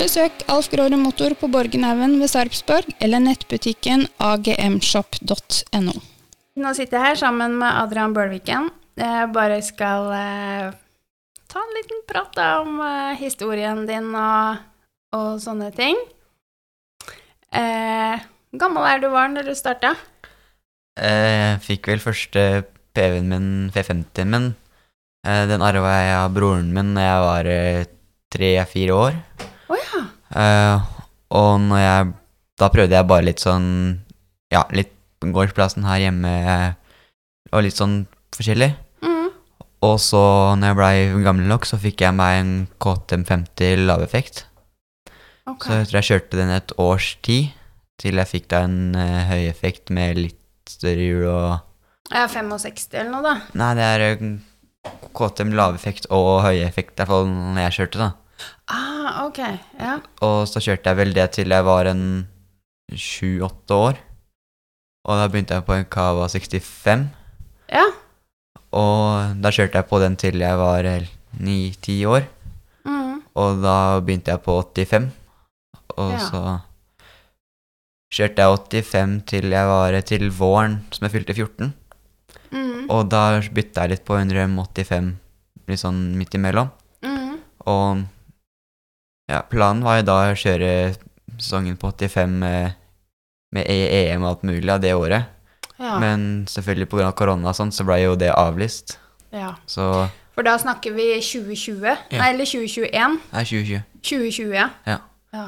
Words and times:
Besøk 0.00 0.44
Alf 0.48 0.70
Gråre 0.72 0.96
Motor 0.96 1.34
på 1.36 1.48
Borgenhaugen 1.52 2.14
ved 2.22 2.30
Sarpsborg 2.32 2.88
eller 3.04 3.20
nettbutikken 3.20 4.06
agmshop.no. 4.22 5.92
Nå 6.60 6.72
sitter 6.76 6.96
jeg 6.98 7.06
her 7.10 7.18
sammen 7.20 7.58
med 7.60 7.76
Adrian 7.82 8.14
Bølviken. 8.16 8.70
Jeg 9.00 9.28
bare 9.34 9.58
skal 9.64 10.08
eh, 10.16 10.70
ta 11.52 11.60
en 11.62 11.76
liten 11.76 12.00
prat 12.08 12.32
da, 12.36 12.48
om 12.64 12.80
eh, 12.84 13.12
historien 13.20 13.84
din 13.88 14.08
og, 14.16 14.62
og 15.16 15.28
sånne 15.44 15.68
ting. 15.76 16.00
Eh, 17.52 18.24
gammel 18.56 18.88
er 18.88 19.04
du 19.04 19.08
var 19.12 19.28
når 19.32 19.50
du 19.50 19.54
starta? 19.58 19.92
Eh, 20.96 21.52
Jeg 21.52 21.62
fikk 21.68 21.92
vel 21.92 22.02
første 22.04 22.46
PV-en 22.96 23.30
min, 23.30 23.48
V50-en 23.76 24.32
min. 24.34 24.50
Eh, 25.28 25.44
Den 25.52 25.64
arva 25.64 25.92
jeg 26.00 26.18
av 26.24 26.32
broren 26.36 26.72
min 26.76 26.96
da 26.96 27.06
jeg 27.06 27.24
var 27.28 27.52
tre-fire 28.30 28.96
år. 29.06 29.22
Å 29.70 29.78
ja. 29.78 30.02
uh, 30.34 30.88
og 31.30 31.60
når 31.62 31.82
jeg 31.84 32.06
Da 32.58 32.68
prøvde 32.74 32.96
jeg 32.96 33.06
bare 33.06 33.26
litt 33.28 33.42
sånn 33.42 33.68
Ja, 34.50 34.64
litt 34.74 34.96
gårdsplassen 35.20 35.84
her 35.86 36.00
hjemme 36.00 36.30
eh, 36.48 36.70
og 37.52 37.64
litt 37.66 37.76
sånn 37.76 38.06
forskjellig. 38.32 38.70
Mm. 39.04 39.26
Og 39.84 39.96
så, 40.00 40.22
når 40.56 40.70
jeg 40.70 40.78
blei 40.78 41.24
gammel 41.26 41.50
nok, 41.50 41.66
så 41.68 41.76
fikk 41.82 42.06
jeg 42.06 42.16
meg 42.16 42.38
en 42.38 42.52
KTM50 42.80 43.82
laveffekt. 43.84 44.46
Okay. 45.44 45.66
Så 45.66 45.76
jeg 45.76 45.88
tror 45.90 45.98
jeg 45.98 46.08
kjørte 46.08 46.40
den 46.40 46.54
et 46.54 46.72
års 46.80 47.10
tid, 47.26 47.50
til 48.00 48.22
jeg 48.22 48.30
fikk 48.32 48.48
da 48.54 48.62
en 48.64 48.78
uh, 48.96 49.28
høyeffekt 49.28 49.92
med 49.92 50.22
litt 50.22 50.72
større 50.72 51.04
hjul 51.04 51.26
og 51.28 51.50
er 52.10 52.30
65 52.30 52.96
eller 52.96 53.12
noe, 53.12 53.22
da. 53.22 53.34
Nei, 53.60 53.70
det 53.78 53.86
er 53.86 54.16
KTM 55.14 55.52
laveffekt 55.58 56.08
og 56.14 56.40
høyeffekt, 56.46 56.96
i 56.96 57.02
hvert 57.02 57.12
fall 57.12 57.28
når 57.28 57.62
jeg 57.66 57.76
kjørte, 57.78 58.06
da. 58.06 58.10
Ah, 58.70 59.24
ok. 59.26 59.38
Ja. 59.78 59.96
Og 60.26 60.44
så 60.48 60.62
kjørte 60.62 60.92
jeg 60.92 60.96
vel 61.00 61.12
det 61.16 61.28
til 61.36 61.48
jeg 61.52 61.64
var 61.66 61.88
en 61.90 62.04
sju-åtte 62.94 63.74
år. 63.76 63.98
Og 65.08 65.16
da 65.16 65.28
begynte 65.32 65.56
jeg 65.56 65.64
på 65.66 65.74
en 65.78 65.86
Cava 65.90 66.26
65. 66.28 67.06
Ja. 67.72 67.86
Og 68.76 69.36
da 69.42 69.50
kjørte 69.54 69.80
jeg 69.80 69.88
på 69.90 70.00
den 70.02 70.16
til 70.20 70.38
jeg 70.42 70.58
var 70.60 70.86
ni-ti 71.40 72.00
år. 72.06 72.26
Mm. 72.86 73.22
Og 73.34 73.62
da 73.64 73.76
begynte 74.04 74.34
jeg 74.34 74.42
på 74.44 74.58
85. 74.62 75.10
Og 75.96 76.12
Ja. 76.12 76.18
så 76.30 76.42
kjørte 78.14 78.42
jeg 78.42 78.82
85 78.82 79.22
til 79.26 79.50
jeg 79.50 79.66
var 79.66 80.00
til 80.02 80.30
våren, 80.30 80.80
som 80.90 81.06
jeg 81.06 81.12
fylte 81.14 81.34
14. 81.34 81.72
Mm. 82.50 82.86
Og 82.90 83.08
da 83.10 83.40
bytta 83.40 83.84
jeg 83.86 83.90
litt 83.94 84.04
på 84.04 84.16
185, 84.18 85.12
litt 85.68 85.78
sånn 85.82 86.00
midt 86.18 86.34
imellom. 86.34 86.70
Mm. 87.02 87.36
Og 87.66 88.04
ja, 89.30 89.40
planen 89.46 89.84
var 89.86 90.00
jo 90.00 90.06
da 90.08 90.16
å 90.30 90.38
kjøre 90.38 90.70
sesongen 91.38 91.76
på 91.80 91.92
85 91.94 92.32
med, 92.42 92.74
med 93.54 93.68
E- 93.70 93.90
EM 94.10 94.24
og 94.26 94.34
alt 94.34 94.48
mulig 94.48 94.72
av 94.74 94.82
det 94.82 94.94
året. 94.98 95.28
Ja. 95.80 95.96
Men 96.02 96.44
selvfølgelig 96.50 96.90
pga. 96.92 97.12
korona 97.16 97.52
og 97.52 97.56
sånn, 97.56 97.72
så 97.72 97.86
ble 97.88 98.02
jo 98.02 98.16
det 98.18 98.32
avlyst. 98.34 98.98
ja. 99.32 99.54
Så 99.66 100.08
For 100.34 100.46
da 100.46 100.56
snakker 100.60 100.92
vi 100.96 101.06
2020, 101.20 101.86
nei, 102.12 102.28
eller 102.32 102.48
2021. 102.48 103.16
det 103.30 103.40
er 103.40 103.48
2020. 103.48 103.80
2020, 104.02 104.54
ja. 104.56 104.68
Ja. 104.86 104.98
ja. 105.36 105.46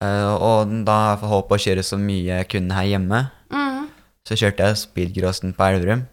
Uh, 0.00 0.34
og 0.40 0.70
da 0.86 0.96
har 1.12 1.18
jeg 1.20 1.44
å 1.44 1.58
kjøre 1.60 1.84
så 1.84 1.98
mye 2.00 2.38
jeg 2.40 2.48
kunne 2.48 2.76
her 2.76 2.88
hjemme. 2.88 3.24
Mm. 3.52 3.88
Så 4.26 4.38
kjørte 4.38 4.68
jeg 4.68 4.78
speedcrossen 4.80 5.52
på 5.56 5.66
Elverum. 5.66 6.06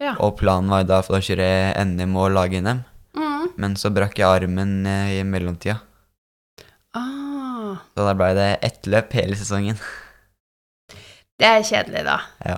Ja. 0.00 0.14
Og 0.20 0.36
planen 0.38 0.70
var 0.72 0.84
da 0.88 1.00
for 1.04 1.18
å 1.18 1.24
kjøre 1.24 1.74
NM 1.84 2.16
og 2.20 2.32
lage 2.36 2.60
NM. 2.62 2.82
Mm. 3.16 3.44
Men 3.56 3.76
så 3.80 3.90
brakk 3.92 4.18
jeg 4.20 4.28
armen 4.28 4.86
eh, 4.86 5.18
i 5.18 5.22
mellomtida. 5.24 5.78
Så 7.96 8.06
da 8.06 8.14
ble 8.18 8.30
det 8.36 8.48
ett 8.66 8.86
løp 8.90 9.12
hele 9.16 9.36
sesongen. 9.38 9.78
det 11.40 11.48
er 11.50 11.62
kjedelig, 11.66 12.04
da. 12.06 12.18
Ja. 12.46 12.56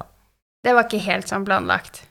Det 0.65 0.75
var 0.75 0.87
ikke 0.89 1.03
helt 1.05 1.29
sånn 1.31 1.47
planlagt. 1.47 2.03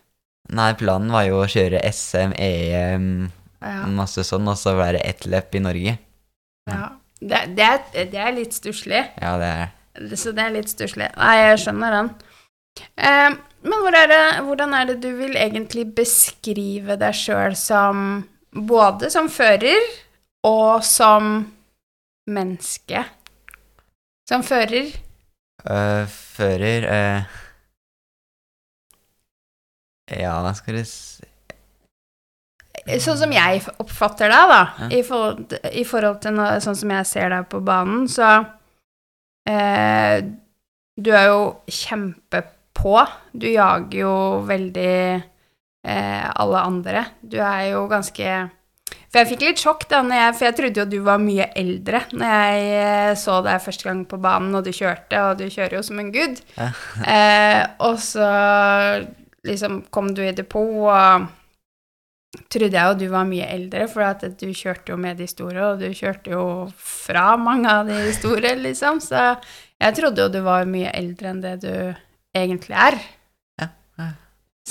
Nei, 0.55 0.69
planen 0.79 1.11
var 1.11 1.25
jo 1.27 1.41
å 1.43 1.49
kjøre 1.51 1.81
SM, 1.91 2.33
EM, 2.39 3.31
Ja. 3.61 3.87
masse 3.89 4.23
sånn, 4.23 4.47
og 4.47 4.55
så 4.59 4.75
ble 4.77 4.91
det 4.95 5.01
ett 5.07 5.25
løp 5.27 5.55
i 5.55 5.63
Norge. 5.63 5.97
ja. 6.69 6.87
Det, 7.19 7.37
det, 7.57 7.65
er, 7.65 8.05
det 8.11 8.19
er 8.21 8.31
litt 8.35 8.53
stusslig. 8.53 8.99
Ja, 9.17 9.31
det 9.41 9.47
er 9.49 10.11
Så 10.21 10.29
det 10.37 10.43
er 10.43 10.51
litt 10.53 10.69
stusslig. 10.69 11.07
Nei, 11.17 11.31
jeg 11.39 11.57
skjønner 11.63 11.95
den. 11.95 12.09
Eh, 12.93 13.31
men 13.65 13.81
hvor 13.81 13.95
er 13.97 14.05
det, 14.11 14.19
hvordan 14.45 14.75
er 14.77 14.85
det 14.91 14.99
du 15.01 15.07
vil 15.17 15.33
egentlig 15.33 15.87
beskrive 15.97 16.93
deg 17.01 17.15
sjøl 17.17 17.55
som 17.57 18.03
Både 18.53 19.09
som 19.09 19.27
fører 19.33 19.81
og 20.45 20.85
som 20.85 21.47
menneske? 22.27 23.03
Som 24.27 24.43
fører? 24.43 24.91
Uh, 25.67 26.03
Fører 26.11 26.85
uh, 26.85 27.37
Ja, 30.13 30.35
skal 30.55 30.77
du 30.79 30.83
si 30.87 31.25
Sånn 33.03 33.17
som 33.19 33.33
jeg 33.33 33.63
oppfatter 33.81 34.29
deg, 34.31 34.51
da, 34.51 34.59
Ja. 34.79 34.87
i, 34.95 35.01
forhold, 35.03 35.55
i 35.75 35.83
forhold 35.83 36.21
til 36.23 36.35
noe, 36.37 36.59
sånn 36.63 36.77
som 36.77 36.91
jeg 36.93 37.07
ser 37.09 37.33
deg 37.33 37.47
på 37.51 37.59
banen, 37.65 38.05
så 38.07 38.29
uh, 39.49 40.17
Du 40.95 41.09
er 41.11 41.25
jo 41.27 41.41
kjempepå. 41.67 42.93
Du 43.33 43.47
jager 43.49 43.97
jo 43.99 44.13
veldig 44.47 44.93
eh, 45.83 46.25
alle 46.29 46.61
andre. 46.61 47.03
Du 47.21 47.35
er 47.41 47.71
jo 47.71 47.83
ganske 47.91 48.31
For 49.07 49.21
jeg 49.21 49.29
fikk 49.31 49.45
litt 49.45 49.61
sjokk, 49.61 49.85
da, 49.91 50.01
jeg, 50.03 50.33
for 50.35 50.47
jeg 50.49 50.57
trodde 50.57 50.81
jo 50.81 50.87
du 50.91 50.97
var 51.05 51.21
mye 51.23 51.47
eldre 51.57 52.03
når 52.11 52.33
jeg 52.33 52.65
eh, 52.81 53.13
så 53.19 53.39
deg 53.45 53.63
første 53.63 53.87
gang 53.87 54.03
på 54.09 54.19
banen, 54.21 54.55
og 54.57 54.67
du 54.67 54.73
kjørte, 54.75 55.21
og 55.29 55.39
du 55.39 55.47
kjører 55.47 55.77
jo 55.79 55.83
som 55.87 56.01
en 56.03 56.13
gud. 56.15 56.43
Ja. 56.57 56.71
Eh, 57.17 57.63
og 57.87 57.99
så 58.03 58.27
liksom 59.47 59.79
kom 59.93 60.11
du 60.15 60.21
i 60.25 60.33
depot, 60.35 60.89
og 60.91 61.27
trodde 62.51 62.75
jeg 62.75 62.91
jo 62.91 62.97
du 62.99 63.05
var 63.13 63.27
mye 63.29 63.47
eldre, 63.47 63.87
for 63.91 64.05
at 64.05 64.25
du 64.39 64.47
kjørte 64.51 64.91
jo 64.91 64.99
med 64.99 65.21
de 65.21 65.27
store, 65.29 65.71
og 65.71 65.81
du 65.81 65.87
kjørte 65.95 66.33
jo 66.33 66.43
fra 66.75 67.29
mange 67.39 67.71
av 67.71 67.87
de 67.89 68.11
store, 68.17 68.57
liksom. 68.59 68.99
Så 69.03 69.29
jeg 69.79 69.97
trodde 69.97 70.25
jo 70.25 70.33
du 70.33 70.41
var 70.45 70.67
mye 70.69 70.91
eldre 70.97 71.31
enn 71.31 71.43
det 71.45 71.55
du 71.63 71.73
egentlig 72.37 72.75
er. 72.77 72.99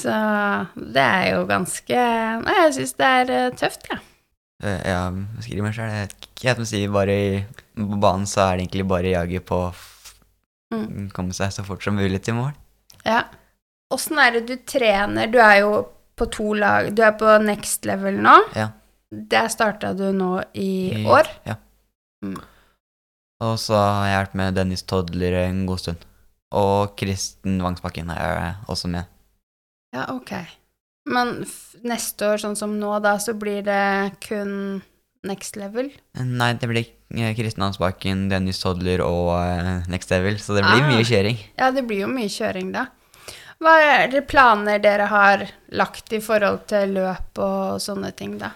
Ja, 0.05 0.13
ja. 0.13 0.67
Så 0.75 0.83
det 0.93 1.03
er 1.03 1.31
jo 1.33 1.47
ganske 1.49 2.01
Nei, 2.43 2.55
jeg 2.67 2.75
syns 2.77 2.93
det 2.99 3.07
er 3.21 3.31
eh, 3.39 3.51
tøft, 3.57 3.87
jeg. 3.91 3.99
Ja. 4.63 4.77
Ja, 4.89 5.01
jeg 5.13 5.45
skriver 5.45 5.63
meg 5.67 5.75
sjøl. 5.77 5.91
Jeg 5.93 6.07
vet 6.09 6.15
ikke 6.27 6.49
helt 6.49 6.61
om 6.63 6.65
å 6.65 6.69
si 6.71 6.79
bare 6.89 7.17
i, 7.17 7.33
På 7.77 7.99
banen 8.01 8.27
så 8.29 8.41
er 8.47 8.57
det 8.57 8.65
egentlig 8.67 8.87
bare 8.89 9.11
å 9.11 9.15
jage 9.21 9.41
på 9.45 9.59
å 9.69 9.75
Mm. 10.75 11.13
komme 11.15 11.31
seg 11.33 11.53
så 11.55 11.63
fort 11.63 11.85
som 11.85 11.95
mulig 11.95 12.19
til 12.27 12.35
mål. 12.35 12.49
Ja. 13.07 13.21
Åssen 13.95 14.19
er 14.19 14.33
det 14.35 14.47
du 14.49 14.57
trener? 14.67 15.29
Du 15.31 15.39
er 15.39 15.61
jo 15.61 15.87
på 16.19 16.27
to 16.35 16.55
lag. 16.59 16.89
Du 16.93 17.03
er 17.07 17.13
på 17.13 17.37
next 17.45 17.85
level 17.87 18.19
nå. 18.19 18.33
Ja. 18.57 18.73
Der 19.15 19.47
starta 19.49 19.93
du 19.97 20.09
nå 20.13 20.41
i 20.59 20.91
I- 20.91 21.05
år. 21.07 21.29
Ja. 21.47 21.55
Mm. 22.25 22.35
Og 23.47 23.55
så 23.63 23.79
har 23.79 24.09
jeg 24.09 24.25
vært 24.27 24.35
med 24.43 24.55
Dennis 24.59 24.83
Todler 24.83 25.39
en 25.45 25.63
god 25.71 25.79
stund. 25.85 26.03
Og 26.51 26.97
Kristen 26.99 27.61
Vangsbakken 27.63 28.11
er 28.11 28.57
også 28.67 28.89
med. 28.91 29.07
Ja, 29.97 30.05
ok. 30.13 30.33
Men 31.09 31.39
neste 31.87 32.33
år, 32.35 32.41
sånn 32.43 32.57
som 32.59 32.75
nå, 32.81 32.91
da, 33.05 33.15
så 33.23 33.33
blir 33.39 33.63
det 33.65 34.17
kun 34.27 34.83
next 35.27 35.57
level? 35.59 35.89
Nei, 36.19 36.53
det 36.59 36.69
blir 36.71 36.89
Kristin 37.39 37.63
Hansbakken, 37.65 38.27
Dennis 38.31 38.59
Todler 38.63 39.01
og 39.07 39.31
eh, 39.39 39.87
Next 39.91 40.11
Level, 40.11 40.37
så 40.43 40.57
det 40.59 40.65
blir 40.67 40.83
Ah. 40.83 40.89
mye 40.91 41.05
kjøring. 41.07 41.39
Ja, 41.59 41.71
det 41.75 41.85
blir 41.87 42.03
jo 42.03 42.09
mye 42.11 42.29
kjøring 42.31 42.73
da. 42.75 42.89
Hva 43.63 43.73
er 43.81 44.09
det 44.13 44.25
planer 44.29 44.83
dere 44.83 45.07
har 45.09 45.45
lagt 45.73 46.13
i 46.13 46.19
forhold 46.21 46.67
til 46.69 46.93
løp 46.99 47.39
og 47.41 47.79
sånne 47.81 48.11
ting, 48.19 48.35
da? 48.43 48.51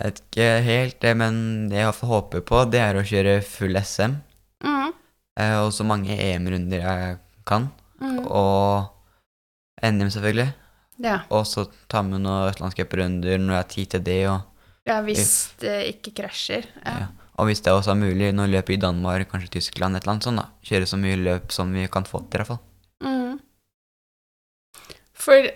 Jeg 0.00 0.08
vet 0.08 0.22
ikke 0.24 0.48
helt 0.64 0.96
det, 1.04 1.12
men 1.20 1.36
det 1.70 1.82
jeg 1.84 1.92
håper 2.08 2.40
på, 2.48 2.62
det 2.72 2.80
er 2.80 2.96
å 2.98 3.04
kjøre 3.04 3.36
full 3.44 3.76
SM. 3.76 4.16
Mm. 4.64 4.92
eh, 5.36 5.56
Og 5.60 5.70
så 5.76 5.84
mange 5.86 6.16
EM-runder 6.16 6.80
jeg 6.80 7.18
kan. 7.46 7.68
Mm. 8.00 8.24
Og 8.26 8.88
NM, 9.84 10.08
selvfølgelig. 10.10 10.48
Ja. 11.00 11.22
Og 11.32 11.46
så 11.48 11.66
ta 11.90 12.02
med 12.04 12.20
noen 12.20 12.50
østlandscuprunder 12.50 13.40
når 13.40 13.54
jeg 13.54 13.62
har 13.62 13.70
tid 13.74 13.94
til 13.94 14.04
det. 14.06 14.20
Og, 14.30 14.66
ja, 14.88 15.00
hvis 15.06 15.32
det 15.62 15.78
ikke 15.94 16.14
krasjer. 16.22 16.68
Ja. 16.84 16.96
ja. 17.04 17.08
og 17.40 17.48
hvis 17.48 17.64
det 17.64 17.72
også 17.72 17.94
er 17.94 18.02
mulig, 18.02 18.32
noen 18.36 18.52
løp 18.52 18.72
i 18.72 18.80
Danmark, 18.80 19.30
kanskje 19.30 19.54
Tyskland, 19.58 19.96
et 19.96 20.04
eller 20.04 20.16
annet 20.16 20.28
sånt, 20.28 20.42
da. 20.42 20.48
Kjøre 20.66 20.90
så 20.90 21.00
mye 21.00 21.20
løp 21.20 21.54
som 21.56 21.72
vi 21.76 21.86
kan 21.92 22.08
få 22.08 22.22
til, 22.26 22.36
i 22.36 22.42
hvert 22.42 22.52
fall. 22.52 22.62
Mm. 23.00 23.40
For 25.20 25.50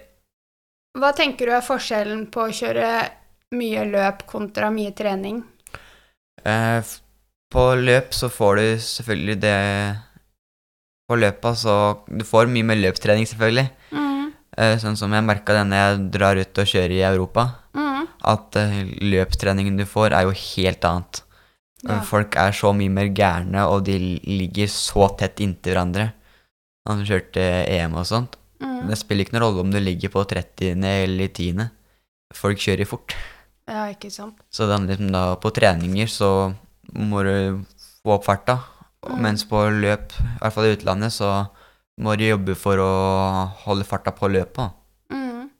hva 0.94 1.11
tenker 1.17 1.49
du 1.49 1.56
er 1.56 1.64
forskjellen 1.64 2.29
på 2.32 2.46
å 2.46 2.55
kjøre 2.55 2.88
mye 3.58 3.85
løp 3.91 4.25
kontra 4.31 4.70
mye 4.70 4.93
trening? 4.96 5.43
Eh, 6.44 6.94
på 7.55 7.64
løp 7.81 8.14
så 8.14 8.29
får 8.32 8.56
du 8.58 8.67
selvfølgelig 8.85 9.37
det 9.41 9.58
På 11.08 11.17
løpa 11.17 11.55
så 11.56 11.75
Du 12.08 12.25
får 12.26 12.50
mye 12.52 12.67
med 12.67 12.81
løpstrening, 12.82 13.26
selvfølgelig. 13.29 13.69
Mm. 13.93 14.04
Eh, 14.55 14.77
sånn 14.79 14.97
som 14.99 15.12
jeg 15.15 15.27
merka 15.27 15.56
det 15.56 15.65
når 15.67 15.81
jeg 15.81 16.03
drar 16.15 16.39
ut 16.39 16.61
og 16.62 16.71
kjører 16.71 16.97
i 16.97 17.05
Europa. 17.09 17.47
Mm. 17.75 18.09
At 18.35 18.59
eh, 18.61 18.81
løpstreningen 19.15 19.79
du 19.81 19.87
får, 19.89 20.15
er 20.15 20.29
jo 20.29 20.37
helt 20.39 20.87
annet. 20.89 21.23
Ja. 21.85 21.99
Folk 22.06 22.37
er 22.41 22.55
så 22.56 22.71
mye 22.77 22.93
mer 22.93 23.11
gærne, 23.12 23.67
og 23.69 23.85
de 23.89 23.99
ligger 24.25 24.71
så 24.73 25.11
tett 25.19 25.43
inntil 25.45 25.75
hverandre. 25.75 26.09
Han 26.89 27.05
kjørte 27.05 27.43
EM 27.69 27.97
og 28.01 28.06
sånt. 28.09 28.39
Mm. 28.62 28.87
Det 28.89 28.99
spiller 29.01 29.27
ikke 29.27 29.37
noen 29.37 29.45
rolle 29.47 29.65
om 29.65 29.73
du 29.73 29.81
ligger 29.81 30.12
på 30.12 30.25
30. 30.31 30.85
eller 30.89 31.29
10. 31.29 31.69
Folk 32.35 32.62
kjører 32.62 32.89
fort. 32.89 33.17
ja, 33.69 33.89
ikke 33.93 34.11
sant. 34.12 34.39
Så 34.53 34.67
det 34.69 34.77
handler 34.77 34.97
liksom 34.97 35.12
da 35.12 35.25
på 35.41 35.53
treninger 35.56 36.09
så 36.11 36.31
må 36.93 37.23
du 37.25 37.65
få 38.05 38.17
opp 38.19 38.27
farta. 38.29 38.59
Mm. 39.05 39.21
Mens 39.25 39.45
på 39.49 39.61
løp, 39.73 40.15
i 40.17 40.39
hvert 40.41 40.55
fall 40.55 40.69
i 40.69 40.75
utlandet, 40.77 41.12
så 41.12 41.31
må 42.00 42.17
du 42.19 42.25
jobbe 42.26 42.55
for 42.58 42.81
å 42.82 42.93
holde 43.67 43.87
farta 43.87 44.11
på 44.17 44.29
løpet. 44.32 44.73
Mm. 45.14 45.50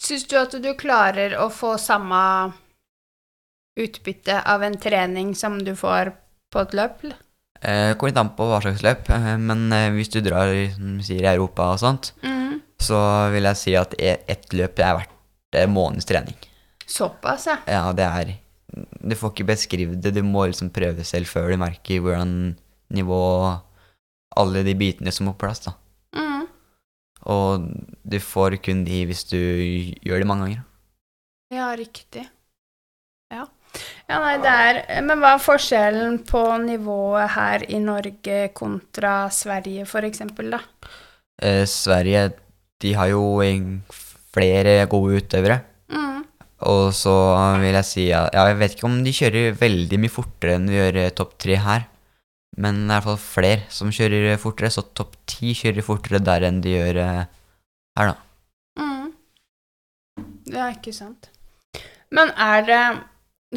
Syns 0.00 0.26
du 0.28 0.36
at 0.36 0.52
du 0.60 0.70
klarer 0.76 1.36
å 1.40 1.48
få 1.52 1.74
samme 1.80 2.52
utbytte 3.80 4.40
av 4.46 4.62
en 4.62 4.76
trening 4.78 5.32
som 5.34 5.56
du 5.64 5.72
får 5.78 6.12
på 6.52 6.62
et 6.62 6.74
løp? 6.76 7.04
Eh, 7.64 7.94
kommer 7.96 8.12
litt 8.12 8.20
an 8.20 8.34
på 8.36 8.46
hva 8.50 8.60
slags 8.62 8.82
løp, 8.84 9.08
eh, 9.10 9.30
men 9.40 9.66
eh, 9.72 9.88
hvis 9.96 10.12
du 10.12 10.20
drar 10.20 10.52
i, 10.52 10.66
Europa 11.24 11.70
og 11.72 11.80
sånt, 11.80 12.12
Mm. 12.22 12.60
så 12.78 13.30
vil 13.32 13.44
jeg 13.48 13.56
si 13.56 13.74
at 13.76 13.94
e- 13.98 14.20
ett 14.28 14.52
løp 14.52 14.78
er 14.78 14.98
verdt 14.98 15.10
en 15.54 15.72
måneds 15.72 16.04
trening. 16.04 16.36
Såpass, 16.86 17.46
ja. 17.46 17.56
Ja, 17.66 17.92
det 17.92 18.04
er 18.04 18.34
Du 19.06 19.14
får 19.14 19.30
ikke 19.32 19.46
beskrive 19.46 19.94
det, 20.02 20.14
du 20.14 20.22
må 20.22 20.46
liksom 20.50 20.70
prøve 20.70 21.04
selv 21.04 21.26
før 21.26 21.50
du 21.50 21.56
merker 21.56 22.00
hvordan 22.00 22.56
nivå 22.90 23.60
Alle 24.40 24.64
de 24.66 24.74
bitene 24.78 25.12
som 25.14 25.28
må 25.28 25.34
på 25.34 25.44
plass, 25.46 25.64
da. 25.66 25.74
Mm. 26.16 26.46
Og 27.30 27.66
du 28.04 28.20
får 28.20 28.58
kun 28.64 28.84
de 28.86 29.04
hvis 29.08 29.24
du 29.30 29.40
gjør 30.04 30.22
det 30.22 30.28
mange 30.28 30.48
ganger. 30.48 30.64
Ja, 31.54 31.68
riktig. 31.78 32.24
Ja. 33.32 33.46
ja, 34.08 34.18
nei, 34.20 34.34
det 34.42 34.50
er 34.50 35.02
Men 35.06 35.22
hva 35.22 35.34
er 35.34 35.42
forskjellen 35.42 36.20
på 36.28 36.42
nivået 36.62 37.32
her 37.34 37.64
i 37.66 37.80
Norge 37.82 38.48
kontra 38.56 39.14
Sverige, 39.34 39.86
for 39.90 40.06
eksempel, 40.06 40.52
da? 40.54 40.60
Eh, 41.42 41.64
Sverige, 41.66 42.28
de 42.82 42.92
har 42.94 43.10
jo 43.12 43.22
flere 44.34 44.84
gode 44.90 45.22
utøvere. 45.22 45.60
Mm. 45.88 46.22
Og 46.70 46.92
så 46.96 47.14
vil 47.60 47.74
jeg 47.74 47.86
si 47.86 48.04
at 48.14 48.32
ja, 48.32 48.46
Jeg 48.48 48.58
vet 48.60 48.76
ikke 48.76 48.88
om 48.88 49.00
de 49.04 49.12
kjører 49.14 49.58
veldig 49.60 49.98
mye 50.00 50.12
fortere 50.12 50.58
enn 50.58 50.70
vi 50.70 50.78
gjør 50.80 51.00
topp 51.16 51.36
tre 51.44 51.58
her. 51.60 51.88
Men 52.56 52.84
det 52.86 52.94
er 52.94 53.00
i 53.00 53.02
hvert 53.02 53.08
fall 53.08 53.22
flere 53.22 53.62
som 53.74 53.90
kjører 53.94 54.36
fortere, 54.38 54.70
så 54.70 54.84
topp 54.94 55.16
ti 55.30 55.54
kjører 55.58 55.86
fortere 55.86 56.20
der 56.22 56.46
enn 56.48 56.60
de 56.62 56.76
gjør 56.76 57.00
eh, 57.02 57.24
her, 57.98 58.12
da. 58.12 58.16
Mm. 58.78 59.10
er 60.54 60.76
ikke 60.76 60.94
sant. 60.94 61.30
Men 62.14 62.30
er 62.38 62.62
det 62.68 62.82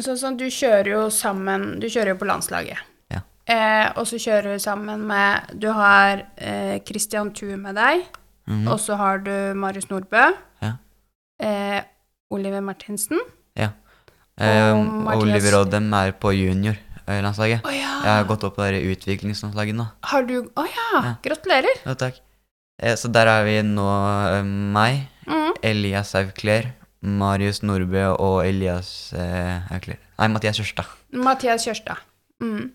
sånn 0.02 0.18
som 0.18 0.36
du 0.38 0.46
kjører 0.50 0.92
jo 0.92 1.00
sammen 1.14 1.78
Du 1.82 1.86
kjører 1.90 2.14
jo 2.14 2.18
på 2.20 2.26
landslaget. 2.26 2.80
Ja. 3.14 3.22
Eh, 3.46 3.86
og 3.98 4.06
så 4.10 4.18
kjører 4.22 4.56
du 4.56 4.62
sammen 4.62 5.06
med 5.06 5.54
Du 5.62 5.68
har 5.74 6.24
eh, 6.36 6.78
Christian 6.86 7.32
Thu 7.34 7.54
med 7.56 7.78
deg, 7.78 8.06
Mm. 8.48 8.62
og 8.72 8.78
så 8.80 8.96
har 8.96 9.18
du 9.20 9.52
Marius 9.60 9.90
Nordbø. 9.90 10.22
Ja. 10.64 10.70
Eh, 11.44 11.82
Oliver 12.32 12.62
Martinsen. 12.64 13.20
Eh, 14.38 14.70
og 14.72 15.24
Oliver 15.24 15.56
og 15.58 15.70
dem 15.72 15.92
er 15.92 16.12
på 16.14 16.30
juniorlandslaget. 17.08 17.64
Oh, 17.66 17.74
ja! 17.74 17.92
Jeg 18.04 18.12
har 18.14 18.26
gått 18.28 18.44
opp 18.46 18.56
på 18.58 18.66
det 18.70 18.82
utviklingslandslaget 18.92 19.76
nå. 19.78 19.86
Har 20.12 20.26
du 20.28 20.36
Å 20.42 20.64
ja! 20.68 20.88
Ja. 21.02 21.12
Gratulerer. 21.24 21.80
Ja, 21.86 21.94
takk. 21.98 22.20
Eh, 22.82 22.94
så 23.00 23.10
der 23.10 23.26
er 23.32 23.46
vi 23.48 23.60
nå 23.66 23.86
eh, 24.34 24.42
meg, 24.46 25.06
Mm. 25.28 25.50
Elias 25.60 26.14
Aukler, 26.16 26.70
Marius 27.04 27.58
Nordbø 27.60 28.06
og 28.14 28.46
Elias 28.46 29.12
eh, 29.12 29.66
Aukler. 29.76 29.98
Nei, 30.18 30.28
Mathias 30.32 30.56
Kjørstad. 30.56 30.88
Mathias 31.12 31.66
Kjørstad. 31.68 32.00
Mm. 32.40 32.70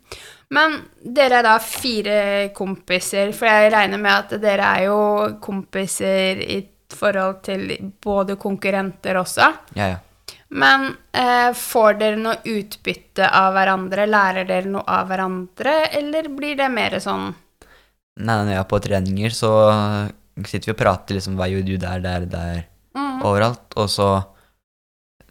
Men 0.53 0.75
dere 1.01 1.39
er 1.39 1.47
da 1.47 1.55
fire 1.63 2.17
kompiser, 2.53 3.31
for 3.33 3.49
jeg 3.49 3.71
regner 3.73 3.97
med 3.97 4.13
at 4.13 4.35
dere 4.43 4.69
er 4.77 4.85
jo 4.85 4.99
kompiser 5.41 6.43
i 6.45 6.59
forhold 6.93 7.41
til 7.47 7.73
både 8.03 8.37
konkurrenter 8.37 9.17
også. 9.17 9.49
Ja, 9.79 9.95
ja. 9.95 10.01
Men 10.53 10.91
eh, 11.17 11.49
får 11.57 11.95
dere 11.97 12.19
noe 12.21 12.35
utbytte 12.45 13.25
av 13.33 13.55
hverandre? 13.55 14.05
Lærer 14.09 14.45
dere 14.49 14.69
noe 14.69 14.83
av 14.85 15.07
hverandre, 15.09 15.77
eller 15.97 16.29
blir 16.29 16.59
det 16.59 16.69
mer 16.73 16.99
sånn 17.01 17.31
Nei, 18.21 18.35
når 18.37 18.51
jeg 18.51 18.59
er 18.61 18.67
på 18.69 18.79
treninger, 18.85 19.33
så 19.33 19.49
sitter 20.45 20.69
vi 20.69 20.73
og 20.75 20.77
prater 20.77 21.17
liksom 21.17 21.39
Hva 21.39 21.47
gjør 21.49 21.63
du 21.65 21.71
der, 21.81 22.03
der, 22.03 22.27
der, 22.29 22.59
mm, 22.93 23.23
overalt? 23.25 23.65
Og 23.81 23.89
så 23.89 24.09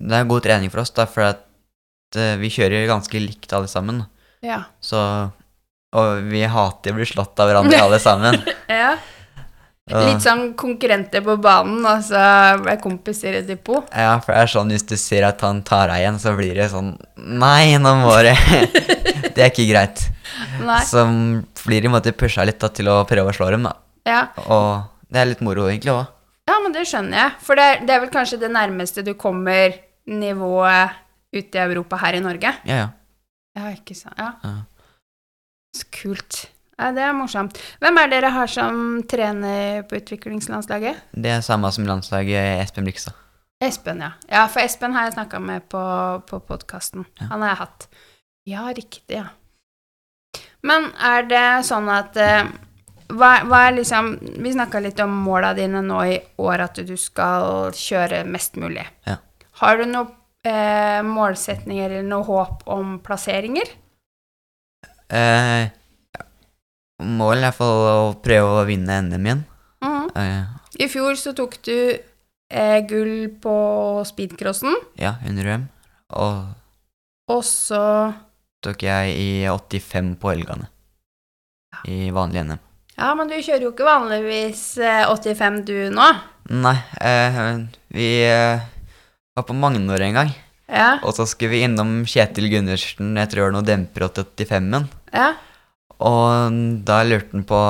Det 0.00 0.16
er 0.18 0.26
god 0.26 0.42
trening 0.42 0.72
for 0.72 0.82
oss, 0.82 0.90
da, 0.96 1.06
for 1.06 1.28
at 1.28 2.18
eh, 2.18 2.34
vi 2.42 2.50
kjører 2.50 2.90
ganske 2.90 3.22
likt 3.22 3.54
alle 3.54 3.70
sammen. 3.70 4.02
Ja. 4.42 4.64
Så 4.82 4.98
Og 5.94 6.26
vi 6.32 6.42
hater 6.48 6.90
å 6.94 6.98
bli 6.98 7.06
slått 7.06 7.38
av 7.38 7.52
hverandre, 7.52 7.78
alle 7.86 8.02
sammen. 8.02 8.40
ja. 8.66 8.96
Litt 9.90 10.22
sånn 10.22 10.52
konkurrenter 10.54 11.24
på 11.26 11.34
banen, 11.42 11.80
og 11.82 12.04
så 12.06 12.20
ble 12.62 12.76
kompiser 12.80 13.40
i 13.40 13.42
depot. 13.42 13.88
Ja, 13.90 14.14
for 14.22 14.30
det 14.30 14.44
er 14.44 14.50
sånn 14.52 14.70
hvis 14.70 14.86
du 14.86 14.94
ser 15.00 15.26
at 15.26 15.42
han 15.42 15.64
tar 15.66 15.90
deg 15.90 16.04
igjen, 16.04 16.20
så 16.22 16.36
blir 16.38 16.54
det 16.54 16.68
sånn 16.70 16.92
Nei, 17.18 17.74
nå 17.82 17.96
må 17.98 18.14
det 18.22 18.36
Det 19.34 19.42
er 19.42 19.50
ikke 19.50 19.66
greit. 19.66 20.04
Nei. 20.62 20.78
Så 20.86 21.02
blir 21.64 21.82
de 21.82 21.88
på 21.88 21.90
en 21.90 21.96
måte 21.96 22.14
pusha 22.14 22.46
litt 22.46 22.60
da, 22.62 22.70
til 22.70 22.90
å 22.92 23.00
prøve 23.08 23.32
å 23.32 23.36
slå 23.36 23.50
dem, 23.54 23.66
da. 23.66 23.74
Ja. 24.06 24.22
Og 24.46 25.08
det 25.10 25.22
er 25.22 25.30
litt 25.32 25.42
moro, 25.44 25.66
egentlig 25.70 25.94
òg. 25.96 26.06
Ja, 26.50 26.58
men 26.62 26.74
det 26.74 26.86
skjønner 26.90 27.18
jeg. 27.18 27.36
For 27.46 27.58
det 27.58 27.66
er, 27.72 27.82
det 27.86 27.94
er 27.94 28.02
vel 28.04 28.12
kanskje 28.14 28.38
det 28.42 28.50
nærmeste 28.54 29.04
du 29.06 29.12
kommer 29.18 29.74
nivået 30.10 30.98
ute 31.32 31.58
i 31.58 31.62
Europa 31.64 31.98
her 32.02 32.18
i 32.18 32.22
Norge? 32.22 32.54
Ja, 32.68 32.82
ja. 32.84 32.88
Ja, 33.58 33.68
ikke 33.74 33.96
sant. 33.96 34.16
Ja. 34.20 34.30
Ja. 34.46 34.54
Så 35.76 35.88
kult. 35.92 36.44
Ja, 36.78 36.88
det 36.96 37.02
er 37.04 37.12
morsomt. 37.16 37.58
Hvem 37.82 38.00
er 38.00 38.08
dere 38.10 38.30
har 38.34 38.48
som 38.50 39.02
trener 39.08 39.84
på 39.88 39.98
utviklingslandslaget? 40.00 41.02
Det 41.12 41.34
er 41.34 41.44
samme 41.44 41.70
som 41.74 41.86
landslaget 41.86 42.62
Espen 42.62 42.88
Blikstad. 42.88 43.18
Espen, 43.62 44.00
ja. 44.02 44.14
Ja, 44.26 44.46
for 44.50 44.64
Espen 44.64 44.96
har 44.96 45.06
jeg 45.06 45.14
snakka 45.18 45.38
med 45.38 45.68
på, 45.70 45.82
på 46.26 46.40
podkasten. 46.48 47.04
Ja. 47.20 47.28
Han 47.30 47.44
har 47.44 47.52
jeg 47.52 47.60
hatt. 47.60 47.86
Ja, 48.48 48.64
riktig, 48.74 49.20
ja. 49.20 49.28
Men 50.66 50.88
er 50.98 51.26
det 51.30 51.46
sånn 51.68 51.90
at 51.92 52.16
eh, 52.18 52.46
hva, 53.12 53.30
hva 53.46 53.60
er 53.66 53.76
liksom 53.76 54.14
Vi 54.42 54.54
snakka 54.54 54.80
litt 54.82 55.00
om 55.04 55.12
måla 55.26 55.52
dine 55.58 55.82
nå 55.84 56.00
i 56.08 56.16
år, 56.42 56.64
at 56.66 56.80
du 56.86 56.96
skal 56.98 57.70
kjøre 57.76 58.24
mest 58.30 58.58
mulig. 58.58 58.86
Ja. 59.06 59.18
Har 59.60 59.78
du 59.78 59.84
noen 59.86 60.10
eh, 60.48 61.02
målsetninger 61.06 61.90
eller 61.90 62.08
noe 62.08 62.26
håp 62.26 62.66
om 62.72 62.96
plasseringer? 63.04 63.68
Eh, 65.12 65.68
er 67.02 67.36
i 67.36 67.44
hvert 67.44 67.58
fall 67.58 67.84
å 67.90 68.14
prøve 68.22 68.62
å 68.62 68.64
vinne 68.68 69.00
NM 69.08 69.28
igjen. 69.28 69.44
Mm. 69.82 70.08
Uh, 70.16 70.42
I 70.82 70.88
fjor 70.90 71.18
så 71.18 71.34
tok 71.36 71.58
du 71.66 71.76
eh, 71.98 72.80
gull 72.88 73.28
på 73.42 73.54
speedcrossen, 74.08 74.74
ja, 75.00 75.16
under 75.28 75.54
UM. 75.54 75.68
Og 76.22 76.58
og 77.32 77.40
så 77.46 77.80
tok 78.62 78.82
jeg 78.84 79.14
i 79.16 79.30
85 79.48 80.14
på 80.20 80.32
Elgane. 80.34 80.68
I 81.88 82.10
vanlig 82.14 82.42
NM. 82.44 82.60
Ja, 82.98 83.12
men 83.16 83.30
du 83.30 83.38
kjører 83.38 83.64
jo 83.64 83.72
ikke 83.72 83.86
vanligvis 83.88 84.64
eh, 84.82 85.06
85 85.08 85.62
du 85.66 85.76
nå. 85.94 86.08
Nei, 86.52 86.74
eh, 87.00 87.38
vi 87.94 88.08
eh, 88.26 88.64
var 89.34 89.46
på 89.48 89.56
Magnor 89.56 90.02
en 90.04 90.18
gang. 90.18 90.34
Ja, 90.72 90.98
Og 91.04 91.14
så 91.16 91.26
skulle 91.28 91.52
vi 91.52 91.62
innom 91.66 92.02
Kjetil 92.08 92.48
Gundersen, 92.52 93.14
jeg 93.18 93.28
tror 93.30 93.42
det 93.42 93.46
var 93.48 93.56
noe 93.58 93.66
demper 93.66 94.06
85-en. 94.08 94.86
ja. 95.12 95.32
Og 95.98 96.56
da 96.88 97.02
lurte 97.06 97.36
han 97.36 97.44
på 97.48 97.60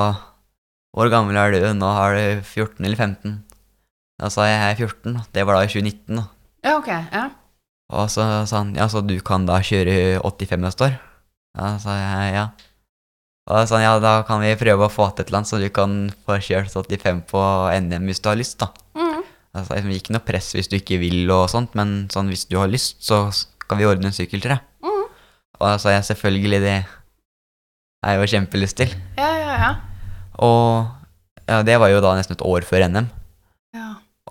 hvor 0.93 1.09
gammel 1.09 1.37
er 1.41 1.55
du? 1.55 1.63
Nå 1.73 1.89
har 1.89 2.13
du 2.13 2.43
14 2.45 2.85
eller 2.85 2.99
15. 2.99 3.39
Da 4.21 4.29
sa 4.29 4.45
jeg 4.45 4.59
jeg 4.59 4.75
er 4.75 4.81
14. 4.85 5.15
Det 5.33 5.45
var 5.47 5.57
da 5.57 5.63
i 5.65 5.71
2019. 5.71 6.19
da. 6.19 6.25
Ja, 6.63 6.75
ok. 6.77 6.91
Ja. 6.93 7.23
Og 7.93 8.11
så 8.13 8.27
sa 8.49 8.61
han 8.61 8.75
ja, 8.77 8.85
så 8.89 9.01
du 9.01 9.15
kan 9.25 9.47
da 9.49 9.57
kjøre 9.65 10.21
85 10.21 10.61
neste 10.63 10.87
år? 10.87 10.93
Ja, 11.57 11.73
sa 11.81 11.97
jeg 11.97 12.35
ja. 12.37 12.45
Og 13.49 13.57
da 13.57 13.65
sa 13.67 13.79
han 13.79 13.85
ja, 13.85 13.97
da 13.99 14.13
kan 14.27 14.41
vi 14.45 14.53
prøve 14.59 14.87
å 14.87 14.93
få 14.93 15.09
til 15.11 15.25
et 15.25 15.31
eller 15.31 15.41
annet, 15.41 15.51
så 15.51 15.59
du 15.59 15.67
kan 15.73 15.97
få 16.25 16.37
kjørt 16.45 16.71
85 16.71 17.25
på 17.33 17.43
NM 17.89 18.07
hvis 18.09 18.21
du 18.23 18.29
har 18.29 18.39
lyst, 18.39 18.61
da. 18.61 18.69
Mm. 18.95 19.21
Altså, 19.53 19.75
liksom, 19.75 19.93
ikke 19.97 20.15
noe 20.15 20.25
press 20.25 20.53
hvis 20.55 20.69
du 20.71 20.77
ikke 20.79 21.01
vil 21.01 21.29
og 21.33 21.49
sånt, 21.51 21.73
men 21.77 22.05
sånn 22.13 22.31
hvis 22.31 22.47
du 22.49 22.57
har 22.61 22.71
lyst, 22.71 23.01
så 23.05 23.27
skal 23.33 23.81
vi 23.81 23.89
ordne 23.89 24.09
en 24.09 24.15
sykkel 24.15 24.45
til 24.45 24.55
deg. 24.55 24.63
Mm. 24.85 25.07
Og 25.59 25.65
da 25.67 25.75
sa 25.81 25.97
jeg 25.97 26.07
selvfølgelig 26.13 26.61
det 26.63 26.77
er 28.03 28.19
jo 28.19 28.27
kjempelyst 28.33 28.77
til. 28.79 28.93
Ja, 29.17 29.29
ja, 29.39 29.53
ja. 29.63 29.71
Og 30.43 30.87
ja, 31.49 31.61
det 31.67 31.77
var 31.81 31.91
jo 31.91 32.01
da 32.03 32.13
nesten 32.17 32.37
et 32.37 32.45
år 32.45 32.65
før 32.67 32.85
NM. 32.89 33.07
Ja. 33.75 33.89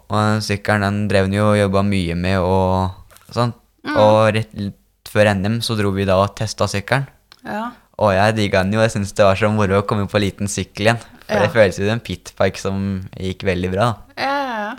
Og 0.09 0.17
den 0.19 0.43
sykkelen 0.45 0.85
den 0.87 1.01
drev 1.11 1.29
han 1.29 1.37
jo 1.37 1.51
og 1.53 1.59
jobba 1.61 1.83
mye 1.87 2.17
med 2.19 2.39
og 2.41 3.33
sånn. 3.33 3.55
Mm. 3.87 3.97
Og 3.99 4.19
rett 4.37 5.09
før 5.13 5.33
NM 5.37 5.61
så 5.65 5.77
dro 5.79 5.91
vi 5.95 6.07
da 6.09 6.17
og 6.23 6.35
testa 6.39 6.69
sykkelen. 6.71 7.09
ja. 7.45 7.71
Og 8.03 8.09
jeg 8.17 8.35
digga 8.35 8.63
den 8.65 8.73
jo, 8.73 8.81
jeg 8.81 8.91
syns 8.95 9.13
det 9.15 9.23
var 9.23 9.37
så 9.39 9.51
moro 9.53 9.77
å 9.79 9.85
komme 9.87 10.09
på 10.11 10.19
liten 10.19 10.49
sykkel 10.51 10.89
igjen. 10.89 10.99
For 11.29 11.37
Ja. 11.37 11.43
det 11.45 11.53
føles 11.53 11.77
jo 11.79 11.85
som 11.85 11.93
en 11.93 12.01
pitbike 12.03 12.59
som 12.59 12.79
gikk 13.21 13.45
veldig 13.47 13.71
bra. 13.71 13.85
da. 13.93 14.23
Ja, 14.25 14.39
ja, 14.49 14.57
ja. 14.65 14.73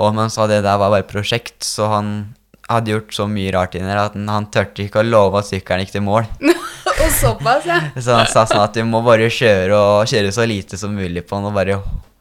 Og 0.00 0.14
man 0.16 0.30
sa 0.32 0.46
det 0.48 0.62
der 0.64 0.78
var 0.80 0.90
bare 0.90 1.06
prosjekt, 1.06 1.60
så 1.62 1.86
han 1.92 2.34
hadde 2.70 2.92
gjort 2.94 3.14
så 3.14 3.26
mye 3.30 3.52
rart 3.54 3.74
inni 3.76 3.88
der 3.90 4.00
at 4.04 4.16
han, 4.16 4.28
han 4.30 4.48
turte 4.52 4.84
ikke 4.84 5.02
å 5.02 5.06
love 5.06 5.40
at 5.40 5.48
sykkelen 5.50 5.84
gikk 5.84 5.96
til 5.96 6.04
mål. 6.06 6.28
Og 7.00 7.10
såpass, 7.16 7.66
ja. 7.68 7.80
Så 8.04 8.16
han 8.16 8.28
sa 8.30 8.44
sånn 8.48 8.62
at 8.62 8.76
du 8.76 8.82
må 8.88 9.02
bare 9.04 9.30
kjøre 9.32 9.76
og 9.76 10.10
kjøre 10.10 10.32
så 10.34 10.46
lite 10.48 10.78
som 10.80 10.94
mulig 10.94 11.24
på 11.26 11.38
den, 11.38 11.48
og 11.48 11.56
bare 11.56 11.78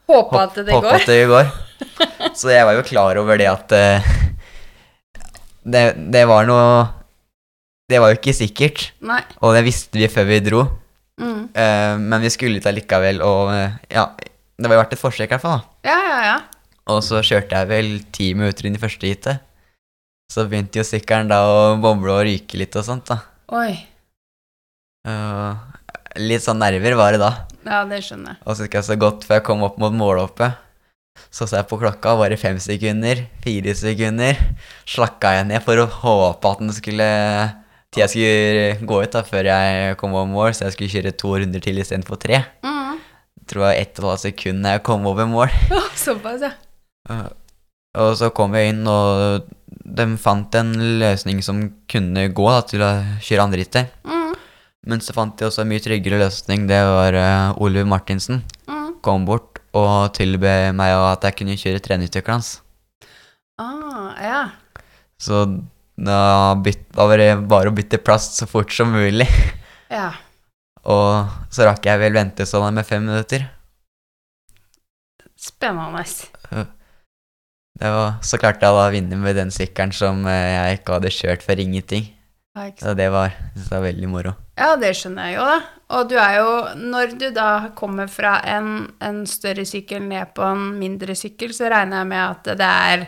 håpe 0.10 0.42
at 0.42 0.60
det 0.62 0.74
håpe 0.74 0.88
går. 0.88 0.96
at 0.96 1.10
det 1.10 1.20
går. 1.30 1.50
Så 2.40 2.54
jeg 2.54 2.68
var 2.68 2.78
jo 2.78 2.86
klar 2.88 3.20
over 3.22 3.40
det 3.40 3.50
at 3.50 3.76
uh, 3.76 4.14
det, 5.70 5.84
det 6.12 6.24
var 6.28 6.48
noe 6.48 6.88
Det 7.90 8.00
var 8.02 8.12
jo 8.12 8.20
ikke 8.20 8.36
sikkert, 8.38 8.90
Nei. 9.02 9.22
og 9.42 9.56
det 9.58 9.64
visste 9.66 9.98
vi 9.98 10.08
før 10.12 10.28
vi 10.30 10.40
dro. 10.46 10.64
Mm. 11.20 11.50
Uh, 11.52 11.96
men 12.00 12.24
vi 12.24 12.32
skulle 12.32 12.62
ut 12.62 12.70
allikevel, 12.70 13.20
og 13.26 13.52
uh, 13.52 13.78
ja 13.92 14.06
Det 14.16 14.70
var 14.70 14.78
jo 14.78 14.82
verdt 14.84 14.96
et 14.96 15.02
forsøk, 15.02 15.28
i 15.28 15.34
hvert 15.34 15.44
fall. 15.44 15.60
da. 15.60 15.92
Ja, 15.92 16.00
ja, 16.06 16.20
ja. 16.30 16.40
Og 16.90 17.04
så 17.06 17.22
kjørte 17.26 17.58
jeg 17.58 17.70
vel 17.70 17.90
ti 18.16 18.32
minutter 18.38 18.66
inn 18.66 18.78
i 18.78 18.82
første 18.82 19.10
heatet. 19.10 19.44
Så 20.30 20.46
begynte 20.46 20.82
jo 20.82 20.86
sykkelen 20.86 21.32
da 21.32 21.42
å 21.50 21.60
boble 21.82 22.14
og 22.14 22.26
ryke 22.28 22.60
litt 22.62 22.76
og 22.78 22.86
sånt, 22.86 23.10
da. 23.10 23.24
Oi. 23.58 23.74
Uh, 25.08 25.58
litt 26.22 26.46
sånn 26.46 26.62
nerver 26.62 26.94
var 27.00 27.16
det 27.16 27.22
da. 27.24 27.32
Ja, 27.66 27.84
det 27.90 28.04
skjønner 28.06 28.36
jeg. 28.36 28.44
Og 28.46 28.54
så 28.54 28.66
husker 28.66 28.80
jeg 28.80 28.90
så 28.92 29.00
godt 29.02 29.26
før 29.26 29.40
jeg 29.40 29.48
kom 29.50 29.66
opp 29.66 29.80
mot 29.82 29.96
målhoppet. 29.96 30.66
Så 31.34 31.48
så 31.50 31.60
jeg 31.60 31.68
på 31.70 31.80
klokka, 31.82 32.14
var 32.16 32.32
det 32.32 32.40
fem 32.40 32.60
sekunder, 32.62 33.26
fire 33.44 33.74
sekunder. 33.76 34.38
Slakka 34.88 35.34
jeg 35.40 35.50
ned 35.50 35.66
for 35.66 35.82
å 35.82 35.90
håpe 35.90 36.54
at 36.54 36.62
den 36.64 36.72
skulle 36.78 37.10
Tida 37.90 38.06
skulle 38.06 38.86
gå 38.86 39.00
ut 39.02 39.16
da 39.16 39.24
før 39.26 39.48
jeg 39.50 39.96
kom 39.98 40.14
over 40.14 40.30
mål, 40.30 40.52
så 40.54 40.68
jeg 40.68 40.76
skulle 40.76 40.94
kjøre 40.94 41.14
to 41.18 41.32
runder 41.42 41.64
til 41.66 41.82
istedenfor 41.82 42.20
tre. 42.22 42.44
Mm. 42.62 43.00
Tror 43.50 43.66
jeg 43.66 43.82
ett 43.82 43.98
og 43.98 44.04
et 44.04 44.10
halvt 44.12 44.26
sekund 44.28 44.62
da 44.62 44.76
jeg 44.76 44.84
kom 44.86 45.08
over 45.10 45.26
mål. 45.26 45.50
Såpass, 46.04 46.46
ja. 46.46 47.24
Og 47.98 48.12
så 48.20 48.30
kom 48.30 48.54
jeg 48.54 48.76
inn, 48.76 48.84
og 48.86 49.50
de 49.96 50.06
fant 50.22 50.56
en 50.60 50.72
løsning 51.02 51.42
som 51.46 51.62
kunne 51.90 52.28
gå 52.36 52.48
da, 52.50 52.62
til 52.68 52.84
å 52.86 52.92
kjøre 53.26 53.46
andre 53.46 53.62
rittet. 53.62 53.94
Mm. 54.06 54.36
Men 54.90 55.04
så 55.04 55.16
fant 55.16 55.36
de 55.40 55.48
også 55.48 55.64
en 55.64 55.72
mye 55.72 55.84
tryggere 55.84 56.22
løsning. 56.22 56.68
Det 56.70 56.80
var 56.88 57.18
uh, 57.18 57.62
Oliver 57.62 57.90
Martinsen. 57.90 58.44
Mm. 58.70 58.96
Kom 59.06 59.28
bort 59.28 59.60
og 59.78 60.14
tilbød 60.18 60.74
meg 60.78 60.96
at 60.96 61.28
jeg 61.28 61.38
kunne 61.42 61.60
kjøre 61.60 61.84
treningsstykket 61.86 62.34
hans. 62.34 62.54
Ah, 63.60 64.16
ja. 64.24 64.42
Så 65.20 65.44
da, 66.00 66.56
byt, 66.64 66.86
da 66.96 67.06
var 67.12 67.20
det 67.20 67.30
bare 67.52 67.72
å 67.72 67.76
bytte 67.76 68.00
plass 68.02 68.32
så 68.40 68.50
fort 68.50 68.74
som 68.76 68.94
mulig. 68.96 69.30
Ja. 69.90 70.12
Og 70.86 71.50
så 71.50 71.66
rakk 71.66 71.88
jeg 71.90 71.98
vel 71.98 72.14
vente 72.14 72.46
sånn 72.46 72.76
med 72.78 72.86
fem 72.86 73.02
minutter. 73.02 73.48
Spennende. 75.34 76.04
Det 77.80 77.90
var, 77.96 78.18
så 78.28 78.38
klarte 78.42 78.68
jeg 78.68 78.76
da 78.76 78.88
å 78.90 78.92
vinne 78.92 79.18
med 79.22 79.38
den 79.40 79.52
sykkelen 79.56 79.94
som 79.96 80.26
eh, 80.28 80.48
jeg 80.52 80.80
ikke 80.80 80.98
hadde 80.98 81.12
kjørt 81.16 81.46
for 81.46 81.62
ingenting. 81.64 82.10
Ja. 82.58 82.66
Så 82.76 82.94
det 82.98 83.08
var, 83.14 83.32
det 83.56 83.68
var 83.72 83.84
veldig 83.86 84.10
moro. 84.12 84.34
Ja, 84.60 84.74
det 84.76 84.92
skjønner 85.00 85.30
jeg 85.30 85.38
jo, 85.38 85.46
da. 85.48 85.60
Og 85.96 86.10
du 86.10 86.16
er 86.20 86.34
jo 86.38 86.50
Når 86.92 87.14
du 87.18 87.30
da 87.34 87.72
kommer 87.78 88.10
fra 88.12 88.36
en, 88.46 88.90
en 89.02 89.22
større 89.30 89.64
sykkel 89.66 90.04
ned 90.06 90.34
på 90.36 90.44
en 90.44 90.66
mindre 90.78 91.16
sykkel, 91.18 91.54
så 91.56 91.70
regner 91.72 92.02
jeg 92.02 92.10
med 92.12 92.24
at 92.26 92.50
det 92.60 92.72
er 92.90 93.06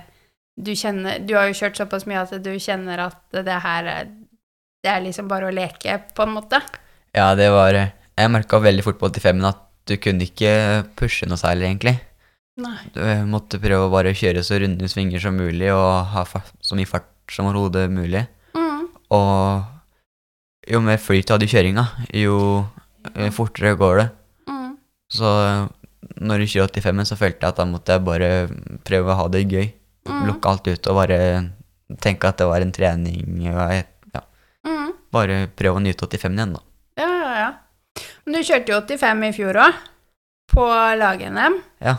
Du 0.55 0.71
kjenner 0.77 1.19
Du 1.19 1.35
har 1.37 1.49
jo 1.49 1.57
kjørt 1.57 1.81
såpass 1.81 2.07
mye 2.09 2.23
at 2.23 2.31
du 2.41 2.53
kjenner 2.55 3.03
at 3.09 3.41
det 3.43 3.57
her 3.65 3.89
er 3.91 4.13
Det 4.81 4.93
er 4.93 5.03
liksom 5.03 5.27
bare 5.29 5.49
å 5.49 5.53
leke, 5.53 5.99
på 6.15 6.25
en 6.25 6.37
måte. 6.37 6.61
Ja, 7.13 7.33
det 7.35 7.51
var 7.53 7.75
Jeg 7.75 8.31
merka 8.31 8.61
veldig 8.61 8.87
fort 8.87 9.01
på 9.01 9.11
85-en 9.11 9.51
at 9.51 9.67
du 9.89 9.97
kunne 9.99 10.25
ikke 10.25 10.85
pushe 10.95 11.27
noe 11.27 11.41
særlig, 11.41 11.67
egentlig. 11.67 11.97
Nei. 12.61 12.77
Du 12.93 13.01
måtte 13.31 13.59
prøve 13.61 13.87
å 13.87 13.91
bare 13.93 14.13
kjøre 14.17 14.43
så 14.45 14.59
runde 14.61 14.89
svinger 14.91 15.21
som 15.23 15.37
mulig 15.39 15.71
og 15.73 16.11
ha 16.13 16.23
så 16.29 16.77
mye 16.77 16.89
fart 16.89 17.09
som 17.31 17.47
overhodet 17.49 17.87
mulig. 17.91 18.25
Mm. 18.57 18.87
Og 19.17 20.71
jo 20.71 20.81
mer 20.85 20.99
flyt 21.01 21.27
du 21.27 21.33
hadde 21.35 21.47
i 21.47 21.51
kjøringa, 21.51 21.85
jo 22.21 22.35
eh, 23.15 23.31
fortere 23.33 23.73
går 23.79 24.01
det. 24.01 24.07
Mm. 24.51 24.73
Så 25.11 25.31
eh, 25.47 25.63
når 26.21 26.43
du 26.43 26.49
kjører 26.53 26.73
85-en, 26.75 27.07
så 27.09 27.17
følte 27.19 27.45
jeg 27.45 27.53
at 27.55 27.61
da 27.61 27.65
måtte 27.69 27.95
jeg 27.95 28.05
bare 28.05 28.29
prøve 28.87 29.13
å 29.13 29.17
ha 29.23 29.29
det 29.33 29.45
gøy. 29.49 29.71
Mm. 30.09 30.21
Lukke 30.29 30.51
alt 30.51 30.67
ut 30.69 30.91
og 30.91 30.97
bare 31.01 31.19
tenke 32.01 32.29
at 32.29 32.39
det 32.41 32.47
var 32.49 32.63
en 32.65 32.75
trening. 32.75 33.41
Ja, 33.47 33.71
Mm. 34.61 34.91
bare 35.09 35.47
prøve 35.57 35.79
å 35.79 35.81
nyte 35.81 36.05
85-en 36.05 36.35
igjen, 36.37 36.51
da. 36.53 36.59
Ja, 37.01 37.07
ja, 37.09 37.31
ja. 37.39 38.03
Men 38.25 38.35
du 38.37 38.43
kjørte 38.45 38.69
jo 38.69 38.77
85 38.85 39.23
i 39.25 39.31
fjor 39.33 39.57
òg, 39.63 39.79
på 40.53 40.65
lag-NM. 41.01 41.55
Ja. 41.81 41.95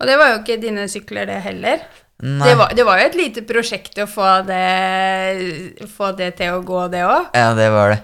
Og 0.00 0.08
det 0.08 0.16
var 0.20 0.32
jo 0.32 0.38
ikke 0.40 0.60
dine 0.62 0.86
sykler, 0.90 1.28
det 1.28 1.40
heller. 1.44 1.82
Det 2.20 2.52
var, 2.56 2.72
det 2.76 2.84
var 2.84 3.00
jo 3.00 3.08
et 3.08 3.16
lite 3.16 3.42
prosjekt 3.48 3.96
å 4.02 4.06
få 4.08 4.42
det, 4.44 5.86
få 5.88 6.10
det 6.18 6.34
til 6.36 6.58
å 6.58 6.62
gå, 6.64 6.82
det 6.92 7.00
òg. 7.08 7.30
Ja, 7.36 7.54
det 7.56 7.70
var 7.72 7.94
det. 7.94 8.00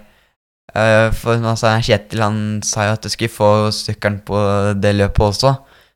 Eh, 0.77 1.09
for 1.17 1.37
altså, 1.37 1.75
Kjetil 1.85 2.25
han 2.25 2.39
sa 2.65 2.89
jo 2.89 2.97
at 2.97 3.05
du 3.05 3.13
skulle 3.13 3.33
få 3.33 3.51
sykkelen 3.77 4.23
på 4.27 4.41
det 4.81 4.95
løpet 4.97 5.29
også. 5.29 5.53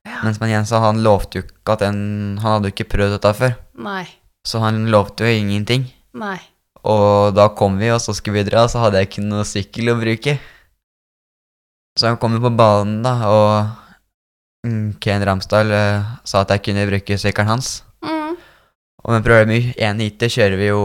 Ja. 0.09 0.21
Mens 0.25 0.41
men 0.41 0.53
Jens 0.53 0.73
han 0.73 1.03
lovte 1.05 1.41
jo 1.41 1.45
ikke 1.45 1.75
at 1.75 1.83
den 1.85 2.39
Han 2.41 2.55
hadde 2.55 2.71
jo 2.71 2.73
ikke 2.73 2.89
prøvd 2.95 3.19
dette 3.19 3.35
før. 3.37 3.59
Nei. 3.85 4.05
Så 4.47 4.62
han 4.62 4.87
lovte 4.93 5.29
jo 5.29 5.41
ingenting. 5.41 5.85
Nei. 6.17 6.39
Og 6.89 7.35
da 7.37 7.50
kom 7.53 7.77
vi, 7.81 7.91
og 7.93 8.00
så 8.00 8.15
skulle 8.17 8.41
vi 8.41 8.49
dra, 8.49 8.65
og 8.65 8.73
så 8.73 8.81
hadde 8.85 9.00
jeg 9.00 9.11
ikke 9.11 9.27
noe 9.27 9.45
sykkel 9.49 9.93
å 9.93 9.99
bruke. 10.00 10.39
Så 11.99 12.09
han 12.09 12.17
kom 12.21 12.39
jo 12.39 12.41
på 12.47 12.53
banen, 12.57 13.03
da, 13.05 13.12
og 13.29 13.90
Ken 15.00 15.25
Ramsdal 15.25 15.73
uh, 15.73 16.11
sa 16.29 16.43
at 16.45 16.52
jeg 16.52 16.64
kunne 16.69 16.88
bruke 16.90 17.17
sykkelen 17.21 17.49
hans. 17.55 17.81
Mm. 18.05 18.35
Og 19.05 19.14
med 19.14 19.25
problemet 19.25 19.49
med 19.71 19.81
ene 19.81 20.09
heatet 20.09 20.35
kjører 20.37 20.61
vi 20.61 20.69
jo 20.69 20.83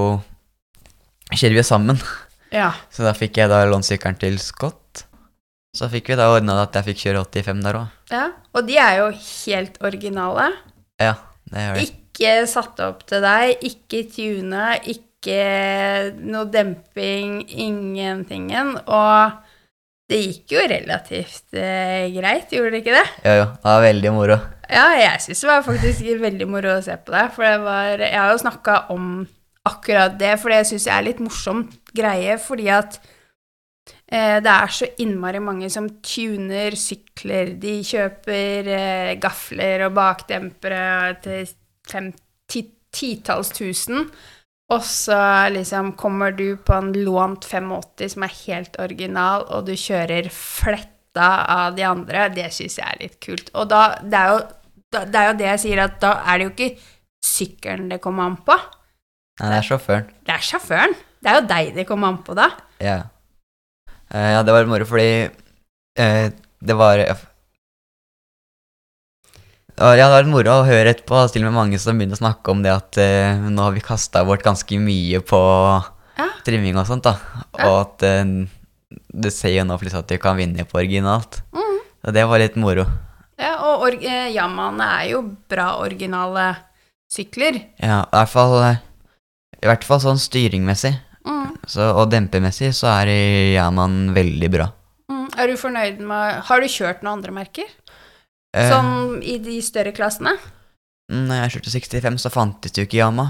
Kjører 1.33 1.55
vi 1.55 1.59
jo 1.59 1.65
sammen. 1.65 1.99
Ja. 2.53 2.69
Så 2.93 3.03
da 3.03 3.15
fikk 3.17 3.41
jeg 3.41 3.49
da 3.51 3.63
lånt 3.67 3.87
sykkelen 3.87 4.19
til 4.21 4.37
Scott. 4.39 5.03
Så 5.75 5.89
fikk 5.91 6.13
vi 6.13 6.15
da 6.15 6.29
ordna 6.31 6.61
at 6.61 6.77
jeg 6.77 6.87
fikk 6.91 7.01
kjøre 7.01 7.23
85 7.25 7.63
der 7.65 7.79
òg. 7.81 7.95
Ja, 8.13 8.25
og 8.55 8.67
de 8.69 8.77
er 8.79 8.99
jo 9.01 9.07
helt 9.17 9.81
originale. 9.83 10.45
Ja, 11.01 11.17
det 11.51 11.65
gjør 11.65 11.79
de. 11.79 11.87
Ikke 11.89 12.35
satt 12.47 12.79
opp 12.85 13.01
til 13.09 13.25
deg, 13.25 13.65
ikke 13.67 14.05
tuna, 14.13 14.69
ikke 14.79 15.41
noe 16.21 16.47
demping, 16.53 17.41
ingentingen. 17.49 18.77
Og 18.85 19.35
det 20.11 20.19
gikk 20.21 20.53
jo 20.53 20.65
relativt 20.69 21.55
eh, 21.57 22.11
greit, 22.13 22.51
gjorde 22.53 22.75
det 22.75 22.81
ikke 22.83 22.93
det? 22.93 23.07
Jo, 23.25 23.33
jo. 23.39 23.47
Det 23.55 23.65
var 23.71 23.81
veldig 23.87 24.11
moro. 24.13 24.37
Ja, 24.69 24.85
jeg 24.99 25.23
syns 25.23 25.41
det 25.41 25.49
var 25.49 25.65
faktisk 25.65 26.05
veldig 26.21 26.47
moro 26.49 26.75
å 26.75 26.83
se 26.85 26.97
på 27.01 27.13
det. 27.15 27.25
For 27.33 27.47
det 27.47 27.57
var 27.63 28.03
Jeg 28.03 28.19
har 28.19 28.31
jo 28.33 28.43
snakka 28.43 28.77
om 28.93 29.09
akkurat 29.65 30.13
det, 30.19 30.35
for 30.41 30.53
det 30.53 30.61
syns 30.69 30.85
jeg 30.85 30.93
er 30.93 31.07
litt 31.07 31.21
morsomt 31.25 31.73
greie, 31.97 32.37
fordi 32.41 32.69
at 32.69 32.99
eh, 34.13 34.37
det 34.45 34.53
er 34.53 34.73
så 34.77 34.91
innmari 35.01 35.41
mange 35.41 35.71
som 35.73 35.89
tuner 36.05 36.77
sykler. 36.77 37.55
De 37.61 37.79
kjøper 37.85 38.71
eh, 38.77 39.11
gafler 39.21 39.87
og 39.87 39.97
bakdempere 39.97 40.85
til 41.25 41.49
fem, 41.89 42.13
ti, 42.45 42.67
titalls 42.93 43.49
tusen. 43.57 44.05
Og 44.73 44.81
så 44.81 45.17
liksom 45.53 45.91
kommer 45.99 46.33
du 46.33 46.55
på 46.57 46.73
en 46.73 46.91
lånt 47.05 47.45
85 47.45 48.15
som 48.15 48.25
er 48.25 48.37
helt 48.47 48.79
original, 48.81 49.45
og 49.53 49.67
du 49.67 49.75
kjører 49.77 50.31
fletta 50.33 51.27
av 51.53 51.75
de 51.77 51.85
andre. 51.85 52.29
Det 52.33 52.47
syns 52.53 52.79
jeg 52.79 52.87
er 52.87 53.03
litt 53.03 53.19
kult. 53.21 53.51
Og 53.53 53.69
da 53.69 53.83
det, 54.01 54.23
jo, 54.31 54.39
da, 54.95 55.03
det 55.05 55.21
er 55.21 55.29
jo 55.29 55.35
det 55.41 55.49
jeg 55.51 55.63
sier, 55.67 55.83
at 55.85 55.99
da 56.01 56.15
er 56.25 56.39
det 56.41 56.47
jo 56.47 56.53
ikke 56.55 56.71
sykkelen 57.25 57.91
det 57.93 58.01
kommer 58.01 58.31
an 58.31 58.39
på. 58.47 58.57
Nei, 59.41 59.51
det 59.51 59.59
er 59.59 59.69
sjåføren. 59.69 60.09
Det 60.25 60.33
er 60.33 60.49
sjåføren. 60.49 60.97
Det 61.21 61.31
er 61.31 61.39
jo 61.39 61.45
deg 61.49 61.71
det 61.75 61.87
kommer 61.89 62.13
an 62.13 62.19
på 62.25 62.35
da. 62.37 62.49
Ja. 62.81 62.99
Uh, 64.13 64.31
ja, 64.33 64.41
det 64.45 64.53
var 64.53 64.69
moro 64.69 64.85
fordi 64.89 65.27
uh, 65.29 66.27
det 66.65 66.77
var 66.77 67.01
Ja, 69.75 69.91
det 69.97 70.07
var 70.07 70.27
moro 70.31 70.53
å 70.61 70.67
høre 70.67 70.93
etterpå, 70.93 71.25
til 71.33 71.43
og 71.43 71.49
med 71.49 71.57
mange 71.57 71.79
som 71.83 71.97
begynner 71.97 72.15
å 72.15 72.21
snakke 72.23 72.53
om 72.53 72.61
det 72.63 72.71
at 72.71 72.99
uh, 73.01 73.47
nå 73.51 73.65
har 73.65 73.73
vi 73.75 73.83
kasta 73.83 74.23
bort 74.27 74.45
ganske 74.45 74.79
mye 74.79 75.19
på 75.25 75.41
Ja. 76.15 76.29
trimming 76.47 76.77
og 76.79 76.87
sånt, 76.87 77.03
da. 77.03 77.17
Ja. 77.59 77.67
Og 77.67 77.75
at 77.81 78.05
uh, 78.07 78.45
du 79.11 79.27
ser 79.31 79.51
jo 79.57 79.65
nå 79.67 79.75
plutselig 79.81 80.05
at 80.05 80.13
du 80.13 80.21
kan 80.21 80.37
vinne 80.39 80.63
på 80.63 80.79
originalt. 80.79 81.41
Mm. 81.51 81.81
Og 82.05 82.13
det 82.15 82.23
var 82.29 82.39
litt 82.39 82.55
moro. 82.55 82.85
Ja, 83.35 83.57
og 83.67 83.83
or 83.83 83.97
eh, 83.99 84.31
er 84.31 85.09
jo 85.09 85.21
bra 85.51 85.73
originale 85.83 86.53
sykler. 87.11 87.59
Ja, 87.81 88.05
i 88.05 88.15
hvert 88.15 88.31
fall 88.31 88.55
eh, 88.63 88.77
I 89.59 89.67
hvert 89.67 89.83
fall 89.87 89.99
sånn 90.03 90.21
styringmessig 90.21 90.95
Mm. 91.25 91.55
så, 91.65 91.87
og 91.97 92.11
dempemessig 92.13 92.67
så 92.77 92.85
er 93.01 93.09
Yaman 93.55 94.11
veldig 94.13 94.49
bra. 94.53 94.67
Mm. 95.09 95.23
Er 95.41 95.49
du 95.49 95.55
fornøyd 95.57 95.97
med 96.05 96.43
Har 96.45 96.61
du 96.61 96.67
kjørt 96.69 97.01
noen 97.01 97.17
andre 97.17 97.33
merker? 97.33 97.65
Eh, 98.55 98.69
Sånn 98.71 99.19
i 99.25 99.37
de 99.43 99.57
større 99.65 99.91
klassene? 99.95 100.35
Når 101.11 101.41
jeg 101.43 101.55
kjørte 101.57 101.73
65, 101.75 102.19
så 102.23 102.31
fantes 102.33 102.71
det 102.73 102.81
jo 102.81 102.87
ikke 102.87 103.01
Yama. 103.03 103.25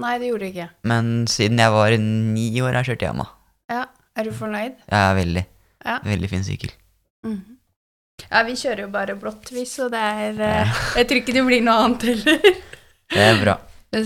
Nei, 0.00 0.14
det 0.22 0.30
gjorde 0.30 0.46
det 0.46 0.52
ikke. 0.54 0.68
Men 0.88 1.08
siden 1.28 1.58
jeg 1.60 1.72
var 1.74 1.96
ni 2.00 2.46
år, 2.62 2.72
har 2.72 2.84
jeg 2.84 2.94
kjørt 2.94 3.02
Yama. 3.08 3.26
Ja, 3.70 3.84
Er 4.16 4.24
du 4.26 4.30
fornøyd? 4.34 4.78
Er 4.90 5.14
veldig, 5.14 5.44
Ja. 5.84 5.98
veldig 6.04 6.28
fin 6.30 6.42
sykkel. 6.44 6.70
Mm. 7.24 7.40
Ja, 8.30 8.42
vi 8.44 8.52
kjører 8.52 8.80
jo 8.84 8.88
bare 8.92 9.14
blått, 9.16 9.50
vi, 9.52 9.62
så 9.64 9.88
det 9.92 10.00
er 10.00 10.40
ja. 10.40 10.64
Jeg 10.98 11.06
tror 11.08 11.20
ikke 11.22 11.32
det 11.36 11.44
blir 11.46 11.62
noe 11.64 11.84
annet 11.86 12.02
heller. 12.10 12.40
Det 13.10 13.18
er 13.26 13.38
bra. 13.42 13.56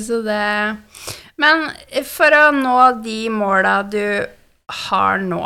Så 0.01 0.23
det 0.25 0.79
Men 1.37 1.67
for 2.09 2.33
å 2.33 2.45
nå 2.57 3.03
de 3.05 3.29
måla 3.29 3.83
du 3.91 4.25
har 4.89 5.19
nå, 5.21 5.43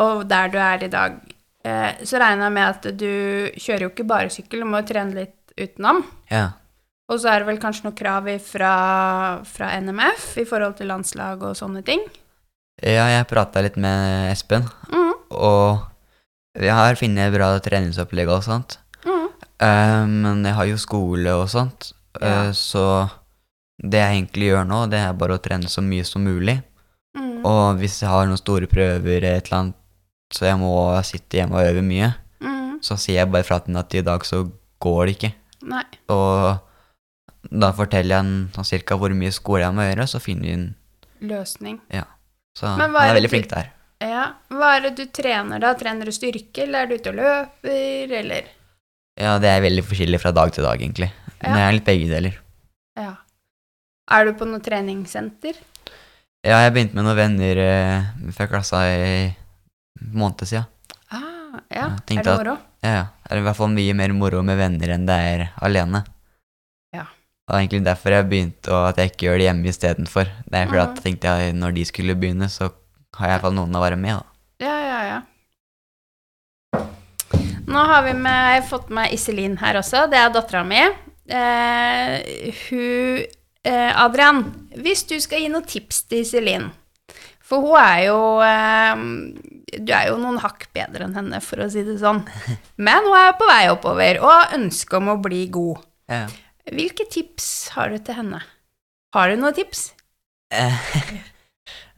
og 0.00 0.22
der 0.30 0.48
du 0.48 0.56
er 0.62 0.84
i 0.86 0.88
dag, 0.88 1.18
eh, 1.64 2.02
så 2.06 2.20
regner 2.22 2.48
jeg 2.48 2.56
med 2.56 2.66
at 2.68 2.90
du 2.98 3.12
kjører 3.56 3.86
jo 3.86 3.92
ikke 3.92 4.08
bare 4.08 4.32
sykkel, 4.32 4.64
du 4.64 4.68
må 4.68 4.82
jo 4.82 4.90
trene 4.90 5.16
litt 5.16 5.54
utenom. 5.58 6.02
Ja. 6.32 6.48
Og 7.12 7.20
så 7.20 7.32
er 7.32 7.42
det 7.42 7.50
vel 7.50 7.60
kanskje 7.60 7.88
noe 7.88 7.96
krav 7.98 8.28
fra, 8.46 8.74
fra 9.44 9.72
NMF 9.82 10.36
i 10.40 10.48
forhold 10.48 10.78
til 10.78 10.88
landslag 10.92 11.42
og 11.44 11.58
sånne 11.58 11.84
ting? 11.86 12.04
ja, 12.82 13.06
jeg 13.12 13.28
prata 13.30 13.62
litt 13.62 13.76
med 13.80 14.32
Espen, 14.32 14.64
mm. 14.90 15.12
og 15.38 15.84
jeg 16.58 16.74
har 16.74 16.98
funnet 16.98 17.34
bra 17.34 17.52
treningsopplegg 17.62 18.30
og 18.32 18.44
sånt. 18.46 18.78
Mm. 19.06 19.28
Uh, 19.62 20.02
men 20.08 20.46
jeg 20.46 20.56
har 20.56 20.70
jo 20.70 20.80
skole 20.80 21.36
og 21.38 21.48
sånt, 21.52 21.92
ja. 22.18 22.48
uh, 22.48 22.52
så 22.56 22.86
det 23.82 24.00
jeg 24.00 24.18
egentlig 24.18 24.50
gjør 24.50 24.66
nå, 24.68 24.84
det 24.90 25.00
er 25.02 25.18
bare 25.18 25.38
å 25.38 25.42
trene 25.42 25.70
så 25.70 25.84
mye 25.84 26.06
som 26.06 26.24
mulig. 26.26 26.58
Mm. 27.18 27.42
Og 27.46 27.78
hvis 27.80 28.00
jeg 28.02 28.10
har 28.10 28.26
noen 28.28 28.40
store 28.40 28.68
prøver, 28.70 29.24
et 29.26 29.48
eller 29.48 29.58
annet, 29.58 29.78
så 30.32 30.46
jeg 30.48 30.58
må 30.60 30.72
sitte 31.04 31.38
hjemme 31.40 31.58
og 31.60 31.66
øve 31.70 31.82
mye, 31.86 32.14
Mm. 32.42 32.80
så 32.82 32.96
sier 32.98 33.20
jeg 33.22 33.30
bare 33.30 33.44
fra 33.46 33.58
til 33.60 33.70
henne 33.72 33.78
at 33.84 33.94
i 33.94 34.00
dag 34.02 34.24
så 34.26 34.50
går 34.82 35.06
det 35.06 35.16
ikke. 35.18 35.32
Nei. 35.62 35.84
Og 36.10 36.58
da 37.52 37.72
forteller 37.72 38.08
jeg 38.16 38.18
han 38.24 38.50
sånn 38.54 38.66
cirka 38.66 38.96
hvor 38.98 39.12
mye 39.14 39.30
skole 39.34 39.60
jeg 39.62 39.74
må 39.76 39.82
gjøre, 39.86 40.08
så 40.10 40.20
finner 40.20 40.42
vi 40.48 40.52
en 40.56 40.74
Løsning. 41.22 41.78
Så 42.58 42.66
Men 42.76 42.90
han 42.94 42.96
er 43.10 43.14
veldig 43.14 43.30
du- 43.30 43.36
flink 43.36 43.48
der. 43.48 43.68
Ja. 44.00 44.32
Hva 44.50 44.76
er 44.76 44.80
det 44.90 44.96
du 44.96 45.06
trener 45.06 45.60
da? 45.60 45.74
Trener 45.74 46.04
du 46.04 46.10
styrke, 46.10 46.64
eller 46.64 46.82
er 46.82 46.86
du 46.86 46.94
ute 46.96 47.08
og 47.10 47.14
løper, 47.14 48.10
eller 48.18 48.42
Ja, 49.16 49.38
det 49.38 49.48
er 49.48 49.60
veldig 49.62 49.84
forskjellig 49.84 50.20
fra 50.20 50.32
dag 50.32 50.50
til 50.52 50.64
dag, 50.64 50.80
egentlig. 50.80 51.12
Men 51.42 51.54
jeg 51.54 51.68
er 51.68 51.72
litt 51.72 51.84
begge 51.84 52.08
deler. 52.10 52.34
Ja. 52.96 53.14
Er 54.10 54.24
du 54.24 54.32
på 54.32 54.46
noe 54.48 54.58
treningssenter? 54.58 55.54
Ja, 56.44 56.58
jeg 56.64 56.72
begynte 56.74 56.94
med 56.94 57.04
noen 57.04 57.16
venner 57.16 57.56
eh, 57.62 58.32
fra 58.32 58.46
klassa 58.48 58.82
i 58.90 59.36
måned 60.00 60.46
siden. 60.48 60.64
Ah, 61.10 61.60
ja. 61.70 61.86
Er 61.86 61.96
det 62.06 62.24
det 62.24 62.26
at- 62.26 62.38
moro? 62.38 62.56
Ja, 62.82 62.90
ja. 62.92 63.04
Det 63.28 63.32
er 63.36 63.38
i 63.38 63.42
hvert 63.46 63.56
fall 63.56 63.68
mye 63.68 63.94
mer 63.94 64.12
moro 64.12 64.42
med 64.42 64.56
venner 64.58 64.88
enn 64.94 65.06
det 65.06 65.14
er 65.14 65.50
alene. 65.62 66.04
Ja. 66.94 67.04
Og 67.48 67.56
egentlig 67.58 67.84
derfor 67.84 68.10
jeg 68.10 68.28
begynte, 68.28 68.68
og 68.72 68.88
at 68.88 68.96
jeg 68.96 69.10
ikke 69.12 69.26
gjør 69.28 69.38
det 69.38 69.46
hjemme 69.48 69.68
istedenfor. 69.68 70.24
Det 70.48 70.54
er 70.58 70.66
fordi 70.66 70.78
Mhm. 70.80 70.88
at 70.90 70.94
jeg 70.96 71.04
tenkte 71.04 71.24
jeg, 71.38 71.52
når 71.54 71.74
de 71.74 71.84
skulle 71.84 72.14
begynne, 72.16 72.48
så 72.48 72.70
har 73.16 73.26
jeg 73.28 73.30
i 73.30 73.38
hvert 73.38 73.42
fall 73.42 73.52
noen 73.54 73.74
å 73.76 73.80
være 73.82 73.96
med, 73.98 74.16
da. 74.18 74.24
Ja, 74.60 74.78
ja, 74.80 75.02
ja. 75.04 75.22
Nå 77.66 77.78
har 77.86 78.02
vi 78.02 78.12
med, 78.12 78.64
fått 78.68 78.90
med 78.90 79.12
Iselin 79.12 79.56
her 79.58 79.74
også. 79.80 80.06
Det 80.10 80.18
er 80.18 80.30
dattera 80.34 80.64
mi. 80.66 80.80
Eh, 81.28 82.52
hun 82.68 83.24
eh, 83.64 83.92
Adrian, 84.04 84.42
hvis 84.76 85.04
du 85.08 85.18
skal 85.20 85.40
gi 85.40 85.48
noen 85.48 85.64
tips 85.64 86.02
til 86.10 86.24
Iselin 86.24 86.64
For 87.40 87.60
hun 87.62 87.76
er 87.78 88.00
jo 88.08 88.16
eh, 88.42 88.96
Du 89.72 89.92
er 89.96 90.10
jo 90.10 90.18
noen 90.20 90.40
hakk 90.42 90.66
bedre 90.76 91.06
enn 91.06 91.16
henne, 91.16 91.40
for 91.44 91.64
å 91.64 91.68
si 91.72 91.84
det 91.86 91.96
sånn. 92.02 92.20
Men 92.76 93.06
hun 93.08 93.16
er 93.16 93.34
på 93.38 93.48
vei 93.48 93.64
oppover 93.72 94.20
og 94.20 94.28
har 94.28 94.56
ønske 94.58 94.98
om 94.98 95.12
å 95.14 95.18
bli 95.24 95.46
god. 95.52 95.80
Ja. 96.12 96.26
Hvilke 96.68 97.06
tips 97.10 97.46
har 97.76 97.92
du 97.92 97.98
til 98.04 98.18
henne? 98.20 98.42
Har 99.16 99.32
du 99.32 99.40
noen 99.40 99.56
tips? 99.56 99.90
Eh, 100.52 100.88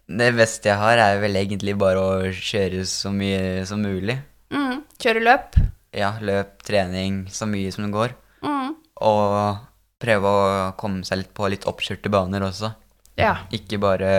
Det 0.05 0.31
beste 0.37 0.69
jeg 0.69 0.77
har, 0.77 1.01
er 1.01 1.21
vel 1.23 1.39
egentlig 1.41 1.73
bare 1.81 2.01
å 2.01 2.33
kjøre 2.37 2.83
så 2.89 3.09
mye 3.15 3.65
som 3.69 3.81
mulig. 3.81 4.19
Mm. 4.53 4.83
Kjøre 5.01 5.23
løp? 5.25 5.57
Ja, 5.97 6.11
løp, 6.21 6.59
trening, 6.67 7.23
så 7.33 7.49
mye 7.49 7.73
som 7.73 7.87
det 7.87 7.95
går. 7.95 8.13
Mm. 8.45 8.75
Og 9.09 9.63
prøve 10.05 10.29
å 10.37 10.45
komme 10.77 11.07
seg 11.09 11.23
litt 11.23 11.33
på 11.37 11.49
litt 11.49 11.65
oppkjørte 11.71 12.13
baner 12.13 12.45
også. 12.45 12.75
Ja. 13.17 13.39
Ikke 13.55 13.81
bare 13.81 14.11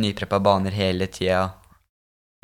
nypreppa 0.00 0.40
baner 0.40 0.72
hele 0.72 1.10
tida. 1.12 1.50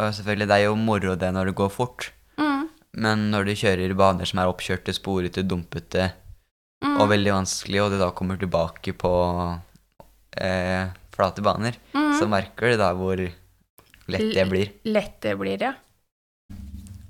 Og 0.02 0.14
selvfølgelig, 0.16 0.48
det 0.50 0.56
er 0.58 0.64
jo 0.66 0.74
moro 0.78 1.14
det 1.16 1.30
når 1.34 1.50
det 1.50 1.54
går 1.60 1.70
fort. 1.70 2.08
Mm. 2.40 2.64
Men 3.04 3.30
når 3.32 3.46
du 3.48 3.52
kjører 3.62 3.94
baner 3.96 4.28
som 4.28 4.40
er 4.42 4.50
oppkjørte, 4.50 4.94
sporete, 4.96 5.44
dumpete 5.46 6.10
Mm. 6.82 6.96
og 7.00 7.08
veldig 7.12 7.30
vanskelig, 7.30 7.78
og 7.84 7.92
du 7.92 7.98
da 8.00 8.08
kommer 8.10 8.36
tilbake 8.40 8.90
på 8.98 9.10
eh, 10.36 10.88
flate 11.14 11.42
baner, 11.44 11.76
Mm. 11.94 12.18
så 12.18 12.26
merker 12.28 12.72
du 12.72 12.76
da 12.80 12.88
hvor 12.92 13.16
lett 14.08 14.34
det 14.34 14.48
blir. 14.50 14.72
lett 14.84 15.20
det 15.20 15.36
blir, 15.38 15.62
ja. 15.62 15.72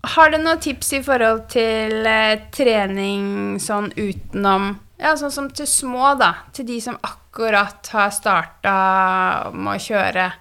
Har 0.04 0.30
du 0.30 0.36
noen 0.38 0.60
tips 0.60 0.92
i 0.92 1.00
forhold 1.02 1.48
til 1.48 2.04
eh, 2.06 2.40
trening 2.52 3.56
sånn 3.62 3.92
utenom 3.96 4.78
Ja, 4.98 5.14
sånn 5.16 5.32
som 5.32 5.48
til 5.50 5.66
små, 5.66 6.12
da. 6.18 6.34
Til 6.52 6.64
de 6.66 6.80
som 6.80 6.96
akkurat 7.02 7.88
har 7.90 8.10
starta 8.10 9.50
med 9.52 9.72
å 9.74 9.82
kjøre. 9.82 10.32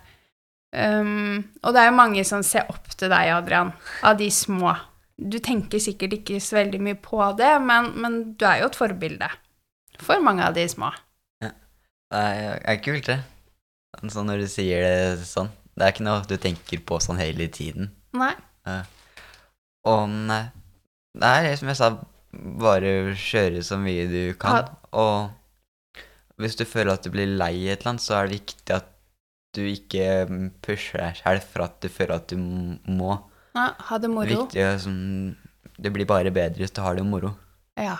Um, 0.72 1.44
og 1.66 1.76
det 1.76 1.82
er 1.82 1.90
jo 1.90 1.98
mange 1.98 2.24
som 2.28 2.44
ser 2.48 2.70
opp 2.72 2.88
til 2.96 3.12
deg, 3.12 3.34
Adrian, 3.36 3.74
av 4.08 4.18
de 4.20 4.30
små. 4.32 4.74
Du 5.22 5.38
tenker 5.44 5.82
sikkert 5.84 6.16
ikke 6.22 6.40
så 6.42 6.62
veldig 6.62 6.80
mye 6.82 6.98
på 7.00 7.20
det, 7.38 7.52
men, 7.66 7.92
men 8.02 8.20
du 8.40 8.46
er 8.48 8.62
jo 8.62 8.72
et 8.72 8.80
forbilde 8.80 9.28
for 10.02 10.24
mange 10.24 10.46
av 10.48 10.56
de 10.58 10.66
små. 10.72 10.94
Det 11.42 11.52
er, 12.20 12.58
er 12.68 12.80
kult, 12.84 13.08
det. 13.08 13.20
Sånn 14.12 14.28
når 14.28 14.44
du 14.44 14.48
sier 14.52 14.84
det 14.84 15.28
sånn. 15.28 15.52
Det 15.76 15.86
er 15.86 15.94
ikke 15.94 16.08
noe 16.08 16.24
du 16.28 16.36
tenker 16.42 16.82
på 16.88 16.98
sånn 17.04 17.20
hele 17.22 17.48
tiden. 17.52 17.92
Nei? 18.18 18.34
Og 19.88 20.02
nei, 20.12 20.44
det 21.18 21.30
er 21.30 21.56
som 21.60 21.72
jeg 21.72 21.80
sa, 21.80 21.92
bare 22.32 23.14
kjøre 23.20 23.64
så 23.66 23.80
mye 23.80 24.08
du 24.12 24.34
kan. 24.40 24.72
Og 24.92 25.32
hvis 26.42 26.58
du 26.60 26.66
føler 26.68 26.96
at 26.96 27.06
du 27.06 27.12
blir 27.14 27.30
lei 27.40 27.54
et 27.68 27.82
eller 27.82 27.94
annet, 27.94 28.04
så 28.04 28.18
er 28.18 28.28
det 28.28 28.42
viktig 28.42 28.76
at 28.76 28.91
du 29.56 29.64
ikke 29.68 30.06
pusher 30.64 31.02
deg 31.02 31.20
selv 31.22 31.48
for 31.52 31.66
at 31.68 31.80
du 31.84 31.90
føler 31.92 32.16
at 32.18 32.32
du 32.32 32.38
må. 32.40 33.18
Ja, 33.56 33.72
ha 33.90 34.00
det 34.00 34.12
moro. 34.12 34.46
Viktig, 34.46 34.64
sånn, 34.84 35.02
det 35.82 35.92
blir 35.94 36.08
bare 36.10 36.32
bedre 36.34 36.64
hvis 36.64 36.74
du 36.76 36.82
har 36.86 36.96
det 36.98 37.06
moro. 37.08 37.34
Ja. 37.80 37.98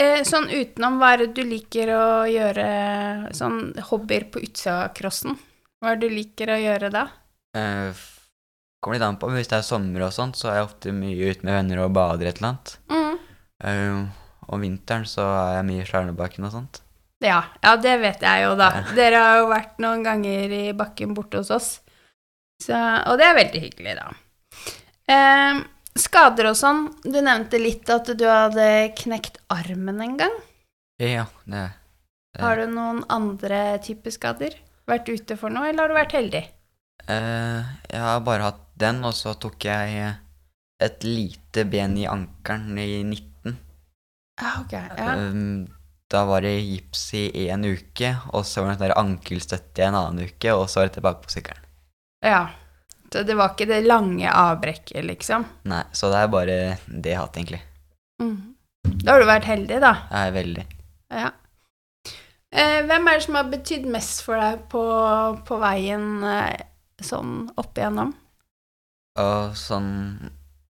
Eh, 0.00 0.22
sånn 0.24 0.48
utenom, 0.48 0.96
hva 1.00 1.12
er 1.12 1.26
det 1.26 1.34
du 1.36 1.42
liker 1.44 1.92
å 1.92 2.04
gjøre 2.30 2.68
sånn 3.36 3.74
hobbyer 3.90 4.30
på 4.32 4.40
utsida 4.46 4.86
av 4.86 4.94
crossen? 4.96 5.36
Hva 5.80 5.92
er 5.92 6.00
det 6.00 6.08
du 6.08 6.16
liker 6.16 6.54
å 6.54 6.60
gjøre 6.60 6.88
da? 6.94 7.04
Eh, 7.56 8.00
kommer 8.80 8.96
litt 8.96 9.04
an 9.04 9.18
på. 9.20 9.28
Hvis 9.34 9.50
det 9.52 9.58
er 9.58 9.66
sommer 9.66 10.06
og 10.06 10.14
sånt, 10.16 10.40
så 10.40 10.48
er 10.48 10.60
jeg 10.60 10.70
ofte 10.70 10.94
mye 10.96 11.34
ute 11.34 11.44
med 11.44 11.58
venner 11.58 11.84
og 11.84 11.92
bader 11.96 12.30
et 12.30 12.40
eller 12.40 12.54
annet. 12.54 12.76
Mm. 12.88 13.18
Eh, 13.68 14.00
om 14.50 14.64
vinteren 14.64 15.04
så 15.08 15.26
er 15.34 15.58
jeg 15.58 15.68
mye 15.68 15.84
i 15.84 15.90
Stjernebakken 15.90 16.48
og 16.48 16.54
sånt. 16.56 16.80
Ja, 17.20 17.42
ja, 17.62 17.74
det 17.76 17.98
vet 18.00 18.22
jeg 18.24 18.44
jo, 18.46 18.54
da. 18.56 18.70
Dere 18.96 19.18
har 19.20 19.38
jo 19.42 19.48
vært 19.50 19.80
noen 19.82 20.02
ganger 20.06 20.52
i 20.56 20.62
bakken 20.76 21.12
borte 21.16 21.42
hos 21.42 21.50
oss. 21.52 21.68
Så, 22.62 22.76
og 22.76 23.18
det 23.20 23.26
er 23.26 23.36
veldig 23.36 23.60
hyggelig, 23.66 23.96
da. 23.98 24.06
Eh, 25.10 25.60
skader 26.00 26.48
og 26.52 26.56
sånn. 26.56 26.86
Du 27.04 27.18
nevnte 27.20 27.60
litt 27.60 27.90
at 27.92 28.08
du 28.16 28.24
hadde 28.28 28.66
knekt 29.00 29.36
armen 29.52 30.00
en 30.00 30.16
gang. 30.20 30.38
Ja, 31.00 31.26
det 31.44 31.70
det- 32.32 32.40
Har 32.44 32.56
du 32.56 32.66
noen 32.70 33.04
andre 33.10 33.78
typer 33.82 34.10
skader? 34.14 34.54
Vært 34.86 35.08
ute 35.08 35.36
for 35.36 35.50
noe, 35.50 35.68
eller 35.68 35.82
har 35.82 35.88
du 35.88 35.94
vært 35.94 36.12
heldig? 36.12 36.44
Eh, 37.08 37.64
jeg 37.90 38.00
har 38.00 38.20
bare 38.20 38.42
hatt 38.42 38.60
den, 38.78 39.04
og 39.04 39.12
så 39.12 39.34
tok 39.38 39.58
jeg 39.64 40.16
et 40.80 41.00
lite 41.04 41.64
ben 41.68 41.96
i 41.98 42.06
ankelen 42.06 42.78
i 42.78 43.02
19. 43.02 43.58
Ja, 44.40 44.52
ok. 44.60 44.72
Ja. 44.72 45.14
Um, 45.16 45.68
da 46.10 46.24
var 46.26 46.42
det 46.42 46.56
gips 46.58 47.04
i 47.14 47.24
én 47.46 47.62
uke, 47.66 48.14
og 48.34 48.42
så 48.46 48.62
var 48.64 48.72
det 48.72 48.78
sånn 48.78 48.86
der 48.88 48.96
ankelstøtte 48.98 49.82
i 49.82 49.86
en 49.86 49.98
annen 49.98 50.26
uke, 50.26 50.54
og 50.56 50.66
så 50.70 50.80
var 50.80 50.88
det 50.88 50.96
tilbake 50.98 51.26
på 51.26 51.36
sykkelen. 51.36 51.68
ja. 52.26 52.48
Så 53.10 53.24
det 53.26 53.34
var 53.34 53.50
ikke 53.50 53.66
det 53.66 53.80
lange 53.90 54.30
avbrekket, 54.30 55.02
liksom? 55.02 55.42
Nei, 55.66 55.80
så 55.90 56.12
det 56.12 56.18
er 56.20 56.28
bare 56.30 56.56
det 56.86 57.10
jeg 57.10 57.18
har 57.18 57.24
hatt, 57.26 57.38
egentlig. 57.40 57.58
Mm. 58.22 58.36
Da 59.02 59.16
har 59.16 59.18
du 59.18 59.26
vært 59.26 59.48
heldig, 59.50 59.80
da. 59.82 59.90
Jeg 60.12 60.28
er 60.28 60.36
veldig 60.36 60.64
Ja. 61.10 61.30
Eh, 62.52 62.76
hvem 62.86 63.08
er 63.10 63.18
det 63.18 63.24
som 63.24 63.34
har 63.40 63.50
betydd 63.50 63.88
mest 63.90 64.22
for 64.22 64.38
deg 64.38 64.62
på, 64.70 64.82
på 65.46 65.58
veien 65.58 66.22
eh, 66.22 66.62
sånn 67.02 67.48
opp 67.58 67.78
igjennom? 67.78 68.14
Og 69.18 69.58
sånn 69.58 69.90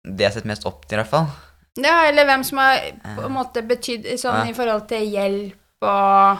Det 0.03 0.25
jeg 0.25 0.29
har 0.29 0.35
sett 0.35 0.51
mest 0.51 0.67
opp 0.67 0.83
til, 0.85 0.99
i 0.99 1.01
hvert 1.01 1.11
fall. 1.15 1.31
Ja, 1.77 2.05
eller 2.07 2.25
hvem 2.25 2.43
som 2.47 2.57
har 2.61 2.79
på 3.03 3.25
en 3.25 3.31
Eh. 3.31 3.35
måte 3.35 3.61
betydd 3.67 4.05
sånn 4.19 4.45
Ja. 4.45 4.51
i 4.51 4.53
forhold 4.53 4.87
til 4.87 5.09
hjelp 5.11 5.55
og 5.81 6.39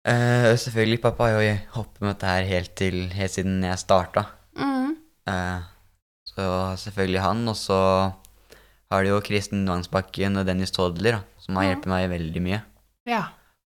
Uh, 0.00 0.56
selvfølgelig, 0.56 1.02
pappa 1.02 1.26
har 1.28 1.42
jo 1.42 1.56
hoppet 1.74 2.00
med 2.00 2.14
dette 2.14 2.24
her 2.26 2.44
helt, 2.48 2.74
til, 2.74 3.10
helt 3.12 3.30
siden 3.30 3.62
jeg 3.62 3.76
starta. 3.78 4.24
mm. 4.56 4.96
Uh, 5.28 5.60
så 6.24 6.46
selvfølgelig 6.80 7.20
han, 7.20 7.48
og 7.48 7.56
så 7.56 8.14
har 8.90 9.04
du 9.04 9.10
jo 9.10 9.20
Kristin 9.20 9.68
Vangsbakken 9.68 10.40
og 10.40 10.46
Dennis 10.48 10.72
Todler, 10.72 11.20
som 11.38 11.56
har 11.56 11.64
mm. 11.64 11.68
hjulpet 11.70 11.92
meg 11.92 12.08
veldig 12.10 12.42
mye. 12.42 12.62
Ja. 13.06 13.22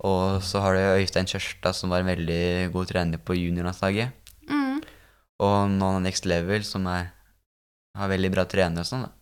Og 0.02 0.42
så 0.42 0.60
har 0.60 0.74
du 0.74 0.80
Øystein 0.98 1.30
Kjørstad, 1.30 1.74
som 1.78 1.90
var 1.94 2.02
en 2.02 2.10
veldig 2.10 2.72
god 2.74 2.90
trener 2.90 3.22
på 3.22 3.38
juniorlandslaget. 3.38 4.10
Mm. 4.50 4.82
Og 5.46 5.56
noen 5.70 5.94
av 5.94 6.02
Next 6.02 6.26
Level, 6.26 6.66
som 6.66 6.84
er, 6.90 7.12
har 7.96 8.12
veldig 8.12 8.32
bra 8.34 8.44
trenere 8.50 8.82
og 8.82 8.90
sånn. 8.90 9.06
da. 9.06 9.12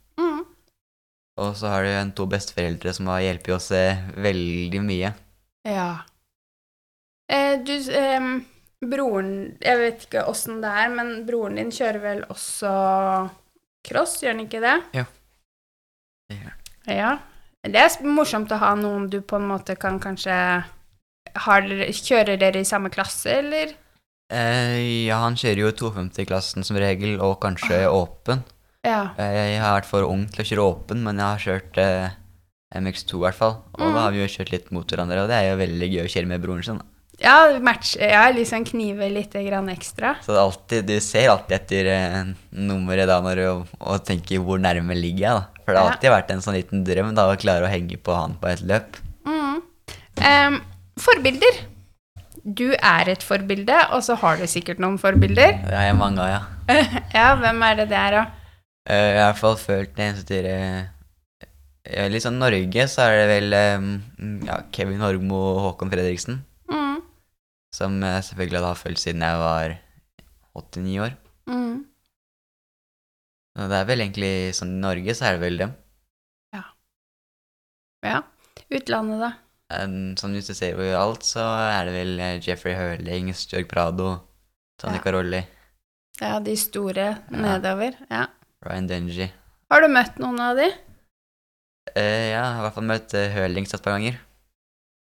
Og 1.43 1.57
så 1.59 1.71
har 1.73 1.83
du 1.83 1.91
en 1.91 2.13
to 2.15 2.27
besteforeldre 2.31 2.93
som 2.95 3.11
har 3.11 3.25
hjulpet 3.25 3.55
oss 3.57 3.71
eh, 3.75 4.03
veldig 4.23 4.83
mye. 4.85 5.11
Ja. 5.67 5.89
Eh, 7.33 7.57
du, 7.65 7.73
eh, 7.75 8.29
broren 8.85 9.31
Jeg 9.65 9.81
vet 9.81 10.05
ikke 10.07 10.27
åssen 10.29 10.61
det 10.63 10.71
er, 10.71 10.93
men 10.95 11.15
broren 11.27 11.59
din 11.59 11.73
kjører 11.75 12.03
vel 12.03 12.25
også 12.29 12.71
cross, 13.85 14.21
gjør 14.23 14.37
han 14.37 14.45
ikke 14.47 14.63
det? 14.63 14.77
Det 14.95 16.39
gjør 16.39 16.51
han. 16.53 16.61
Ja. 16.95 17.13
Det 17.65 17.81
er 17.81 18.09
morsomt 18.13 18.53
å 18.53 18.61
ha 18.61 18.75
noen 18.77 19.09
du 19.09 19.23
på 19.25 19.39
en 19.41 19.49
måte 19.49 19.77
kan 19.81 19.97
kanskje 20.03 20.37
har, 21.45 21.65
Kjører 21.65 22.37
dere 22.39 22.61
i 22.61 22.69
samme 22.69 22.91
klasse, 22.93 23.41
eller? 23.41 23.73
Eh, 24.33 25.07
ja, 25.09 25.19
han 25.25 25.37
kjører 25.41 25.65
jo 25.65 25.71
250-klassen 25.81 26.67
som 26.67 26.79
regel, 26.81 27.17
og 27.25 27.39
kanskje 27.43 27.85
åpen. 27.89 28.45
Ja. 28.85 29.11
Eh, 29.19 29.55
Jeg 29.55 29.61
har 29.63 29.81
vært 29.81 29.89
for 29.89 30.05
ung 30.05 30.27
til 30.29 30.45
å 30.45 30.49
kjøre 30.49 30.67
åpen, 30.71 31.03
men 31.03 31.17
jeg 31.17 31.25
har 31.27 31.39
kjørt 31.45 31.79
eh, 31.79 32.11
MX2 32.75 33.15
i 33.17 33.23
hvert 33.27 33.39
fall. 33.39 33.55
Og 33.75 33.81
Mm. 33.87 33.95
da 33.95 34.01
har 34.03 34.11
vi 34.13 34.19
jo 34.25 34.27
kjørt 34.37 34.51
litt 34.53 34.71
mot 34.73 34.87
hverandre, 34.87 35.23
og 35.23 35.29
det 35.29 35.37
er 35.39 35.51
jo 35.51 35.61
veldig 35.63 35.89
gøy 35.95 36.03
å 36.05 36.11
kjøre 36.13 36.27
med 36.27 36.43
broren 36.43 36.65
sin. 36.65 36.79
da. 36.79 36.85
Ja, 37.23 37.59
match, 37.63 37.95
ja, 37.97 38.25
liksom 38.35 38.65
knive 38.67 39.07
litt 39.09 39.31
grann 39.33 39.69
ekstra. 39.71 40.17
Så 40.21 40.35
det 40.35 40.41
alltid, 40.43 40.87
du 40.87 40.99
ser 41.01 41.29
alltid 41.31 41.55
etter 41.61 41.87
eh, 41.87 42.25
nummeret 42.53 43.07
da 43.07 43.21
når 43.23 43.37
du, 43.37 43.67
og 43.81 44.05
tenker 44.05 44.43
hvor 44.43 44.59
nærme 44.59 44.97
ligger 44.99 45.21
jeg, 45.29 45.35
da. 45.39 45.47
For 45.65 45.73
det 45.73 45.79
har 45.81 45.87
Ja. 45.87 45.93
alltid 45.95 46.11
vært 46.11 46.31
en 46.35 46.41
sånn 46.43 46.55
liten 46.59 46.85
drøm 46.85 47.15
da 47.15 47.29
å 47.31 47.37
klare 47.39 47.65
å 47.65 47.71
henge 47.71 47.97
på 48.03 48.15
han 48.15 48.35
på 48.35 48.49
et 48.51 48.61
løp. 48.67 48.97
Mm. 49.25 49.63
Um, 50.19 50.61
forbilder. 50.99 51.63
Du 52.45 52.75
er 52.75 53.09
et 53.09 53.23
forbilde, 53.23 53.79
og 53.95 54.03
så 54.03 54.17
har 54.21 54.37
du 54.37 54.43
sikkert 54.51 54.79
noen 54.83 54.99
forbilder. 54.99 55.63
Det 55.65 55.73
er 55.73 55.87
jeg 55.89 55.97
mange 55.97 56.19
av, 56.19 56.29
ja. 56.29 56.43
ja, 57.15 57.37
hvem 57.37 57.63
er 57.63 57.77
det 57.77 57.89
det 57.89 57.97
er, 57.97 58.11
da? 58.11 58.27
Eh, 58.85 59.11
Jeg 59.15 59.21
har 59.23 59.31
i 59.31 59.33
hvert 59.33 59.41
fall 59.41 59.57
følt 59.61 59.95
det 59.97 60.05
eneste 60.05 60.27
til 60.29 60.47
eh, 60.51 60.89
eh, 61.89 62.09
Litt 62.13 62.25
sånn 62.27 62.37
Norge, 62.43 62.85
så 62.93 63.07
er 63.07 63.15
det 63.23 63.29
vel 63.31 63.57
eh, 63.57 63.87
ja, 64.49 64.59
Kevin 64.77 65.01
Horgmo 65.05 65.39
og 65.55 65.61
Håkon 65.69 65.93
Fredriksen. 65.93 66.43
Mm. 66.71 66.99
Som 67.75 67.97
jeg 68.05 68.27
selvfølgelig 68.29 68.65
har 68.67 68.79
fulgt 68.81 69.03
siden 69.03 69.25
jeg 69.25 69.41
var 69.41 69.77
89 70.55 70.99
år. 71.07 71.17
Mm. 71.51 71.81
Og 73.55 73.71
det 73.71 73.79
er 73.79 73.89
vel 73.89 74.03
egentlig 74.05 74.33
sånn 74.59 74.77
i 74.77 74.83
Norge, 74.83 75.15
så 75.15 75.29
er 75.31 75.37
det 75.39 75.45
vel 75.47 75.59
dem. 75.63 75.73
Ja. 76.55 76.63
Ja. 78.05 78.21
Utlandet, 78.75 79.21
da? 79.23 79.33
En, 79.75 79.97
som 80.21 80.35
hvis 80.35 80.51
du 80.51 80.55
ser 80.55 80.77
over 80.77 80.95
alt, 80.99 81.25
så 81.27 81.43
er 81.71 81.89
det 81.89 81.95
vel 81.97 82.13
Jeffrey 82.45 82.75
Hurling, 82.77 83.31
Stjørg 83.35 83.69
Prado, 83.71 84.09
Tony 84.79 84.99
Ja. 85.01 85.05
Carolli, 85.07 85.41
Ja, 86.21 86.37
de 86.39 86.53
store 86.59 87.07
nedover. 87.33 87.97
Ja. 88.11 88.27
Ryan 88.65 88.87
Denji. 88.91 89.29
Har 89.73 89.81
du 89.85 89.89
møtt 89.93 90.19
noen 90.23 90.41
av 90.41 90.57
de? 90.59 90.69
Eh, 91.95 92.31
ja, 92.33 92.41
jeg 92.41 92.45
har 92.45 92.61
i 92.61 92.65
hvert 92.67 92.77
fall 92.79 92.89
møtt 92.89 93.15
uh, 93.17 93.27
Hølings 93.35 93.75
et 93.77 93.83
par 93.85 93.97
ganger. 93.97 94.17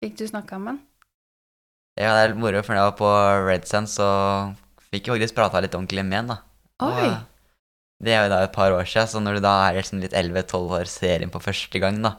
Fikk 0.04 0.16
du 0.20 0.26
snakka 0.30 0.58
med 0.62 0.74
han? 0.76 0.80
Ja, 2.00 2.14
det 2.16 2.22
er 2.24 2.32
litt 2.32 2.40
moro, 2.42 2.62
for 2.64 2.74
da 2.74 2.80
jeg 2.86 2.92
var 2.92 2.98
på 3.02 3.10
Red 3.50 3.68
Sand, 3.70 3.90
så 3.92 4.08
fikk 4.92 5.08
jeg 5.10 5.18
faktisk 5.18 5.38
prata 5.38 5.62
litt 5.62 5.76
ordentlig 5.78 6.06
med 6.08 6.18
han, 6.22 6.32
da. 6.32 6.38
Oi! 6.88 7.10
Og, 7.12 7.28
det 8.02 8.14
er 8.16 8.24
jo 8.26 8.32
da 8.32 8.40
et 8.48 8.54
par 8.56 8.74
år 8.74 8.88
siden, 8.90 9.10
så 9.12 9.20
når 9.22 9.38
du 9.38 9.42
da 9.46 9.52
er 9.68 9.76
liksom 9.78 10.00
litt 10.02 10.16
11-12 10.18 10.72
år 10.80 10.88
ser 10.90 11.22
inn 11.22 11.34
på 11.34 11.42
første 11.44 11.82
gang, 11.84 12.00
da, 12.02 12.16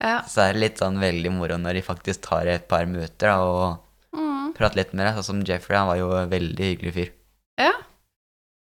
Ja. 0.00 0.20
så 0.28 0.46
er 0.46 0.54
det 0.54 0.62
litt 0.62 0.80
sånn 0.80 0.96
veldig 1.00 1.30
moro 1.34 1.56
når 1.60 1.76
de 1.80 1.82
faktisk 1.84 2.22
tar 2.24 2.48
et 2.52 2.66
par 2.70 2.86
møter 2.88 3.28
da, 3.32 3.36
og 3.42 3.82
Mm. 4.16 4.54
prater 4.56 4.76
litt 4.80 4.94
med 4.94 5.04
deg. 5.06 5.16
Sånn 5.18 5.24
som 5.28 5.42
Jeffrey, 5.44 5.76
han 5.76 5.88
var 5.90 5.98
jo 6.00 6.06
en 6.16 6.30
veldig 6.30 6.64
hyggelig 6.70 6.92
fyr. 6.94 7.10
Ja. 7.60 7.72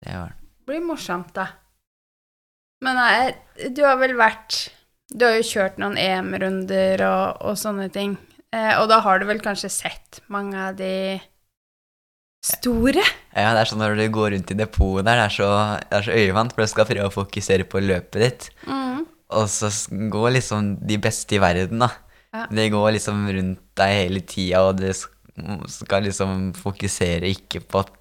Det 0.01 0.13
var 0.15 0.31
han. 0.31 0.33
blir 0.65 0.81
morsomt, 0.81 1.33
da. 1.35 1.47
Men 2.83 2.99
nei, 2.99 3.69
du 3.71 3.85
har 3.85 3.99
vel 4.01 4.15
vært 4.19 4.65
Du 5.15 5.23
har 5.23 5.37
jo 5.37 5.45
kjørt 5.47 5.77
noen 5.79 5.95
EM-runder 6.01 7.03
og, 7.07 7.45
og 7.45 7.59
sånne 7.59 7.87
ting. 7.93 8.17
Eh, 8.55 8.73
og 8.81 8.89
da 8.91 8.99
har 9.05 9.21
du 9.21 9.27
vel 9.29 9.41
kanskje 9.43 9.71
sett 9.71 10.19
mange 10.33 10.57
av 10.59 10.77
de 10.79 11.19
store? 12.45 13.03
Ja, 13.35 13.51
det 13.55 13.63
er 13.63 13.69
sånn 13.69 13.81
når 13.83 13.97
du 13.99 14.05
går 14.13 14.33
rundt 14.35 14.53
i 14.53 14.57
depotet 14.57 15.07
der, 15.07 15.19
det 15.19 15.27
er 15.27 15.35
så, 15.35 15.49
det 15.81 15.99
er 15.99 16.07
så 16.07 16.17
øyevant, 16.19 16.55
for 16.55 16.65
du 16.65 16.71
skal 16.71 16.89
prøve 16.89 17.09
å 17.09 17.15
fokusere 17.15 17.67
på 17.69 17.83
løpet 17.83 18.21
ditt. 18.21 18.49
Mm. 18.69 19.05
Og 19.35 19.47
så 19.51 19.71
går 20.13 20.35
liksom 20.37 20.75
de 20.85 20.99
beste 21.01 21.37
i 21.37 21.41
verden, 21.41 21.81
da. 21.83 21.91
Ja. 22.35 22.45
De 22.51 22.67
går 22.71 22.89
liksom 22.97 23.25
rundt 23.31 23.61
deg 23.79 23.93
hele 23.95 24.21
tida, 24.27 24.65
og 24.67 24.81
du 24.81 24.89
skal 25.71 26.05
liksom 26.05 26.51
fokusere 26.57 27.31
ikke 27.31 27.63
på 27.65 27.83
at 27.83 27.93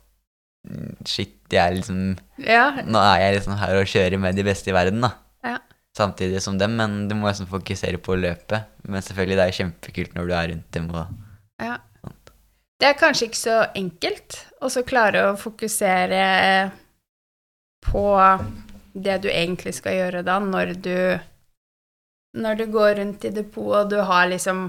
mm, 1.54 1.60
jeg 1.60 1.78
liksom 1.78 2.00
Ja. 2.44 2.64
Nå 2.82 3.00
er 3.00 3.22
jeg 3.22 3.38
liksom 3.38 3.56
her 3.60 3.78
og 3.78 3.90
kjører 3.90 4.20
med 4.20 4.36
de 4.36 4.44
beste 4.46 4.70
i 4.72 4.76
verden, 4.76 5.00
da. 5.06 5.12
Ja. 5.44 5.58
Samtidig 5.96 6.42
som 6.42 6.58
dem, 6.58 6.76
men 6.80 7.08
du 7.08 7.14
må 7.14 7.30
liksom 7.30 7.46
fokusere 7.50 8.00
på 8.02 8.16
løpet. 8.18 8.66
Men 8.82 9.02
selvfølgelig, 9.02 9.38
det 9.38 9.46
er 9.46 9.58
kjempekult 9.58 10.16
når 10.16 10.26
du 10.30 10.34
er 10.34 10.48
rundt 10.54 10.70
dem 10.74 10.90
og 10.90 11.06
ja. 11.62 11.78
Det 12.82 12.88
er 12.90 12.96
kanskje 12.98 13.28
ikke 13.28 13.38
så 13.38 13.58
enkelt 13.78 14.40
å 14.60 14.68
så 14.72 14.82
klare 14.84 15.22
å 15.28 15.36
fokusere 15.38 16.24
på 17.86 18.06
det 18.94 19.18
du 19.24 19.28
egentlig 19.30 19.74
skal 19.78 19.96
gjøre 19.98 20.24
da, 20.26 20.40
når 20.42 20.74
du 20.82 20.98
Når 22.34 22.54
du 22.58 22.64
går 22.66 22.96
rundt 22.98 23.24
i 23.24 23.30
depotet 23.30 23.78
og 23.78 23.90
du 23.90 24.00
har 24.02 24.26
liksom 24.26 24.64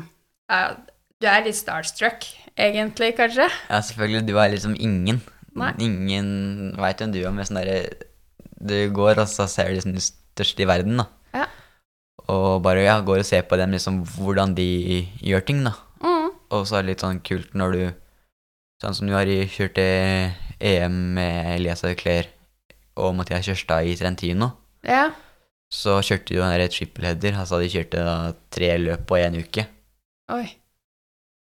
ja, 0.52 0.76
Du 1.22 1.26
er 1.26 1.46
litt 1.46 1.58
starstruck, 1.58 2.28
egentlig, 2.56 3.16
kanskje? 3.18 3.48
Ja, 3.70 3.82
selvfølgelig, 3.82 4.28
du 4.28 4.38
er 4.38 4.52
liksom 4.54 4.76
ingen. 4.78 5.22
Nei. 5.56 5.72
Ingen 5.80 6.74
veit 6.82 7.00
hvem 7.00 7.14
du 7.14 7.22
er, 7.22 7.32
med 7.32 7.48
sånn 7.48 7.62
derre 7.62 7.78
Du 8.60 8.76
går, 8.96 9.20
og 9.22 9.28
så 9.32 9.46
ser 9.52 9.70
du 9.70 9.78
liksom 9.78 9.94
de 9.96 10.04
største 10.04 10.64
i 10.64 10.68
verden, 10.68 10.98
da. 11.00 11.06
Ja. 11.36 11.46
Og 12.32 12.62
bare 12.66 12.84
ja, 12.86 12.96
går 13.06 13.22
og 13.22 13.28
ser 13.28 13.44
på 13.48 13.58
dem, 13.60 13.72
liksom 13.76 14.02
hvordan 14.18 14.56
de 14.58 14.66
gjør 15.24 15.46
ting, 15.48 15.62
da. 15.68 15.76
Mm. 16.02 16.32
Og 16.56 16.66
så 16.68 16.80
er 16.80 16.86
det 16.86 16.94
litt 16.96 17.04
sånn 17.06 17.22
kult 17.26 17.54
når 17.58 17.78
du 17.78 17.84
Sånn 18.84 18.92
som 18.98 19.08
du 19.08 19.14
har 19.16 19.24
kjørt 19.48 19.78
til 19.78 20.34
EM 20.60 20.96
med 21.16 21.54
Elias 21.54 21.86
Auclair 21.88 22.28
og 23.00 23.14
Mathias 23.16 23.48
Kjørstad 23.48 23.88
i 23.88 23.94
Trentino, 23.96 24.50
Ja. 24.84 25.14
så 25.72 26.02
kjørte 26.04 26.28
de 26.34 26.36
jo 26.36 26.44
der 26.44 26.68
trippelheader. 26.68 27.38
Altså 27.40 27.62
de 27.64 27.70
kjørte 27.72 28.04
da 28.04 28.34
tre 28.52 28.74
løp 28.78 29.06
på 29.08 29.16
én 29.16 29.40
uke. 29.40 29.64
Oi. 30.36 30.44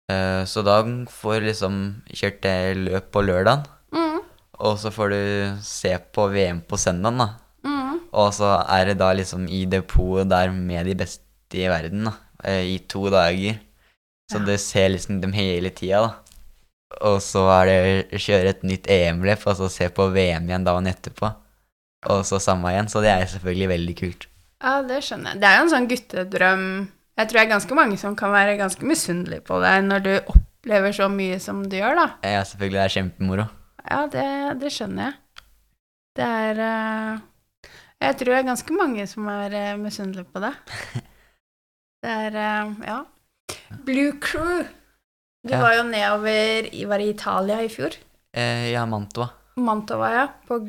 Eh, 0.10 0.44
så 0.48 0.64
da 0.64 0.80
får 1.12 1.42
du 1.42 1.48
liksom 1.50 1.76
kjørt 2.16 2.48
løp 2.80 3.12
på 3.12 3.26
lørdagen. 3.28 3.68
Og 4.60 4.78
så 4.82 4.92
får 4.94 5.10
du 5.14 5.22
se 5.66 5.94
på 6.14 6.28
VM 6.34 6.62
på 6.68 6.78
søndagen, 6.82 7.18
da. 7.22 7.28
Mm. 7.68 8.00
Og 8.14 8.32
så 8.34 8.54
er 8.70 8.86
det 8.92 8.98
da 9.02 9.12
liksom 9.14 9.48
i 9.50 9.66
depotet 9.70 10.30
der 10.32 10.52
med 10.56 10.86
de 10.90 10.96
beste 10.98 11.24
i 11.60 11.68
verden, 11.70 12.06
da. 12.10 12.14
eh, 12.44 12.64
I 12.76 12.78
to 12.90 13.10
dager. 13.10 13.60
Så 14.32 14.40
Ja. 14.40 14.46
du 14.46 14.58
ser 14.58 14.90
liksom 14.90 15.22
dem 15.22 15.32
hele 15.34 15.70
tida, 15.70 16.02
da. 16.02 16.14
Og 17.02 17.20
så 17.22 17.44
er 17.52 17.66
det 17.66 18.20
kjøre 18.20 18.50
et 18.50 18.64
nytt 18.64 18.88
EM-løp, 18.88 19.46
og 19.48 19.56
så 19.58 19.70
se 19.70 19.90
på 19.90 20.10
VM 20.14 20.48
igjen 20.48 20.64
dagen 20.64 20.88
etterpå. 20.88 21.34
Og 22.08 22.24
så 22.26 22.40
samme 22.40 22.70
igjen. 22.72 22.88
Så 22.88 23.02
det 23.02 23.10
er 23.12 23.26
selvfølgelig 23.26 23.68
veldig 23.70 23.96
kult. 23.98 24.28
Ja, 24.64 24.82
det 24.82 25.02
skjønner 25.04 25.34
jeg. 25.34 25.42
Det 25.42 25.48
er 25.50 25.58
jo 25.58 25.64
en 25.66 25.74
sånn 25.74 25.88
guttedrøm. 25.90 26.64
Jeg 27.18 27.28
tror 27.28 27.40
det 27.40 27.44
er 27.46 27.52
ganske 27.52 27.76
mange 27.76 27.98
som 27.98 28.16
kan 28.16 28.32
være 28.32 28.58
ganske 28.58 28.86
misunnelige 28.86 29.42
på 29.44 29.60
deg 29.62 29.84
når 29.84 30.04
du 30.06 30.12
opplever 30.32 30.92
så 30.94 31.10
mye 31.10 31.40
som 31.42 31.64
du 31.68 31.76
gjør, 31.78 31.96
da. 31.96 32.08
Ja, 32.24 32.44
selvfølgelig 32.46 32.78
det 32.80 32.86
er 32.86 32.96
kjempemoro. 32.96 33.48
Ja, 33.88 34.02
det, 34.12 34.26
det 34.62 34.72
skjønner 34.74 35.10
jeg. 35.10 35.44
Det 36.18 36.26
er 36.26 36.60
uh, 36.60 37.20
Jeg 38.02 38.18
tror 38.18 38.32
det 38.34 38.40
er 38.42 38.48
ganske 38.50 38.74
mange 38.76 39.06
som 39.10 39.28
er 39.32 39.54
uh, 39.54 39.80
misunnelige 39.82 40.28
på 40.34 40.42
det. 40.44 40.54
Det 42.04 42.12
er 42.14 42.36
uh, 42.38 42.74
Ja. 42.86 42.98
Blue 43.88 44.14
Crew. 44.22 44.66
Du 45.48 45.54
Ja. 45.54 45.62
var 45.64 45.74
jo 45.78 45.84
nedover 45.88 46.68
i, 46.74 46.84
Var 46.90 47.00
i 47.04 47.10
Italia 47.14 47.62
i 47.64 47.70
fjor? 47.72 47.96
Eh, 48.36 48.72
ja, 48.74 48.84
Mantua. 48.86 49.30
Mantova, 49.58 50.10
ja. 50.14 50.26
På 50.48 50.60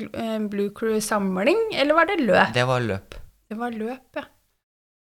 Blue 0.49 0.69
Crew-samling, 0.73 1.59
eller 1.77 1.93
var 1.93 2.07
det 2.09 2.19
løp? 2.23 2.53
Det 2.55 2.63
var 2.65 2.81
løp. 2.81 3.15
Det 3.49 3.57
var 3.59 3.75
løp, 3.75 4.15
ja. 4.17 4.23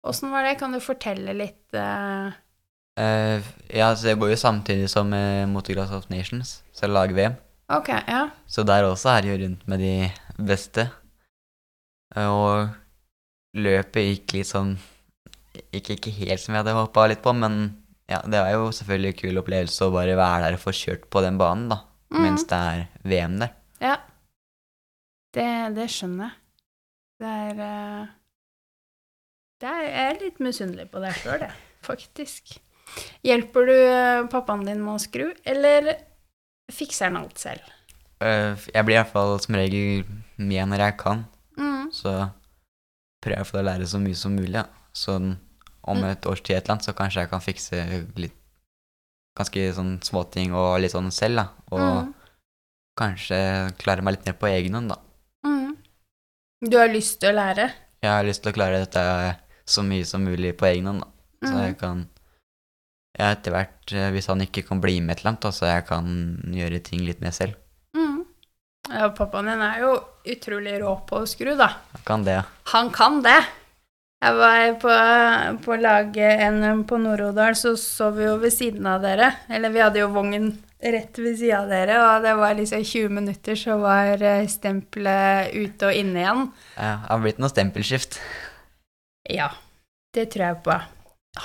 Åssen 0.07 0.33
var 0.33 0.43
det? 0.47 0.57
Kan 0.59 0.73
du 0.75 0.81
fortelle 0.83 1.35
litt 1.37 1.75
Uh... 1.77 2.33
Eh, 2.99 3.43
ja, 3.77 3.91
så 3.95 4.07
det 4.09 4.15
går 4.19 4.31
jo 4.33 4.37
samtidig 4.41 4.89
som 4.89 5.13
eh, 5.13 5.45
Motocross 5.51 5.93
of 5.93 6.09
Nations, 6.09 6.63
så 6.73 6.89
lag-VM. 6.89 7.35
Ok, 7.73 7.89
ja. 7.91 8.29
Så 8.47 8.63
der 8.67 8.87
også 8.87 9.17
er 9.17 9.27
jo 9.31 9.39
rundt 9.41 9.65
med 9.67 9.83
de 9.83 9.95
beste. 10.39 10.87
Og 12.23 12.69
løpet 13.57 14.07
gikk 14.13 14.37
litt 14.39 14.51
sånn 14.51 14.77
Gikk 15.73 15.95
ikke 15.95 16.13
helt 16.13 16.43
som 16.43 16.53
jeg 16.53 16.61
hadde 16.61 16.75
håpa 16.77 17.07
litt 17.09 17.23
på, 17.25 17.33
men 17.33 17.55
ja, 18.13 18.19
det 18.29 18.43
var 18.45 18.51
jo 18.53 18.67
selvfølgelig 18.77 19.09
en 19.09 19.21
kul 19.23 19.41
opplevelse 19.41 19.87
å 19.87 19.95
bare 19.95 20.17
være 20.19 20.43
der 20.45 20.57
og 20.59 20.61
få 20.61 20.75
kjørt 20.77 21.07
på 21.11 21.23
den 21.25 21.39
banen, 21.41 21.71
da. 21.73 21.79
Mm. 22.13 22.19
Mens 22.21 22.45
det 22.51 22.59
er 22.59 22.83
VM 23.09 23.39
der. 23.41 23.55
Ja. 23.81 23.95
Det, 25.33 25.49
det 25.79 25.89
skjønner 25.93 26.29
jeg. 26.29 26.37
Det 27.17 27.33
er 27.33 27.57
det 27.57 27.73
Jeg 29.65 29.89
er 30.03 30.21
litt 30.21 30.45
misunnelig 30.45 30.87
på 30.93 31.01
deg 31.01 31.17
sjøl, 31.17 31.47
jeg. 31.49 31.57
Faktisk. 31.87 32.59
Hjelper 33.25 33.69
du 33.71 33.75
eh, 33.75 34.29
pappaen 34.31 34.67
din 34.69 34.85
med 34.85 34.99
å 34.99 35.03
skru, 35.03 35.31
eller 35.49 35.95
fikser 36.73 37.07
han 37.11 37.17
alt 37.17 37.39
selv? 37.39 37.61
Uh, 38.23 38.57
Jeg 38.73 38.85
blir 38.87 38.97
i 38.97 39.03
hvert 39.03 39.13
fall 39.13 39.39
som 39.41 39.55
regel 39.55 40.05
med 40.39 40.69
når 40.69 40.79
jeg 40.79 40.97
kan, 40.99 41.27
Mm. 41.59 41.91
så 41.93 42.31
prøver 43.23 43.37
jeg 43.39 43.47
å 43.47 43.51
få 43.51 43.63
lære 43.65 43.87
så 43.87 43.99
mye 44.01 44.15
som 44.17 44.35
mulig. 44.37 44.55
Ja. 44.55 44.65
Så 44.95 45.17
om 45.17 45.37
Mm. 45.99 46.05
et 46.11 46.27
års 46.27 46.41
tid 46.43 46.57
et 46.57 46.65
eller 46.65 46.75
annet, 46.75 46.85
så 46.85 46.93
kanskje 46.95 47.21
jeg 47.21 47.31
kan 47.31 47.41
fikse 47.41 48.17
litt 48.17 48.33
ganske 49.39 49.73
sånn 49.75 50.01
småting 50.03 50.53
og 50.55 50.81
litt 50.81 50.93
sånn 50.93 51.11
selv, 51.13 51.37
da. 51.37 51.49
Og 51.71 52.05
Mm. 52.07 52.15
kanskje 52.99 53.77
klare 53.79 54.03
meg 54.03 54.17
litt 54.17 54.27
mer 54.27 54.33
på 54.35 54.47
egen 54.49 54.75
hånd, 54.75 54.89
da. 54.89 54.97
Mm. 55.45 55.77
Du 56.71 56.77
har 56.79 56.89
lyst 56.89 57.21
til 57.21 57.31
å 57.35 57.37
lære? 57.37 57.73
Jeg 58.03 58.11
har 58.11 58.25
lyst 58.25 58.43
til 58.43 58.53
å 58.53 58.55
klare 58.55 58.79
dette 58.85 59.37
så 59.67 59.83
mye 59.85 60.05
som 60.07 60.25
mulig 60.25 60.57
på 60.57 60.67
egen 60.73 60.87
hånd, 60.87 61.01
da. 61.03 61.09
Så 61.49 61.53
Mm. 61.55 61.67
jeg 61.67 61.79
kan 61.79 62.09
ja, 63.17 63.33
etter 63.33 63.55
hvert, 63.55 63.93
eh, 63.93 64.11
hvis 64.13 64.29
han 64.31 64.45
ikke 64.45 64.67
kan 64.69 64.81
bli 64.83 64.99
med 65.01 65.17
et 65.17 65.23
eller 65.23 65.35
annet, 65.35 65.49
så 65.57 65.71
jeg 65.71 65.87
kan 65.89 66.09
gjøre 66.53 66.83
ting 66.85 67.05
litt 67.07 67.23
mer 67.25 67.33
selv. 67.35 67.57
Mm. 67.97 68.25
Ja, 68.93 69.09
pappaen 69.17 69.49
din 69.51 69.63
er 69.65 69.81
jo 69.83 69.95
utrolig 70.37 70.77
rå 70.83 70.93
på 71.09 71.23
å 71.23 71.29
skru, 71.29 71.55
da. 71.59 71.73
Han 71.95 72.05
kan 72.09 72.27
det, 72.27 72.41
ja. 72.41 72.45
Han 72.75 72.91
kan 72.95 73.23
det. 73.25 73.39
Jeg 74.25 74.37
var 74.39 74.63
på, 74.81 74.93
på 75.65 75.77
laget 75.77 76.41
NM 76.55 76.87
på 76.89 76.99
Nord-Odal, 77.01 77.57
så 77.59 77.75
så 77.77 78.09
vi 78.17 78.25
jo 78.25 78.39
ved 78.41 78.55
siden 78.55 78.89
av 78.89 79.05
dere. 79.05 79.29
Eller 79.53 79.73
vi 79.75 79.83
hadde 79.85 80.01
jo 80.01 80.09
vognen 80.15 80.55
rett 80.81 81.21
ved 81.21 81.37
siden 81.37 81.61
av 81.61 81.71
dere, 81.73 81.99
og 82.01 82.25
det 82.25 82.35
var 82.39 82.57
liksom 82.57 82.85
20 82.85 83.15
minutter, 83.21 83.61
så 83.61 83.77
var 83.81 84.25
eh, 84.25 84.49
stempelet 84.51 85.53
ute 85.57 85.89
og 85.89 86.01
inne 86.01 86.25
igjen. 86.25 86.45
Ja, 86.77 86.93
det 87.05 87.13
har 87.13 87.25
blitt 87.25 87.41
noe 87.41 87.53
stempelskift. 87.53 88.21
Ja, 89.33 89.51
det 90.17 90.31
tror 90.33 90.47
jeg 90.49 90.61
på. 90.65 90.79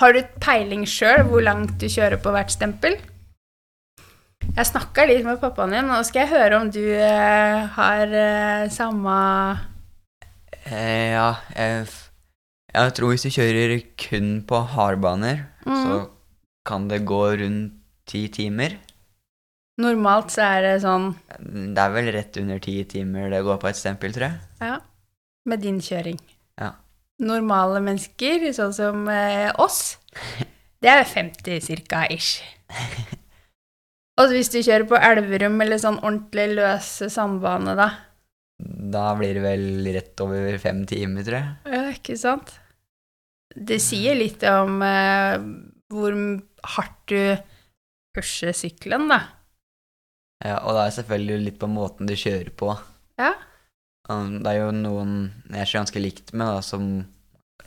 Har 0.00 0.12
du 0.16 0.22
peiling 0.40 0.84
sjøl 0.88 1.24
hvor 1.28 1.42
langt 1.44 1.74
du 1.80 1.86
kjører 1.90 2.20
på 2.22 2.32
hvert 2.34 2.52
stempel? 2.54 2.96
Jeg 4.56 4.66
snakka 4.68 5.04
litt 5.06 5.24
med 5.24 5.38
pappaen 5.40 5.72
din, 5.76 5.86
nå 5.88 6.00
skal 6.04 6.24
jeg 6.24 6.32
høre 6.32 6.58
om 6.60 6.70
du 6.74 6.80
eh, 6.82 7.66
har 7.76 8.14
eh, 8.22 8.68
samme 8.74 9.18
Eh, 10.62 11.10
ja, 11.16 11.28
jeg, 11.56 11.86
jeg 12.72 12.92
tror 12.94 13.10
hvis 13.12 13.24
du 13.26 13.30
kjører 13.34 13.72
kun 13.98 14.28
på 14.46 14.60
hardbaner, 14.76 15.48
Mm. 15.62 15.76
så 15.78 15.96
kan 16.66 16.88
det 16.90 17.04
gå 17.06 17.20
rundt 17.38 17.74
ti 18.10 18.24
timer. 18.34 18.72
Normalt 19.78 20.32
så 20.34 20.42
er 20.56 20.64
det 20.66 20.72
sånn 20.82 21.12
Det 21.38 21.78
er 21.78 21.92
vel 21.94 22.08
rett 22.14 22.36
under 22.42 22.58
ti 22.62 22.74
timer 22.90 23.30
det 23.30 23.44
går 23.46 23.60
på 23.62 23.68
et 23.70 23.78
stempel, 23.78 24.10
tror 24.14 24.26
jeg. 24.26 24.40
Ja, 24.60 24.80
med 25.46 25.62
din 25.62 25.78
kjøring. 25.82 26.18
Normale 27.22 27.80
mennesker, 27.84 28.48
sånn 28.56 28.72
som 28.74 29.04
eh, 29.10 29.50
oss, 29.62 29.98
det 30.82 30.90
er 30.90 31.04
50 31.06 31.62
cirka 31.62 32.04
ish. 32.10 32.40
Og 34.20 34.32
hvis 34.34 34.50
du 34.52 34.58
kjører 34.60 34.84
på 34.90 34.98
Elverum 34.98 35.60
eller 35.64 35.80
sånn 35.80 36.00
ordentlig 36.02 36.50
løse 36.58 37.08
sandbane, 37.12 37.76
da. 37.78 37.88
Da 38.62 39.06
blir 39.18 39.38
det 39.38 39.44
vel 39.44 39.86
rett 39.94 40.20
over 40.22 40.58
fem 40.62 40.82
timer, 40.88 41.24
tror 41.26 41.38
jeg. 41.38 41.54
Ja, 41.72 41.84
ikke 41.94 42.18
sant? 42.20 42.52
Det 43.52 43.78
sier 43.82 44.16
litt 44.16 44.44
om 44.48 44.82
eh, 44.84 45.38
hvor 45.92 46.16
hardt 46.76 47.00
du 47.12 47.22
pusher 48.12 48.52
sykkelen, 48.56 49.08
da. 49.12 49.22
Ja, 50.42 50.58
og 50.66 50.74
det 50.76 50.84
er 50.84 50.94
selvfølgelig 50.98 51.46
litt 51.46 51.58
på 51.62 51.70
måten 51.70 52.08
du 52.08 52.14
kjører 52.18 52.50
på. 52.58 52.74
Ja. 53.20 53.32
Um, 54.10 54.40
Det 54.42 54.50
er 54.50 54.58
jo 54.64 54.70
noen 54.74 55.30
jeg 55.52 55.68
ser 55.68 55.78
ganske 55.82 56.02
likt 56.02 56.32
med, 56.34 56.46
da, 56.46 56.62
som 56.64 56.86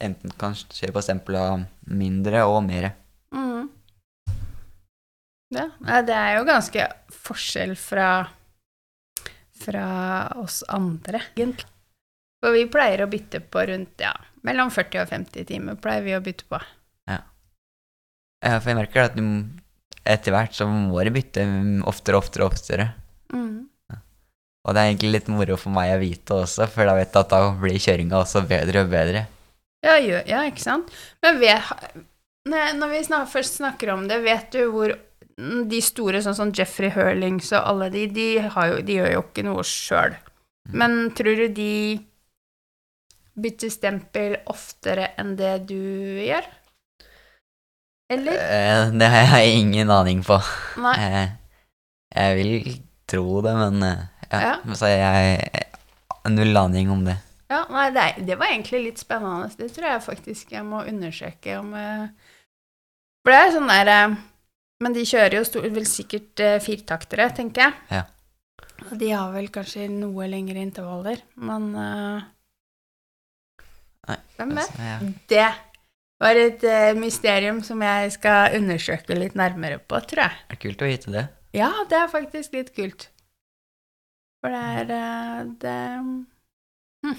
enten 0.03 0.33
kan 0.39 0.55
kjøre 0.55 0.95
på 0.95 1.35
av 1.39 1.63
mindre 1.87 2.43
og 2.49 2.63
mer. 2.65 2.91
Mm. 3.31 3.69
Ja, 5.55 5.69
det 6.03 6.15
er 6.15 6.33
jo 6.39 6.47
ganske 6.47 6.89
forskjell 7.13 7.75
fra 7.79 8.09
fra 9.55 9.85
oss 10.41 10.63
andre, 10.67 11.21
egentlig. 11.35 11.69
For 12.43 12.53
vi 12.53 12.65
pleier 12.69 13.05
å 13.05 13.09
bytte 13.09 13.39
på 13.39 13.63
rundt, 13.69 14.01
ja, 14.03 14.11
mellom 14.45 14.69
40 14.73 15.05
og 15.05 15.13
50 15.13 15.47
timer 15.47 15.79
pleier 15.81 16.03
vi 16.05 16.17
å 16.17 16.21
bytte 16.21 16.45
på. 16.51 16.59
Ja, 18.45 18.59
for 18.59 18.69
jeg 18.69 18.77
merker 18.77 19.07
at 19.07 19.15
etter 20.05 20.35
hvert 20.35 20.53
så 20.53 20.67
må 20.69 21.01
du 21.01 21.09
bytte 21.15 21.45
oftere 21.89 22.19
og 22.19 22.25
oftere 22.27 22.45
og 22.45 22.53
oftere. 22.53 22.89
Mm. 23.33 23.65
Og 24.65 24.73
det 24.73 24.81
er 24.81 24.89
egentlig 24.89 25.11
litt 25.13 25.27
moro 25.29 25.55
for 25.61 25.73
meg 25.75 25.93
å 25.93 26.01
vite 26.01 26.39
også, 26.41 26.65
for 26.73 26.89
da 26.89 26.95
vet 26.97 27.13
jeg 27.13 27.21
at 27.21 27.33
da 27.33 27.41
blir 27.61 27.77
kjøringa 27.81 28.17
også 28.17 28.41
bedre 28.49 28.81
og 28.81 28.89
bedre. 28.89 29.25
Ja, 29.85 29.99
ja, 30.01 30.41
ikke 30.49 30.63
sant? 30.63 30.89
Men 31.21 31.37
vet, 31.37 31.69
når 32.49 32.89
vi 32.95 33.03
snak, 33.05 33.29
først 33.29 33.59
snakker 33.59 33.93
om 33.93 34.07
det, 34.09 34.23
vet 34.25 34.49
du 34.55 34.63
hvor 34.73 34.95
de 35.69 35.81
store, 35.83 36.21
sånn 36.23 36.37
som 36.37 36.51
Jeffrey 36.55 36.89
Hurlings 36.95 37.51
og 37.53 37.61
alle 37.61 37.91
de, 37.93 38.07
de, 38.15 38.27
har 38.55 38.71
jo, 38.71 38.81
de 38.87 38.97
gjør 38.97 39.11
jo 39.13 39.23
ikke 39.27 39.45
noe 39.45 39.65
sjøl. 39.67 40.15
Mm. 40.65 40.75
Men 40.81 40.97
tror 41.17 41.41
du 41.43 41.47
de 41.59 41.71
bytter 43.35 43.73
stempel 43.73 44.37
oftere 44.49 45.11
enn 45.19 45.35
det 45.37 45.57
du 45.69 45.75
gjør? 46.23 46.47
Eller? 48.15 48.37
Eh, 48.39 48.93
Det 48.95 49.09
har 49.11 49.41
jeg 49.43 49.59
ingen 49.59 49.91
aning 49.91 50.23
på. 50.25 50.39
Nei. 50.81 50.95
Jeg, 51.03 51.29
Jeg 52.15 52.35
vil 52.39 52.53
tro 53.11 53.41
det, 53.43 53.53
men 53.59 53.83
eh, 53.83 54.03
ja. 54.43 54.75
Så 54.75 54.89
jeg 54.91 55.65
Null 56.25 56.57
aning 56.57 56.89
om 56.89 57.03
det. 57.05 57.19
Ja, 57.51 57.61
nei, 57.69 57.89
det, 57.93 58.05
det 58.25 58.37
var 58.39 58.49
egentlig 58.49 58.81
litt 58.87 59.01
spennende. 59.01 59.51
Det 59.53 59.69
tror 59.75 59.91
jeg 59.91 60.05
faktisk 60.07 60.55
jeg 60.55 60.65
må 60.65 60.81
undersøke 60.89 61.59
om 61.59 61.75
eh, 61.77 62.07
For 63.21 63.33
det 63.33 63.41
er 63.43 63.53
sånn 63.53 63.69
der 63.69 63.91
eh, 63.93 64.15
Men 64.81 64.95
de 64.97 65.03
kjører 65.05 65.37
jo 65.37 65.43
stor, 65.45 65.67
vel 65.75 65.85
sikkert 65.89 66.41
eh, 66.41 66.57
firtaktere, 66.63 67.29
tenker 67.37 67.67
jeg. 67.67 67.77
Ja. 67.93 68.03
Og 68.89 68.97
de 68.99 69.11
har 69.13 69.29
vel 69.35 69.51
kanskje 69.53 69.85
noe 69.91 70.25
lengre 70.27 70.59
intervaller, 70.65 71.21
men 71.37 71.69
eh, 71.79 72.25
Nei, 74.09 74.19
Hvem 74.37 74.51
vet? 74.57 74.65
Altså, 74.65 74.89
ja. 74.89 74.97
Det 75.31 75.47
var 76.21 76.39
et 76.41 76.65
eh, 76.69 76.91
mysterium 76.97 77.61
som 77.65 77.81
jeg 77.85 78.11
skal 78.17 78.57
undersøke 78.59 79.17
litt 79.17 79.37
nærmere 79.37 79.79
på, 79.81 80.01
tror 80.09 80.27
jeg. 80.27 80.43
Det 80.49 80.57
er 80.57 80.61
kult 80.65 80.83
å 80.85 80.89
vite 80.89 81.13
det. 81.13 81.25
Ja, 81.55 81.71
det 81.89 81.97
er 82.01 82.11
faktisk 82.11 82.57
litt 82.57 82.73
kult. 82.75 83.07
For 84.45 84.53
det 84.53 84.61
er 84.61 84.91
eh, 84.93 85.45
det, 85.63 87.15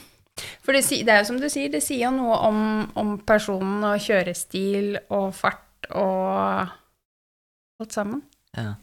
For 0.62 0.76
det, 0.76 0.82
det 0.86 1.10
er 1.10 1.22
jo 1.22 1.28
som 1.32 1.40
du 1.42 1.48
sier, 1.50 1.70
det 1.72 1.82
sier 1.82 2.04
jo 2.06 2.12
noe 2.14 2.36
om, 2.46 2.58
om 2.94 3.14
personen 3.26 3.82
og 3.88 4.02
kjørestil 4.04 4.98
og 5.10 5.32
fart 5.34 5.88
og 5.90 6.70
alt 7.82 7.96
sammen. 7.96 8.22
Ja. 8.54 8.76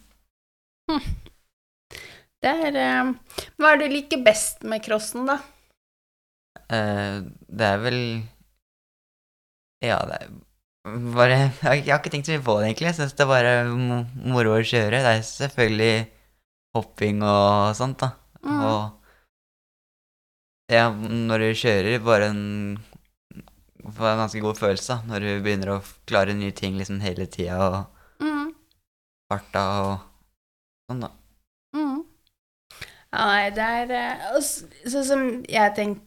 Det 2.43 2.51
er 2.67 2.75
eh, 2.75 3.11
Hva 3.55 3.69
er 3.71 3.79
det 3.79 3.87
du 3.87 3.93
liker 3.95 4.23
best 4.25 4.65
med 4.67 4.83
crossen, 4.83 5.29
da? 5.29 5.37
Eh, 6.67 7.21
det 7.47 7.69
er 7.69 7.79
vel 7.85 8.01
Ja, 9.83 10.01
det 10.09 10.17
er 10.19 10.33
bare 11.15 11.37
Jeg 11.37 11.85
har 11.87 12.01
ikke 12.01 12.11
tenkt 12.11 12.27
så 12.27 12.35
mye 12.35 12.43
på 12.43 12.57
det, 12.59 12.65
egentlig. 12.67 12.89
Jeg 12.89 12.97
syns 12.99 13.15
det 13.15 13.23
er 13.23 13.31
bare 13.31 13.53
moro 13.71 14.57
å 14.57 14.65
kjøre. 14.67 14.99
Det 14.99 15.13
er 15.13 15.23
selvfølgelig 15.29 15.93
hopping 16.75 17.23
og 17.23 17.71
sånt, 17.79 18.03
da. 18.03 18.11
Mm. 18.43 18.59
Og 18.67 18.91
ja, 20.73 20.87
når 20.93 21.43
du 21.43 21.49
kjører, 21.59 21.99
bare 22.03 22.29
en 22.31 22.43
får 23.83 24.07
en 24.13 24.21
ganske 24.23 24.41
god 24.43 24.57
følelse 24.59 24.93
da, 24.93 24.97
når 25.09 25.25
du 25.25 25.31
begynner 25.43 25.73
å 25.75 25.81
klare 26.07 26.35
nye 26.37 26.53
ting 26.55 26.77
liksom 26.79 27.01
hele 27.03 27.25
tida, 27.27 27.59
og 27.67 28.23
Mm. 28.23 28.53
farta 29.31 29.63
og 29.83 29.99
sånn, 30.89 31.01
da. 31.03 31.09
Mm. 31.75 32.03
Ja, 33.13 33.25
nei, 33.27 33.49
det 33.53 33.63
er 33.63 33.91
eh, 33.91 34.35
og 34.35 34.41
Sånn 34.43 35.05
som 35.05 35.25
jeg 35.49 35.75
tenker, 35.75 36.01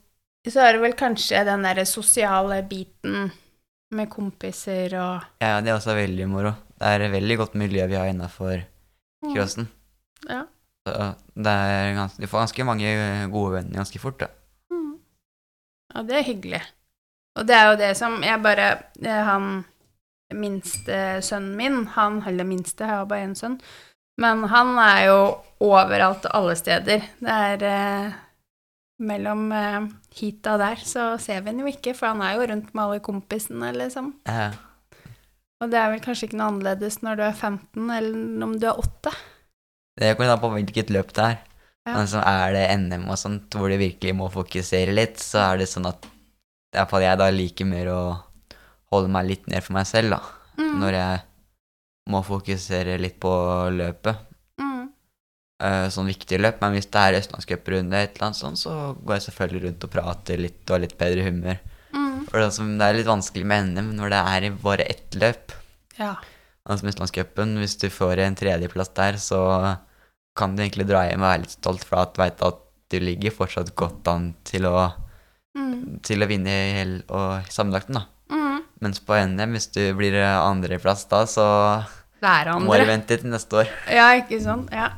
så 0.48 0.62
er 0.62 0.72
det 0.76 0.80
vel 0.82 0.94
kanskje 0.98 1.44
den 1.44 1.62
derre 1.66 1.84
sosiale 1.86 2.62
biten 2.66 3.30
med 3.94 4.08
kompiser 4.10 4.94
og 4.98 5.22
Ja, 5.42 5.60
det 5.60 5.70
er 5.70 5.76
også 5.76 5.94
veldig 5.94 6.28
moro. 6.30 6.54
Det 6.78 6.86
er 6.86 7.10
veldig 7.10 7.36
godt 7.38 7.54
miljø 7.54 7.86
vi 7.86 7.94
har 7.98 8.06
innafor 8.10 8.64
Mm. 9.24 9.66
Ja. 10.28 10.44
Så 10.86 10.94
det 11.34 11.52
er 11.52 11.94
gans 11.96 12.14
du 12.14 12.26
får 12.30 12.44
ganske 12.44 12.66
mange 12.68 12.90
gode 13.32 13.56
venner 13.58 13.80
ganske 13.82 14.00
fort, 14.00 14.20
da. 14.22 14.28
Mm. 14.70 14.92
Ja, 15.94 16.02
det 16.06 16.18
er 16.20 16.28
hyggelig. 16.28 16.60
Og 17.36 17.48
det 17.48 17.56
er 17.56 17.66
jo 17.68 17.80
det 17.80 17.90
som 17.98 18.22
Jeg 18.24 18.42
bare 18.44 18.68
er 19.02 19.26
Han 19.28 19.64
minste 20.34 21.20
sønnen 21.22 21.56
min, 21.58 21.82
han 21.94 22.22
eller 22.26 22.46
minste, 22.48 22.82
jeg 22.82 22.90
har 22.90 23.04
bare 23.06 23.28
én 23.28 23.34
sønn, 23.38 23.60
men 24.18 24.42
han 24.50 24.72
er 24.82 25.02
jo 25.06 25.18
overalt 25.62 26.26
og 26.26 26.32
alle 26.34 26.56
steder. 26.58 27.04
Det 27.20 27.36
er 27.36 27.62
eh, 27.62 28.16
Mellom 29.06 29.52
eh, 29.52 29.86
hit 30.16 30.48
og 30.48 30.58
der 30.58 30.80
så 30.80 31.04
ser 31.20 31.44
vi 31.44 31.52
han 31.52 31.60
jo 31.60 31.68
ikke, 31.68 31.92
for 31.94 32.08
han 32.08 32.24
er 32.24 32.34
jo 32.34 32.48
rundt 32.48 32.72
med 32.72 32.82
alle 32.82 33.04
kompisene, 33.04 33.70
liksom. 33.76 34.14
Ja. 34.26 34.48
Og 35.60 35.70
det 35.70 35.78
er 35.78 35.92
vel 35.92 36.02
kanskje 36.04 36.30
ikke 36.30 36.40
noe 36.40 36.48
annerledes 36.54 36.98
når 37.04 37.20
du 37.20 37.24
er 37.28 37.36
15, 37.36 37.90
eller 38.00 38.46
om 38.48 38.56
du 38.58 38.66
er 38.66 38.80
8. 38.82 39.12
Det 39.96 40.12
kommer 40.16 40.34
an 40.34 40.42
på 40.42 40.52
hvilket 40.52 40.92
løp 40.92 41.14
det 41.16 41.24
er. 41.24 41.38
Ja. 41.86 41.94
Men 41.94 42.10
er 42.20 42.56
det 42.56 42.64
NM 42.82 43.06
og 43.12 43.18
sånt 43.20 43.54
hvor 43.54 43.70
du 43.70 43.78
virkelig 43.78 44.14
må 44.18 44.28
fokusere 44.32 44.94
litt, 44.94 45.20
så 45.22 45.44
er 45.52 45.62
det 45.62 45.70
sånn 45.70 45.86
at 45.88 46.08
iallfall 46.74 47.04
jeg 47.06 47.20
da 47.20 47.28
liker 47.32 47.68
mer 47.68 47.90
å 47.92 48.00
holde 48.92 49.12
meg 49.12 49.30
litt 49.30 49.46
ned 49.50 49.64
for 49.64 49.76
meg 49.78 49.86
selv, 49.88 50.16
da. 50.16 50.20
Mm. 50.58 50.74
Når 50.82 50.96
jeg 50.98 51.22
må 52.12 52.22
fokusere 52.26 52.98
litt 53.02 53.18
på 53.22 53.32
løpet. 53.74 54.26
Mm. 54.62 54.84
Uh, 55.62 55.86
sånn 55.92 56.10
viktige 56.10 56.42
løp. 56.42 56.60
Men 56.62 56.76
hvis 56.76 56.90
det 56.92 57.02
er 57.02 57.18
østlandscuprunde 57.20 58.02
et 58.02 58.14
eller 58.16 58.28
annet 58.28 58.40
sånt, 58.40 58.60
så 58.60 58.94
går 59.00 59.16
jeg 59.16 59.26
selvfølgelig 59.28 59.64
rundt 59.66 59.88
og 59.88 59.94
prater 59.96 60.42
litt 60.42 60.62
og 60.66 60.76
har 60.76 60.84
litt 60.84 60.96
bedre 61.00 61.26
humør. 61.26 61.60
Mm. 61.96 62.24
For 62.28 62.42
det 62.42 62.88
er 62.88 62.98
litt 62.98 63.10
vanskelig 63.10 63.48
med 63.48 63.72
NM 63.72 63.92
når 63.98 64.14
det 64.14 64.22
er 64.36 64.48
bare 64.62 64.88
ett 64.94 65.18
løp. 65.18 65.54
Ja. 65.98 66.14
Altså 66.66 66.88
Østlandscupen, 66.90 67.56
hvis 67.62 67.76
du 67.78 67.86
får 67.94 68.18
en 68.24 68.34
tredjeplass 68.38 68.90
der, 68.96 69.18
så 69.22 69.40
kan 70.36 70.56
du 70.56 70.62
egentlig 70.64 70.86
dra 70.88 71.04
hjem 71.06 71.22
og 71.22 71.30
være 71.30 71.42
litt 71.44 71.54
stolt 71.54 71.84
for 71.86 72.00
at 72.02 72.14
du 72.16 72.20
veit 72.24 72.42
at 72.42 72.58
du 72.92 72.96
ligger 73.02 73.30
fortsatt 73.34 73.70
godt 73.78 74.08
an 74.12 74.32
til 74.46 74.66
å, 74.68 74.92
Mm. 75.56 76.00
til 76.04 76.20
å 76.20 76.26
vinne 76.28 76.52
i 76.52 76.72
hel 76.76 76.90
og 77.08 77.46
sammenlagten, 77.48 77.94
da. 77.96 78.02
Mm. 78.28 78.58
Mens 78.84 78.98
på 79.00 79.14
NM, 79.16 79.54
hvis 79.56 79.70
du 79.72 79.80
blir 79.96 80.12
andreplass 80.20 81.06
da, 81.08 81.22
så 81.24 81.46
må 82.60 82.76
du 82.76 82.84
vente 82.84 83.16
til 83.16 83.30
neste 83.32 83.62
år. 83.62 83.70
Ja, 83.88 84.10
ikke 84.20 84.36
sant? 84.44 84.68
Ja. 84.74 84.90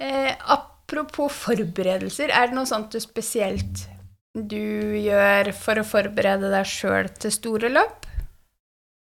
Eh, 0.00 0.32
apropos 0.48 1.28
forberedelser, 1.32 2.30
er 2.32 2.48
det 2.48 2.56
noe 2.56 2.64
sånt 2.66 2.90
du 2.94 2.98
spesielt 3.04 3.84
du 4.32 4.56
gjør 4.96 5.52
for 5.52 5.76
å 5.82 5.84
forberede 5.84 6.48
deg 6.54 6.64
sjøl 6.64 7.10
til 7.20 7.34
store 7.34 7.68
løp? 7.68 8.06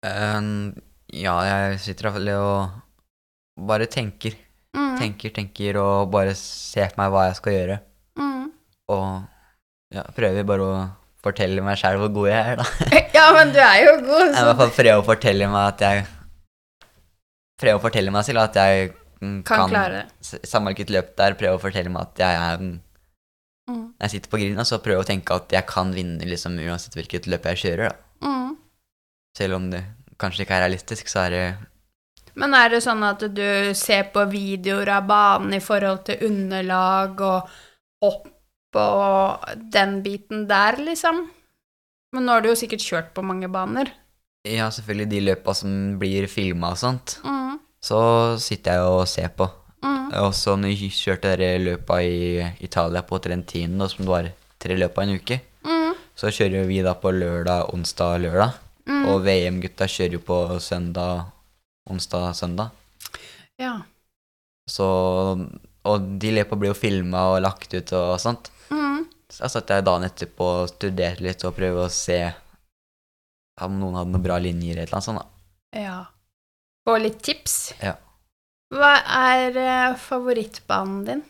Eh, 0.09 0.41
ja, 1.13 1.35
jeg 1.47 1.81
sitter 1.85 2.07
i 2.07 2.11
hvert 2.11 2.19
fall 2.19 2.31
og 2.37 3.67
bare 3.69 3.87
tenker. 3.91 4.37
Mm. 4.77 4.95
Tenker, 5.01 5.31
tenker, 5.35 5.79
og 5.81 6.11
bare 6.13 6.35
ser 6.39 6.91
for 6.93 7.01
meg 7.03 7.13
hva 7.15 7.27
jeg 7.29 7.39
skal 7.41 7.55
gjøre. 7.57 7.79
Mm. 8.21 8.47
Og 8.93 9.07
ja, 9.97 10.05
prøver 10.17 10.45
bare 10.47 10.67
å 10.69 10.79
fortelle 11.25 11.63
meg 11.65 11.79
sjæl 11.81 11.99
hvor 12.03 12.13
god 12.15 12.29
jeg 12.31 12.53
er, 12.53 12.61
da. 12.61 12.67
Ja, 13.19 13.25
men 13.35 13.51
du 13.55 13.59
er 13.59 13.81
jo 13.83 13.95
god, 14.05 14.29
Jeg 14.31 14.39
i 14.39 14.47
hvert 14.47 14.61
fall 14.61 14.75
prøve 14.77 15.01
å 15.01 15.07
fortelle 15.09 15.49
meg 15.51 15.65
at 15.73 15.81
jeg 15.83 16.05
Prøve 17.59 17.81
å 17.81 17.83
fortelle 17.83 18.13
meg 18.15 18.23
selv 18.29 18.45
at 18.45 18.55
jeg 18.61 18.91
kan, 19.19 19.33
kan 19.49 19.73
klare 19.73 19.97
det. 19.97 20.05
s- 20.23 20.45
Samme 20.47 20.71
hvilket 20.71 20.93
løp 20.95 21.09
der, 21.19 21.33
er, 21.35 21.39
prøve 21.41 21.59
å 21.59 21.63
fortelle 21.63 21.91
meg 21.91 22.05
at 22.07 22.23
jeg 22.23 22.39
er 22.45 22.61
mm. 22.63 23.83
Jeg 24.05 24.13
sitter 24.13 24.31
på 24.31 24.39
grinda, 24.39 24.63
så 24.69 24.79
prøve 24.85 25.03
å 25.03 25.09
tenke 25.09 25.35
at 25.35 25.51
jeg 25.57 25.67
kan 25.67 25.91
vinne 25.97 26.29
liksom 26.31 26.55
uansett 26.63 26.95
hvilket 26.95 27.27
løp 27.33 27.49
jeg 27.51 27.61
kjører, 27.65 27.91
da. 27.91 28.29
Mm. 28.29 28.53
Selv 29.41 29.59
om 29.59 29.67
det 29.75 29.83
kanskje 30.21 30.45
ikke 30.45 30.57
er 30.59 30.65
realistisk, 30.67 31.09
så 31.09 31.27
er 31.27 31.31
det 31.31 31.45
Men 32.39 32.55
er 32.55 32.69
det 32.71 32.83
sånn 32.85 33.03
at 33.03 33.21
du 33.35 33.75
ser 33.75 34.11
på 34.15 34.23
videoer 34.31 34.89
av 34.89 35.07
banen 35.09 35.55
i 35.57 35.63
forhold 35.65 36.05
til 36.07 36.21
underlag 36.29 37.21
og 37.21 37.49
hopp 38.05 38.29
og 38.79 39.49
den 39.73 40.03
biten 40.05 40.47
der, 40.47 40.77
liksom? 40.77 41.25
Men 42.13 42.25
nå 42.25 42.33
har 42.37 42.45
du 42.45 42.51
jo 42.51 42.59
sikkert 42.61 42.85
kjørt 42.85 43.09
på 43.17 43.25
mange 43.25 43.49
baner. 43.51 43.91
Ja, 44.47 44.69
selvfølgelig 44.71 45.09
de 45.11 45.21
løpa 45.27 45.55
som 45.57 45.73
blir 45.99 46.29
filma 46.31 46.71
og 46.71 46.79
sånt, 46.79 47.19
Mm. 47.25 47.59
så 47.83 48.39
sitter 48.39 48.73
jeg 48.79 48.83
og 48.83 49.09
ser 49.09 49.29
på. 49.29 49.49
Mm. 49.83 50.13
Også 50.13 50.57
når 50.57 50.69
jeg 50.77 50.91
kjørte 50.93 51.37
dere 51.37 51.59
løpa 51.59 51.99
i 52.03 52.55
Italia 52.61 53.03
på 53.03 53.19
Trentino, 53.21 53.89
som 53.89 54.05
det 54.05 54.09
var 54.13 54.31
tre 54.61 54.77
løp 54.77 54.97
av 54.99 55.05
en 55.05 55.15
uke, 55.19 55.41
Mm. 55.65 55.95
så 56.17 56.29
kjører 56.29 56.67
vi 56.67 56.83
da 56.83 56.95
på 56.95 57.11
lørdag, 57.11 57.73
onsdag, 57.75 58.21
lørdag. 58.23 58.55
Mm. 58.89 59.05
Og 59.13 59.23
VM-gutta 59.27 59.89
kjører 59.91 60.17
jo 60.17 60.23
på 60.25 60.39
søndag, 60.65 61.29
onsdag, 61.91 62.33
søndag. 62.37 62.73
Ja. 63.61 63.75
Så 64.69 64.87
Og 65.89 66.09
de 66.21 66.31
løpa 66.35 66.57
blir 66.59 66.73
jo 66.73 66.77
filma 66.77 67.29
og 67.33 67.43
lagt 67.45 67.73
ut 67.73 67.93
og 67.97 68.19
sånt. 68.21 68.51
Mm. 68.69 69.07
Så 69.29 69.45
da 69.45 69.49
satt 69.53 69.71
jeg 69.73 69.87
dagen 69.87 70.05
etterpå 70.09 70.49
og 70.63 70.69
studerte 70.73 71.25
litt 71.25 71.45
og 71.49 71.57
prøvde 71.57 71.87
å 71.87 71.93
se 71.93 72.19
om 73.65 73.79
noen 73.79 73.97
hadde 73.99 74.13
noen 74.13 74.25
bra 74.25 74.37
linjer 74.43 74.83
eller 74.83 74.95
annet 74.99 75.07
sånt. 75.09 75.23
da. 75.23 75.81
ja. 75.87 75.99
Få 76.89 76.95
litt 77.03 77.19
tips. 77.25 77.57
Ja. 77.85 77.99
Hva 78.73 78.95
er 79.17 79.57
eh, 79.61 79.97
favorittbanen 80.01 81.01
din? 81.05 81.25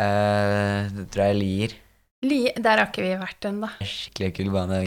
Eh, 0.00 0.88
det 0.92 1.06
tror 1.12 1.24
jeg 1.24 1.34
er 1.34 1.38
Lier. 1.38 1.76
Lier? 2.24 2.56
der 2.56 2.80
har 2.82 2.90
ikke 2.90 3.04
vi 3.04 3.14
vært 3.20 3.48
ennå. 3.48 3.70
Skikkelig 3.80 4.34
kul 4.36 4.50
bane. 4.52 4.82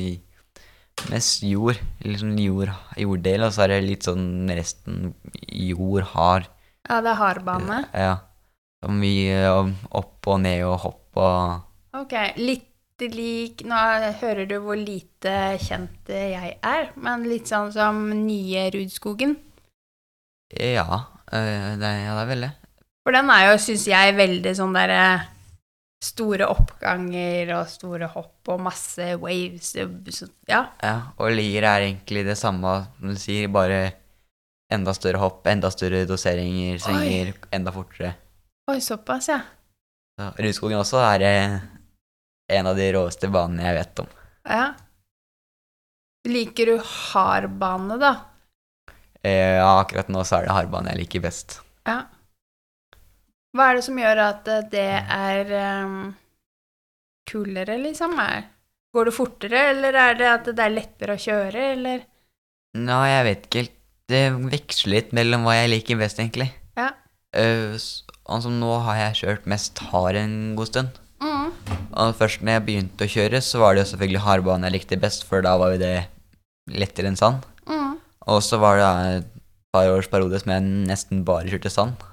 Mest 1.09 1.43
jord. 1.43 1.79
Liksom 2.05 2.35
jord, 2.39 2.71
jorddel, 2.99 3.43
og 3.47 3.53
så 3.55 3.65
er 3.65 3.73
det 3.75 3.79
litt 3.87 4.05
sånn 4.07 4.49
resten 4.53 5.13
jord, 5.49 6.03
hard. 6.13 6.45
Ja, 6.89 6.99
det 7.03 7.11
er 7.13 7.19
hardbane. 7.19 7.79
Ja. 7.93 8.13
så 8.81 8.89
mye 8.89 9.41
opp 9.93 10.27
og 10.31 10.39
ned 10.41 10.63
og 10.65 10.79
hopp 10.85 11.19
og 11.21 11.99
Ok, 12.01 12.13
litt 12.39 12.67
lik 13.01 13.63
Nå 13.65 13.75
hører 14.21 14.45
du 14.49 14.55
hvor 14.61 14.77
lite 14.77 15.31
kjent 15.61 16.09
jeg 16.13 16.51
er, 16.61 16.89
men 17.01 17.23
litt 17.25 17.49
sånn 17.49 17.71
som 17.73 18.01
nye 18.13 18.67
Rudskogen. 18.73 19.36
Ja, 20.53 20.86
eh, 21.32 21.78
det, 21.82 21.88
er- 21.88 22.03
ja, 22.05 22.13
det 22.17 22.21
er 22.26 22.30
vel 22.30 22.45
det. 22.45 22.51
For 23.01 23.15
den 23.17 23.30
er 23.34 23.47
jo, 23.49 23.57
syns 23.57 23.88
jeg, 23.89 24.13
veldig 24.17 24.53
sånn 24.57 24.73
derre 24.78 25.01
store 26.02 26.47
oppganger 26.49 27.52
og 27.60 27.68
store 27.70 28.08
hopp 28.10 28.49
og 28.49 28.60
masse 28.62 29.16
waves. 29.22 29.74
så- 29.76 30.30
Ja. 30.47 30.66
Ja, 30.82 31.02
og 31.18 31.32
Lier 31.32 31.64
er 31.64 31.82
egentlig 31.86 32.26
det 32.26 32.38
samme 32.38 32.88
som 32.99 33.08
du 33.10 33.16
sier, 33.16 33.47
bare 33.47 33.93
enda 34.72 34.93
større 34.93 35.20
hopp, 35.20 35.45
enda 35.47 35.70
større 35.70 36.06
doseringer, 36.08 36.80
svinger 36.80 37.34
enda 37.52 37.72
fortere. 37.72 38.16
Oi, 38.70 38.80
såpass, 38.80 39.28
ja. 39.28 39.41
Så 40.20 40.34
Rudskogen 40.38 40.80
også 40.80 40.97
er 41.16 41.22
eh, 41.22 41.60
en 42.49 42.68
av 42.68 42.76
de 42.76 42.91
råeste 42.93 43.30
banene 43.32 43.62
jeg 43.64 43.76
vet 43.76 43.99
om. 43.99 44.08
ja. 44.45 44.74
Liker 46.28 46.66
du 46.66 46.78
hardbane, 46.78 47.97
da? 47.99 48.12
Eh, 49.24 49.58
Ja, 49.58 49.84
akkurat 49.84 50.08
nå 50.10 50.22
så 50.24 50.38
er 50.38 50.45
det 50.45 50.52
hardbane 50.54 50.89
jeg 50.91 50.97
liker 50.99 51.22
best. 51.22 51.60
Ja. 51.88 52.04
Hva 53.52 53.68
er 53.68 53.78
det 53.78 53.84
som 53.84 53.99
gjør 53.99 54.22
at 54.24 54.47
eh, 54.47 54.64
det 54.72 54.88
er 55.12 55.52
um, 55.84 55.97
kulere, 57.28 57.76
liksom? 57.82 58.16
Går 58.95 59.10
det 59.10 59.16
fortere, 59.16 59.64
eller 59.74 59.97
er 59.99 60.18
det 60.20 60.30
at 60.30 60.47
det 60.52 60.64
er 60.64 60.74
lettere 60.76 61.18
å 61.18 61.22
kjøre, 61.22 61.66
eller? 61.76 62.06
Nei, 62.80 63.04
jeg 63.12 63.28
vet 63.28 63.45
ikke 63.45 63.64
helt. 63.64 63.78
Det 64.12 64.24
veksler 64.52 64.91
litt 64.97 65.12
mellom 65.16 65.45
hva 65.47 65.54
jeg 65.56 65.72
liker 65.72 65.99
best, 65.99 66.20
egentlig. 66.20 66.49
Ja. 66.80 66.89
Uh, 67.36 67.76
altså, 68.28 68.52
nå 68.52 68.72
har 68.88 68.97
jeg 69.06 69.20
kjørt 69.22 69.47
mest 69.52 69.84
hard 69.91 70.20
en 70.20 70.36
god 70.60 70.72
stund. 70.72 71.02
Mm. 71.24 71.52
Og 72.02 72.16
først 72.20 72.43
når 72.43 72.58
jeg 72.58 72.66
begynte 72.68 73.08
å 73.08 73.12
kjøre, 73.12 73.43
så 73.43 73.62
var 73.62 73.76
det 73.76 73.84
jo 73.84 73.91
selvfølgelig 73.91 74.24
hardbane 74.26 74.68
jeg 74.68 74.78
likte 74.78 74.99
best, 74.99 75.28
for 75.28 75.43
da 75.43 75.58
var 75.60 75.76
jo 75.76 75.84
det 75.84 75.95
lettere 76.72 77.12
enn 77.12 77.20
sand. 77.20 77.43
Mm. 77.68 77.99
Og 78.32 78.39
så 78.47 78.60
var 78.64 78.80
det 78.80 78.91
et 79.20 79.30
par 79.76 79.91
års 79.91 80.10
periode 80.12 80.39
som 80.39 80.56
jeg 80.56 80.68
nesten 80.88 81.24
bare 81.28 81.52
kjørte 81.52 81.72
sand. 81.72 82.08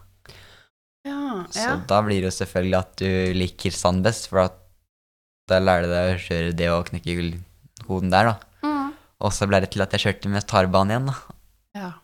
Så 1.55 1.76
da 1.88 2.01
blir 2.05 2.20
det 2.20 2.30
jo 2.30 2.36
selvfølgelig 2.38 2.78
at 2.78 2.96
du 3.01 3.38
liker 3.38 3.74
sand 3.74 4.05
best, 4.07 4.28
for 4.30 4.51
da 5.49 5.61
lærer 5.62 5.86
du 5.86 5.92
deg 5.94 6.11
å 6.12 6.20
kjøre 6.26 6.57
det 6.59 6.68
og 6.74 6.90
knekke 6.90 7.16
koden 7.86 8.12
der, 8.12 8.32
da. 8.32 8.66
Mm. 8.66 8.90
Og 9.24 9.34
så 9.34 9.49
ble 9.49 9.62
det 9.64 9.72
til 9.74 9.84
at 9.84 9.94
jeg 9.96 10.05
kjørte 10.05 10.32
med 10.32 10.46
tarbanen 10.49 10.94
igjen, 10.94 11.09
da. 11.11 11.38
ja. 11.78 11.94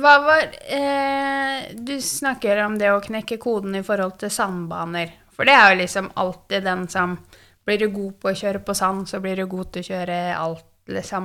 Hva 0.00 0.12
var 0.24 0.46
eh, 0.74 1.68
Du 1.76 1.92
snakker 2.02 2.64
om 2.64 2.78
det 2.80 2.88
å 2.90 3.02
knekke 3.04 3.36
koden 3.38 3.76
i 3.78 3.84
forhold 3.86 4.16
til 4.18 4.32
sandbaner. 4.32 5.12
For 5.36 5.46
det 5.46 5.54
er 5.54 5.70
jo 5.70 5.80
liksom 5.82 6.08
alltid 6.18 6.64
den 6.66 6.86
som 6.90 7.18
Blir 7.66 7.82
du 7.82 7.88
god 7.90 8.14
på 8.22 8.30
å 8.30 8.38
kjøre 8.38 8.62
på 8.62 8.74
sand, 8.78 9.08
så 9.10 9.18
blir 9.22 9.38
du 9.38 9.48
god 9.50 9.72
til 9.74 9.82
å 9.82 9.86
kjøre 9.88 10.16
alt, 10.38 10.66
liksom. 10.86 11.24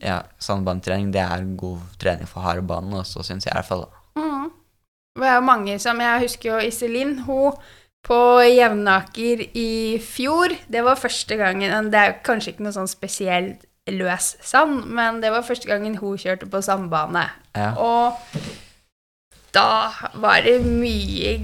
Ja, 0.00 0.22
sandbanetrening, 0.40 1.10
det 1.12 1.20
er 1.20 1.44
god 1.60 1.82
trening 2.00 2.30
for 2.30 2.40
hardbanen 2.40 2.96
også, 3.02 3.20
syns 3.20 3.44
jeg 3.44 3.52
i 3.52 3.58
hvert 3.58 3.68
fall. 3.68 3.84
da. 3.84 4.03
Det 5.14 5.26
er 5.30 5.36
jo 5.38 5.46
mange 5.46 5.78
som 5.78 6.00
Jeg 6.02 6.24
husker 6.26 6.50
jo 6.50 6.62
Iselin. 6.68 7.18
Hun 7.26 7.54
på 8.04 8.18
Jevnaker 8.44 9.46
i 9.56 9.98
fjor 10.02 10.52
Det 10.68 10.82
var 10.84 10.98
første 11.00 11.38
gangen 11.40 11.90
Det 11.92 12.00
er 12.00 12.18
kanskje 12.26 12.52
ikke 12.52 12.66
noe 12.66 12.76
sånn 12.76 12.90
spesielt 12.90 13.62
løs 13.84 14.34
sand, 14.40 14.86
men 14.96 15.18
det 15.20 15.28
var 15.28 15.44
første 15.44 15.68
gangen 15.68 15.98
hun 16.00 16.16
kjørte 16.16 16.46
på 16.48 16.62
sandbane. 16.64 17.26
Ja. 17.52 17.74
Og 17.76 18.16
da 19.52 19.92
var 20.22 20.40
det 20.46 20.54
mye 20.64 21.34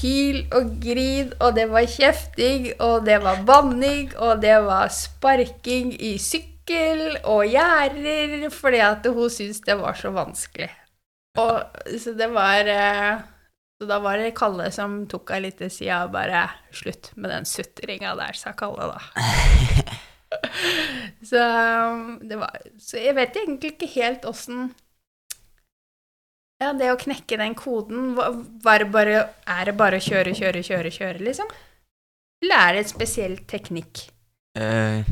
hyl 0.00 0.40
og 0.50 0.72
grid, 0.82 1.36
og 1.38 1.54
det 1.54 1.68
var 1.70 1.86
kjefting, 1.86 2.72
og 2.82 3.06
det 3.06 3.20
var 3.22 3.44
banning, 3.46 4.10
og 4.18 4.42
det 4.42 4.58
var 4.66 4.90
sparking 4.90 5.94
i 5.94 6.16
sykkel 6.18 7.20
og 7.22 7.46
gjerder, 7.46 8.50
fordi 8.50 8.82
at 8.84 9.06
hun 9.06 9.30
syntes 9.30 9.62
det 9.64 9.78
var 9.78 9.94
så 10.02 10.10
vanskelig. 10.18 10.72
Og 11.38 11.98
så 12.00 12.14
det 12.18 12.28
var 12.34 12.68
eh, 12.72 13.20
Så 13.78 13.88
da 13.88 14.00
var 14.02 14.18
det 14.18 14.34
Kalle 14.38 14.70
som 14.74 15.00
tok 15.10 15.32
av 15.36 15.44
litt 15.44 15.58
til 15.60 15.70
sida 15.72 16.02
og 16.06 16.14
bare 16.16 16.46
Slutt 16.74 17.12
med 17.16 17.32
den 17.34 17.48
sutringa 17.48 18.16
der, 18.18 18.36
sa 18.38 18.54
Kalle 18.58 18.90
da. 18.90 19.00
så 21.30 21.44
um, 21.94 22.18
det 22.28 22.40
var 22.40 22.58
Så 22.82 23.00
jeg 23.00 23.16
vet 23.18 23.38
egentlig 23.40 23.74
ikke 23.76 23.92
helt 23.94 24.28
åssen 24.28 24.68
Ja, 26.62 26.74
det 26.74 26.90
å 26.92 27.00
knekke 27.00 27.38
den 27.40 27.54
koden, 27.58 28.12
var 28.18 28.82
det 28.82 28.90
bare 28.92 29.24
Er 29.46 29.70
det 29.70 29.78
bare 29.78 30.00
å 30.00 30.04
kjøre, 30.04 30.34
kjøre, 30.36 30.64
kjøre, 30.66 30.92
kjøre, 30.92 31.24
liksom? 31.30 31.56
Eller 32.44 32.60
er 32.60 32.76
det 32.76 32.84
et 32.84 32.92
spesiell 32.92 33.34
teknikk? 33.50 34.04
Uh, 34.58 35.02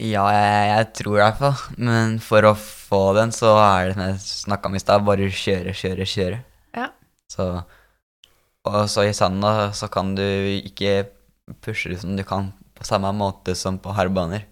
ja, 0.00 0.24
jeg, 0.34 0.62
jeg 0.70 0.86
tror 0.98 1.18
i 1.18 1.22
hvert 1.22 1.38
fall. 1.38 1.60
Men 1.78 2.16
for 2.24 2.48
å 2.48 2.54
få 2.90 3.00
den, 3.16 3.32
så 3.34 3.54
er 3.62 3.90
det 3.90 3.94
som 3.94 4.04
jeg 4.04 4.20
snakka 4.26 4.70
om 4.70 4.76
i 4.76 4.82
stad, 4.82 5.04
bare 5.06 5.30
kjøre, 5.30 5.74
kjøre, 5.76 6.08
kjøre. 6.08 6.40
Ja. 6.76 6.90
Så 7.30 7.50
Og 8.68 8.82
så 8.92 9.06
i 9.08 9.16
sanda 9.16 9.70
så 9.72 9.88
kan 9.88 10.14
du 10.18 10.22
ikke 10.22 11.08
pushe 11.64 11.88
det 11.88 12.00
som 12.02 12.12
du 12.16 12.24
kan 12.28 12.52
på 12.76 12.84
samme 12.84 13.12
måte 13.16 13.54
som 13.56 13.78
på 13.80 13.94
hardbaner. 13.96 14.44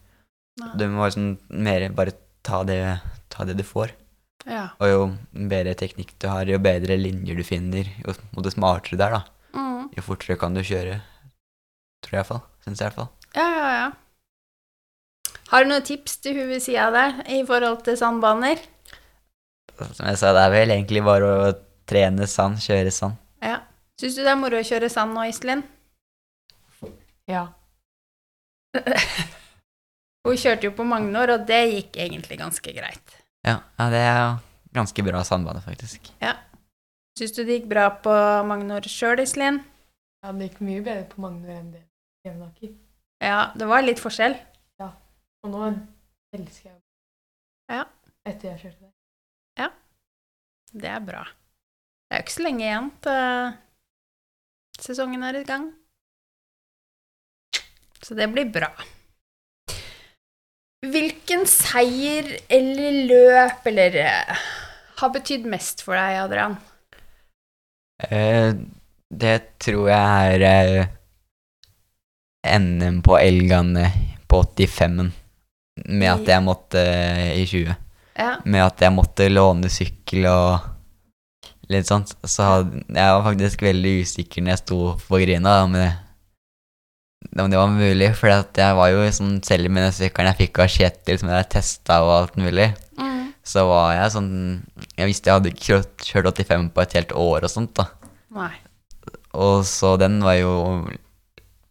Nei. 0.59 0.70
Du 0.80 0.86
må 0.91 1.07
liksom 1.07 1.36
mer 1.49 1.84
bare 1.97 2.14
ta 2.45 2.62
det, 2.64 2.80
ta 3.28 3.45
det 3.45 3.59
du 3.59 3.64
får. 3.66 3.93
Ja. 4.49 4.70
Og 4.80 4.89
jo 4.89 5.01
bedre 5.51 5.74
teknikk 5.76 6.14
du 6.20 6.28
har, 6.30 6.49
jo 6.49 6.59
bedre 6.62 6.97
linjer 6.97 7.36
du 7.36 7.45
finner, 7.45 7.89
jo, 8.05 8.14
jo 8.36 8.45
det 8.45 8.55
smartere 8.55 8.97
det 8.99 9.07
er, 9.07 9.18
da. 9.18 9.59
Mm. 9.59 9.89
Jo 9.97 10.05
fortere 10.07 10.39
kan 10.41 10.57
du 10.57 10.64
kjøre. 10.64 11.01
Tror 12.05 12.14
jeg 12.14 12.16
i 12.16 12.22
hvert 12.22 12.30
fall. 12.32 12.45
Syns 12.64 12.80
jeg 12.80 12.86
i 12.86 12.89
hvert 12.89 13.01
fall. 13.03 13.11
Ja, 13.36 13.49
ja, 13.49 13.72
ja. 13.76 13.89
Har 15.49 15.64
du 15.64 15.70
noen 15.70 15.84
tips 15.84 16.18
til 16.20 16.36
hun 16.36 16.51
ved 16.51 16.61
sida 16.61 16.90
der 16.92 17.22
i 17.32 17.40
forhold 17.46 17.80
til 17.86 17.96
sandbaner? 17.96 18.61
Som 19.78 20.09
jeg 20.11 20.18
sa, 20.20 20.34
det 20.36 20.42
er 20.42 20.53
vel 20.53 20.74
egentlig 20.74 21.01
bare 21.07 21.30
å 21.32 21.53
trene 21.88 22.26
sand, 22.28 22.59
kjøre 22.61 22.92
sand. 22.92 23.16
Ja. 23.44 23.62
Syns 23.99 24.18
du 24.18 24.24
det 24.24 24.32
er 24.34 24.40
moro 24.40 24.59
å 24.59 24.66
kjøre 24.66 24.90
sand 24.92 25.16
nå, 25.16 25.24
Iselin? 25.30 25.62
Ja. 27.30 27.46
Hun 30.26 30.36
kjørte 30.36 30.68
jo 30.68 30.74
på 30.76 30.84
Magnor, 30.84 31.32
og 31.32 31.46
det 31.49 31.62
gikk 31.70 31.96
egentlig 32.05 32.38
ganske 32.42 32.74
greit. 32.76 33.16
Ja, 33.46 33.61
ja 33.80 33.88
det 33.94 34.03
er 34.05 34.20
ganske 34.76 35.07
bra 35.07 35.22
sandbane, 35.24 35.62
faktisk. 35.64 36.12
Syns 37.18 37.34
du 37.34 37.40
det 37.40 37.57
gikk 37.61 37.72
bra 37.72 37.88
på 38.05 38.12
Magnor 38.46 38.84
sjøl, 38.90 39.24
Iselin? 39.24 39.62
ja, 40.22 40.34
det 40.34 40.51
gikk 40.51 40.61
mye 40.66 40.84
bedre 40.84 41.07
på 41.09 41.22
Magnor 41.24 41.55
enn 41.55 41.72
det 41.72 41.82
på 41.86 42.28
Jevnaker. 42.28 42.76
Ja, 43.24 43.40
det 43.59 43.66
var 43.70 43.86
litt 43.86 44.03
forskjell. 44.03 44.36
Og 45.45 45.55
nå 45.55 45.64
elsker 46.36 46.70
jeg 46.70 46.78
Ja. 47.68 47.84
Etter 48.28 48.53
jeg 48.53 48.61
kjørte 48.62 48.84
der. 48.84 48.99
Det 50.72 50.89
er 50.89 51.01
bra. 51.01 51.22
Det 51.24 52.16
er 52.16 52.20
jo 52.20 52.26
ikke 52.26 52.34
så 52.34 52.45
lenge 52.45 52.64
igjen 52.64 52.89
til 53.05 53.57
sesongen 54.84 55.24
er 55.24 55.41
i 55.41 55.45
gang. 55.49 55.66
Så 58.05 58.16
det 58.16 58.28
blir 58.32 58.49
bra. 58.53 58.70
Hvilken 60.89 61.45
seier 61.51 62.28
eller 62.55 62.99
løp 63.09 63.66
eller 63.66 63.97
eh, 64.05 64.45
har 65.01 65.11
betydd 65.14 65.49
mest 65.51 65.82
for 65.84 65.99
deg, 65.99 66.20
Adrian? 66.22 66.55
Eh, 68.07 68.53
det 69.11 69.39
tror 69.59 69.89
jeg 69.91 70.36
er 70.39 70.45
eh, 70.86 70.93
NM 72.61 73.03
på 73.05 73.18
Elgane 73.18 73.89
på 74.30 74.45
85-en. 74.45 75.11
Med 75.87 76.11
at 76.12 76.26
jeg 76.26 76.43
måtte 76.45 76.81
eh, 76.83 77.37
i 77.43 77.45
20. 77.47 77.76
Ja. 78.18 78.33
Med 78.45 78.64
at 78.64 78.81
jeg 78.83 78.93
måtte 78.97 79.29
låne 79.31 79.70
sykkel 79.70 80.26
og 80.26 80.61
litt 81.70 81.87
sånt. 81.87 82.14
Så 82.24 82.43
hadde- 82.49 82.83
jeg 82.89 83.12
var 83.14 83.22
faktisk 83.29 83.62
veldig 83.62 83.93
usikker 84.03 84.43
når 84.43 84.55
jeg 84.57 84.62
sto 84.64 84.79
på 85.09 85.20
Grina, 85.22 85.62
om 85.64 85.72
det, 85.76 85.89
om 87.39 87.51
det 87.51 87.59
var 87.61 87.68
mulig. 87.72 88.09
For 88.16 88.29
jeg 88.33 88.76
var 88.79 88.89
jo 88.93 89.05
sånn, 89.14 89.39
selv 89.45 89.70
med 89.70 89.85
den 89.87 89.93
sykkelen 89.97 90.31
jeg 90.33 90.41
fikk 90.49 90.62
av 90.64 90.72
Kjetil, 90.74 91.18
som 91.20 91.29
jeg 91.35 91.49
testa 91.55 92.01
og 92.05 92.14
alt 92.16 92.37
mulig, 92.41 92.70
Mm. 92.99 93.33
så 93.45 93.66
var 93.68 93.93
jeg 93.95 94.11
sånn 94.12 94.33
Jeg 94.97 95.07
visste 95.07 95.26
jeg 95.31 95.35
hadde 95.37 95.53
ikke 95.53 95.85
kjørt 96.03 96.35
85 96.35 96.70
på 96.74 96.83
et 96.83 96.93
helt 96.99 97.12
år 97.14 97.45
og 97.45 97.51
sånt, 97.51 97.74
da. 97.74 97.85
Nei. 98.35 98.51
Og 99.35 99.62
så 99.64 99.97
den 99.99 100.20
var 100.22 100.35
jo 100.35 100.89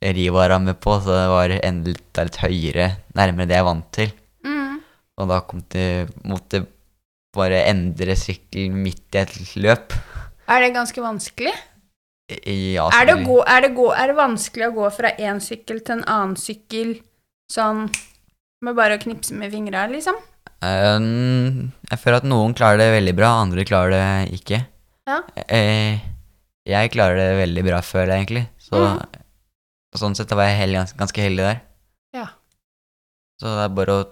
Rivara 0.02 0.60
med 0.62 0.78
på, 0.80 0.94
så 1.02 1.10
det 1.16 1.28
var 1.32 1.54
enda 1.58 1.90
litt, 1.94 2.20
litt 2.22 2.36
høyere, 2.44 2.90
nærmere 3.18 3.48
det 3.50 3.56
jeg 3.58 3.64
er 3.64 3.68
vant 3.68 3.88
til. 3.98 4.12
Mm. 4.46 4.76
Og 5.18 5.32
da 5.32 5.40
kom 5.48 5.64
det, 5.74 5.88
måtte 6.30 6.62
bare 7.38 7.64
endre 7.70 8.16
sykkelen 8.18 8.78
midt 8.84 9.18
i 9.18 9.24
et 9.24 9.34
løp. 9.58 9.96
Er 10.48 10.62
det 10.64 10.74
ganske 10.76 11.02
vanskelig? 11.04 11.54
Ja, 12.46 12.90
Er 12.92 13.06
det, 13.08 13.18
gå, 13.26 13.38
er, 13.48 13.62
det 13.64 13.72
gå, 13.76 13.88
er 13.96 14.12
det 14.12 14.16
vanskelig 14.18 14.68
å 14.68 14.74
gå 14.76 14.88
fra 14.92 15.14
én 15.16 15.40
sykkel 15.44 15.80
til 15.82 16.00
en 16.00 16.08
annen 16.12 16.36
sykkel 16.40 16.98
sånn 17.52 17.86
med 18.66 18.76
bare 18.76 18.98
å 18.98 19.02
knipse 19.02 19.36
med 19.38 19.54
fingra, 19.54 19.86
liksom? 19.92 20.18
Um, 20.66 21.70
jeg 21.92 22.00
føler 22.02 22.20
at 22.20 22.28
noen 22.28 22.56
klarer 22.58 22.82
det 22.82 22.88
veldig 22.96 23.14
bra, 23.18 23.30
andre 23.44 23.64
klarer 23.70 23.94
det 23.96 24.40
ikke. 24.40 24.60
Ja. 25.08 25.22
Jeg, 25.48 26.00
jeg 26.68 26.92
klarer 26.96 27.20
det 27.22 27.30
veldig 27.40 27.64
bra, 27.70 27.80
føler 27.86 28.14
jeg 28.14 28.26
egentlig. 28.26 28.46
Så 28.60 28.82
Mhm. 28.82 29.17
Sånn 29.96 30.18
sett 30.18 30.34
var 30.36 30.50
jeg 30.50 30.60
heldig, 30.64 30.84
ganske, 31.00 31.24
heldig 31.24 31.46
der. 31.46 31.62
Ja. 32.16 32.28
Så 33.40 33.54
det 33.56 33.64
er 33.64 33.74
bare 33.78 33.96
å 33.96 34.06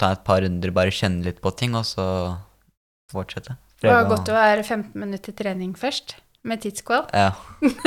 ta 0.00 0.12
et 0.14 0.24
par 0.26 0.42
runder, 0.44 0.72
bare 0.74 0.92
kjenne 0.94 1.24
litt 1.24 1.40
på 1.40 1.52
ting, 1.56 1.76
og 1.78 1.86
så 1.88 2.06
fortsette. 3.12 3.56
Det 3.80 3.88
var 3.88 4.08
godt 4.10 4.28
å 4.28 4.36
være 4.36 4.62
15 4.62 4.92
minutter 5.00 5.32
trening 5.36 5.72
først, 5.78 6.18
med 6.44 6.60
tidskveld. 6.64 7.12
Ja. 7.16 7.32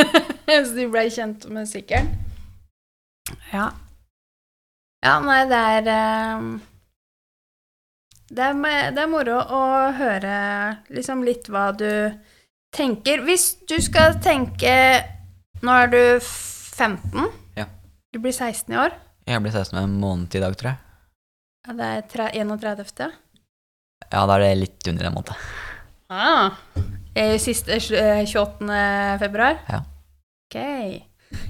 Så 0.65 0.73
du 0.75 0.87
ble 0.91 1.05
kjent 1.13 1.45
med 1.53 1.69
sykkelen? 1.69 2.09
Ja. 3.53 3.71
Ja, 5.03 5.17
nei, 5.21 5.43
det 5.49 5.59
er 5.59 5.89
ehm, 5.93 6.51
det 8.33 8.45
er, 8.49 8.93
det 8.95 9.03
er 9.03 9.11
moro 9.11 9.37
å 9.37 9.63
høre 9.97 10.35
liksom 10.93 11.21
litt 11.27 11.49
hva 11.51 11.67
du 11.77 12.13
tenker. 12.73 13.21
Hvis 13.27 13.51
du 13.69 13.77
skal 13.83 14.17
tenke 14.23 14.73
Nå 15.63 15.75
er 15.79 15.91
du 15.91 16.01
15. 16.73 17.27
Ja. 17.57 17.65
Du 18.13 18.19
blir 18.23 18.33
16 18.33 18.73
i 18.73 18.77
år. 18.77 18.95
Jeg 19.29 19.41
blir 19.43 19.53
16 19.55 19.75
med 19.77 19.83
en 19.87 19.99
måned 20.01 20.35
i 20.35 20.41
dag, 20.43 20.55
tror 20.59 20.73
jeg. 20.73 20.79
Ja, 21.67 21.73
det 21.79 21.85
er 21.97 22.01
tre- 22.11 22.31
31. 22.35 23.13
Ja, 24.11 24.25
da 24.27 24.35
er 24.35 24.39
det 24.43 24.57
litt 24.59 24.87
under 24.91 25.07
en 25.07 25.13
måned. 25.15 25.31
Ah. 26.11 26.51
Eh, 27.15 27.37
Siste 27.41 27.77
sj- 27.79 27.95
eh, 27.97 28.25
28. 28.25 29.17
februar? 29.21 29.59
Ja. 29.69 29.79
Ok. 30.49 30.57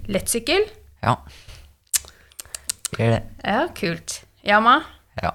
Lettsykkel? 0.08 0.68
Ja. 1.04 1.18
Gjør 2.94 3.16
det. 3.18 3.24
Ja, 3.44 3.68
kult. 3.76 4.20
Yama? 4.46 4.78
Ja. 5.22 5.32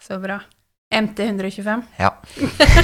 Så 0.00 0.18
bra. 0.22 0.40
MT 0.92 1.18
125? 1.28 1.82
Ja. 1.98 2.10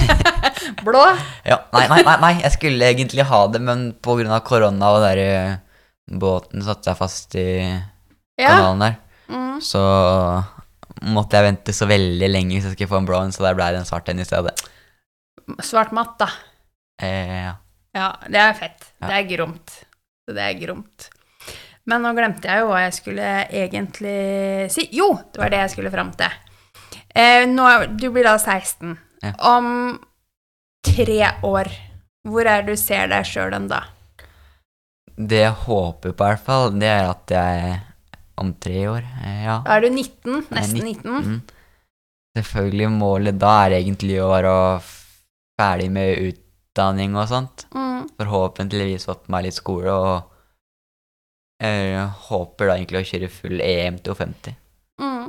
Blå? 0.84 1.02
Ja, 1.44 1.58
nei, 1.72 1.86
nei, 1.90 2.02
nei, 2.06 2.16
nei, 2.22 2.32
jeg 2.42 2.52
skulle 2.54 2.86
egentlig 2.92 3.24
ha 3.28 3.40
det, 3.52 3.60
men 3.64 3.90
av 4.32 4.44
korona 4.46 4.92
og 4.94 5.02
der, 5.04 5.18
eh, 5.24 5.56
båten 6.10 6.62
satte 6.64 6.88
seg 6.90 6.96
fast 6.98 7.34
i 7.38 7.46
Ja. 8.38 8.48
kanalen 8.54 8.80
der, 8.80 8.96
Mm. 9.28 9.58
så 9.60 9.82
måtte 11.02 11.36
jeg 11.36 11.44
vente 11.44 11.72
så 11.74 11.86
veldig 11.86 12.28
lenge 12.30 12.54
hvis 12.56 12.64
jeg 12.64 12.72
skulle 12.76 12.88
få 12.88 12.98
en 13.02 13.06
blå 13.06 13.18
så 13.32 13.42
der 13.44 13.54
ble 13.54 13.66
det 13.72 13.80
en 13.82 13.84
svart 13.88 14.08
en 14.08 14.18
i 14.20 14.24
stedet. 14.24 14.54
Svart 15.60 15.92
matt, 15.92 16.18
da. 16.18 16.28
Eh, 17.02 17.44
ja. 17.44 17.54
Ja, 17.94 18.08
det 18.28 18.36
er 18.40 18.54
fett. 18.54 18.92
Ja. 19.00 19.06
Det 19.08 19.14
er 19.18 19.36
gromt. 19.36 19.84
Det 20.28 20.38
er 20.38 20.54
gromt. 20.60 21.08
Men 21.86 22.02
nå 22.02 22.12
glemte 22.14 22.44
jeg 22.44 22.60
jo 22.60 22.68
hva 22.68 22.82
jeg 22.84 22.92
skulle 22.98 23.28
egentlig 23.48 24.70
si. 24.70 24.88
Jo, 24.92 25.14
det 25.32 25.40
var 25.40 25.48
det 25.50 25.58
jeg 25.62 25.70
skulle 25.70 25.90
fram 25.90 26.10
til. 26.12 26.30
Eh, 27.16 27.46
nå, 27.46 27.96
du 27.98 28.10
blir 28.10 28.24
da 28.24 28.36
16. 28.38 28.96
Ja. 29.22 29.32
Om 29.40 29.98
tre 30.84 31.32
år, 31.42 31.70
hvor 32.28 32.46
er 32.46 32.62
du 32.62 32.74
ser 32.76 33.08
deg 33.08 33.24
sjøl 33.24 33.50
den 33.50 33.68
da? 33.68 33.80
Det 35.18 35.40
jeg 35.42 35.54
håper 35.64 36.12
på, 36.12 36.24
i 36.24 36.30
hvert 36.30 36.44
fall, 36.46 36.72
det 36.78 36.90
er 36.92 37.08
at 37.10 37.34
jeg 37.34 37.78
om 38.38 38.52
tre 38.54 38.82
år 38.86 39.02
eh, 39.02 39.44
Ja. 39.48 39.56
Da 39.66 39.76
er 39.76 39.86
du 39.86 39.88
19, 39.90 40.44
er 40.46 40.60
nesten 40.60 40.84
19. 40.84 41.02
19. 41.02 41.40
Selvfølgelig 42.38 42.90
målet 42.94 43.38
da 43.40 43.54
er 43.64 43.80
egentlig 43.80 44.20
å 44.22 44.30
være 44.30 44.52
ferdig 45.58 45.88
med 45.90 46.28
utdanning 46.28 47.16
og 47.18 47.26
sånt. 47.32 47.66
Mm. 47.74 48.06
Forhåpentligvis 48.20 49.08
fått 49.08 49.26
meg 49.32 49.48
litt 49.48 49.58
skole, 49.58 49.90
og 49.90 50.34
jeg 51.58 52.04
håper 52.28 52.70
da 52.70 52.76
egentlig 52.76 53.00
å 53.00 53.08
kjøre 53.08 53.30
full 53.34 53.62
EM 53.64 53.98
til 54.04 54.14
50. 54.14 54.58
Mm. 55.02 55.24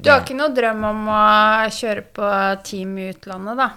Du 0.00 0.08
har 0.08 0.22
ikke 0.22 0.38
noe 0.38 0.54
drøm 0.56 0.86
om 0.88 1.02
å 1.12 1.24
kjøre 1.72 2.06
på 2.16 2.30
team 2.64 2.96
i 3.02 3.10
utlandet, 3.12 3.60
da? 3.60 3.68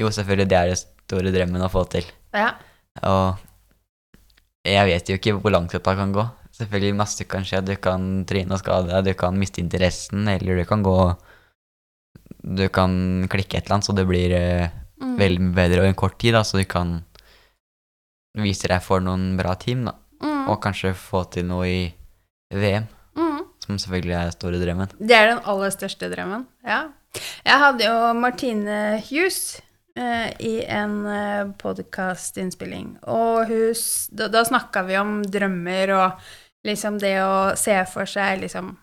Jo, 0.00 0.10
selvfølgelig, 0.14 0.48
det 0.50 0.58
er 0.58 0.72
det 0.72 0.80
store 0.80 1.34
drømmen 1.34 1.62
å 1.66 1.70
få 1.70 1.84
til. 1.92 2.10
Ja. 2.34 2.50
Og 3.06 3.38
jeg 4.66 4.86
vet 4.86 5.08
jo 5.08 5.16
ikke 5.18 5.34
hvor 5.40 5.52
langt 5.54 5.72
dette 5.72 5.94
kan 5.96 6.12
gå. 6.12 6.24
Selvfølgelig 6.60 6.96
masse 6.98 7.24
kan 7.30 7.44
skje. 7.46 7.62
Du 7.64 7.74
kan 7.80 8.24
tryne 8.28 8.52
og 8.52 8.60
skade 8.60 8.90
deg, 8.90 9.04
du 9.06 9.14
kan 9.18 9.38
miste 9.38 9.62
interessen, 9.62 10.26
eller 10.28 10.60
du 10.60 10.64
kan 10.68 10.82
gå 10.82 10.96
Du 12.42 12.68
kan 12.72 13.26
klikke 13.28 13.58
et 13.58 13.66
eller 13.66 13.74
annet, 13.76 13.84
så 13.84 13.92
det 13.96 14.06
blir 14.08 14.32
eh, 14.32 14.68
Mm. 15.00 15.14
veldig 15.16 15.46
bedre 15.56 15.78
over 15.80 15.88
en 15.88 15.94
kort 15.96 16.18
tid, 16.20 16.34
da, 16.36 16.42
så 16.44 16.58
du 16.58 16.64
kan 16.68 17.02
vise 18.36 18.68
deg 18.68 18.82
for 18.84 19.00
noen 19.00 19.30
bra 19.38 19.54
team, 19.56 19.86
da. 19.88 19.94
Mm. 20.20 20.42
Og 20.52 20.58
kanskje 20.60 20.90
få 20.96 21.22
til 21.32 21.46
noe 21.48 21.64
i 21.66 21.94
VM, 22.52 22.84
Mm. 23.16 23.38
som 23.64 23.78
selvfølgelig 23.80 24.12
er 24.18 24.28
den 24.28 24.32
store 24.36 24.60
drømmen. 24.60 24.90
Det 25.00 25.16
er 25.16 25.26
den 25.34 25.40
aller 25.48 25.70
største 25.72 26.10
drømmen, 26.12 26.46
ja. 26.64 26.82
Jeg 27.46 27.58
hadde 27.64 27.84
jo 27.88 28.12
Martine 28.20 29.00
Hughes 29.08 29.60
i 29.96 30.52
en 30.70 30.94
eh, 31.06 31.48
podkastinnspilling, 31.58 32.94
og 33.10 33.50
hus, 33.50 33.82
da, 34.14 34.28
da 34.30 34.44
snakka 34.46 34.84
vi 34.86 34.98
om 35.00 35.20
drømmer 35.26 35.94
og 35.96 36.30
liksom 36.66 37.00
det 37.02 37.16
å 37.24 37.56
se 37.58 37.74
for 37.88 38.08
seg 38.08 38.42
liksom 38.42 38.74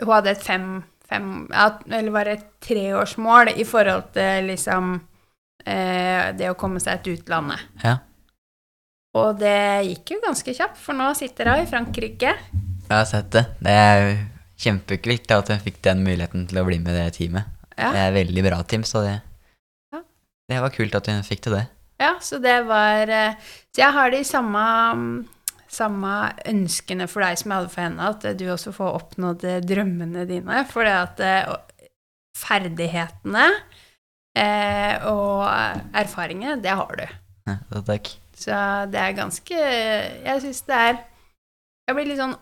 Hun 0.00 0.08
hadde 0.08 0.32
et 0.32 0.42
fem, 0.42 0.80
fem 1.06 1.46
eller 1.52 2.10
var 2.10 2.26
det 2.26 2.38
et 2.38 2.46
treårsmål 2.64 3.52
i 3.54 3.66
forhold 3.68 4.08
til 4.16 4.48
liksom 4.50 4.94
eh, 5.62 6.32
det 6.34 6.48
å 6.50 6.56
komme 6.58 6.80
seg 6.82 7.04
til 7.04 7.18
utlandet. 7.20 7.60
Ja. 7.84 7.98
Og 9.16 9.36
det 9.40 9.86
gikk 9.86 10.16
jo 10.16 10.22
ganske 10.24 10.54
kjapt, 10.56 10.80
for 10.80 10.96
nå 10.96 11.10
sitter 11.16 11.52
hun 11.52 11.62
i 11.62 11.68
Frankrike. 11.68 12.32
Jeg 12.86 12.92
har 12.92 13.06
sett 13.08 13.30
det. 13.36 13.44
Det 13.64 13.76
er 13.76 14.10
kjempekult 14.60 15.32
at 15.36 15.52
jeg 15.52 15.64
fikk 15.68 15.78
den 15.84 16.02
muligheten 16.06 16.48
til 16.48 16.60
å 16.60 16.66
bli 16.66 16.80
med 16.82 16.96
det 16.96 17.08
teamet. 17.16 17.52
Ja. 17.76 17.92
Det 17.92 18.00
er 18.00 18.10
et 18.10 18.18
veldig 18.22 18.44
bra 18.48 18.60
team, 18.68 18.84
så 18.88 19.04
det. 19.04 19.16
Det 20.50 20.60
var 20.62 20.74
kult 20.74 20.94
at 20.98 21.08
hun 21.10 21.24
fikk 21.26 21.46
til 21.46 21.56
det. 21.58 21.64
Ja, 22.00 22.16
så 22.20 22.38
det 22.42 22.58
var 22.68 23.08
eh, 23.08 23.38
Så 23.72 23.80
jeg 23.80 23.94
har 23.96 24.10
de 24.12 24.20
samme, 24.26 24.64
mm, 24.94 25.62
samme 25.72 26.12
ønskene 26.48 27.06
for 27.08 27.24
deg 27.24 27.38
som 27.40 27.50
jeg 27.52 27.62
hadde 27.62 27.72
for 27.72 27.84
henne, 27.86 28.10
at 28.12 28.26
du 28.38 28.44
også 28.52 28.74
får 28.76 28.98
oppnådd 29.00 29.46
eh, 29.48 29.62
drømmene 29.64 30.26
dine. 30.28 30.60
For 30.70 30.84
det 30.86 30.92
at 30.92 31.24
eh, 31.24 31.88
ferdighetene 32.36 33.46
eh, 34.36 35.06
og 35.08 35.46
erfaringene, 35.96 36.60
det 36.62 36.76
har 36.76 37.00
du. 37.00 37.06
Ja, 37.48 37.58
takk. 37.86 38.12
Så 38.36 38.52
det 38.92 39.00
er 39.00 39.14
ganske 39.16 39.56
Jeg 39.56 40.40
syns 40.42 40.58
det 40.68 40.76
er 40.76 40.96
Jeg 41.88 41.94
blir 41.96 42.08
litt 42.10 42.18
sånn 42.20 42.34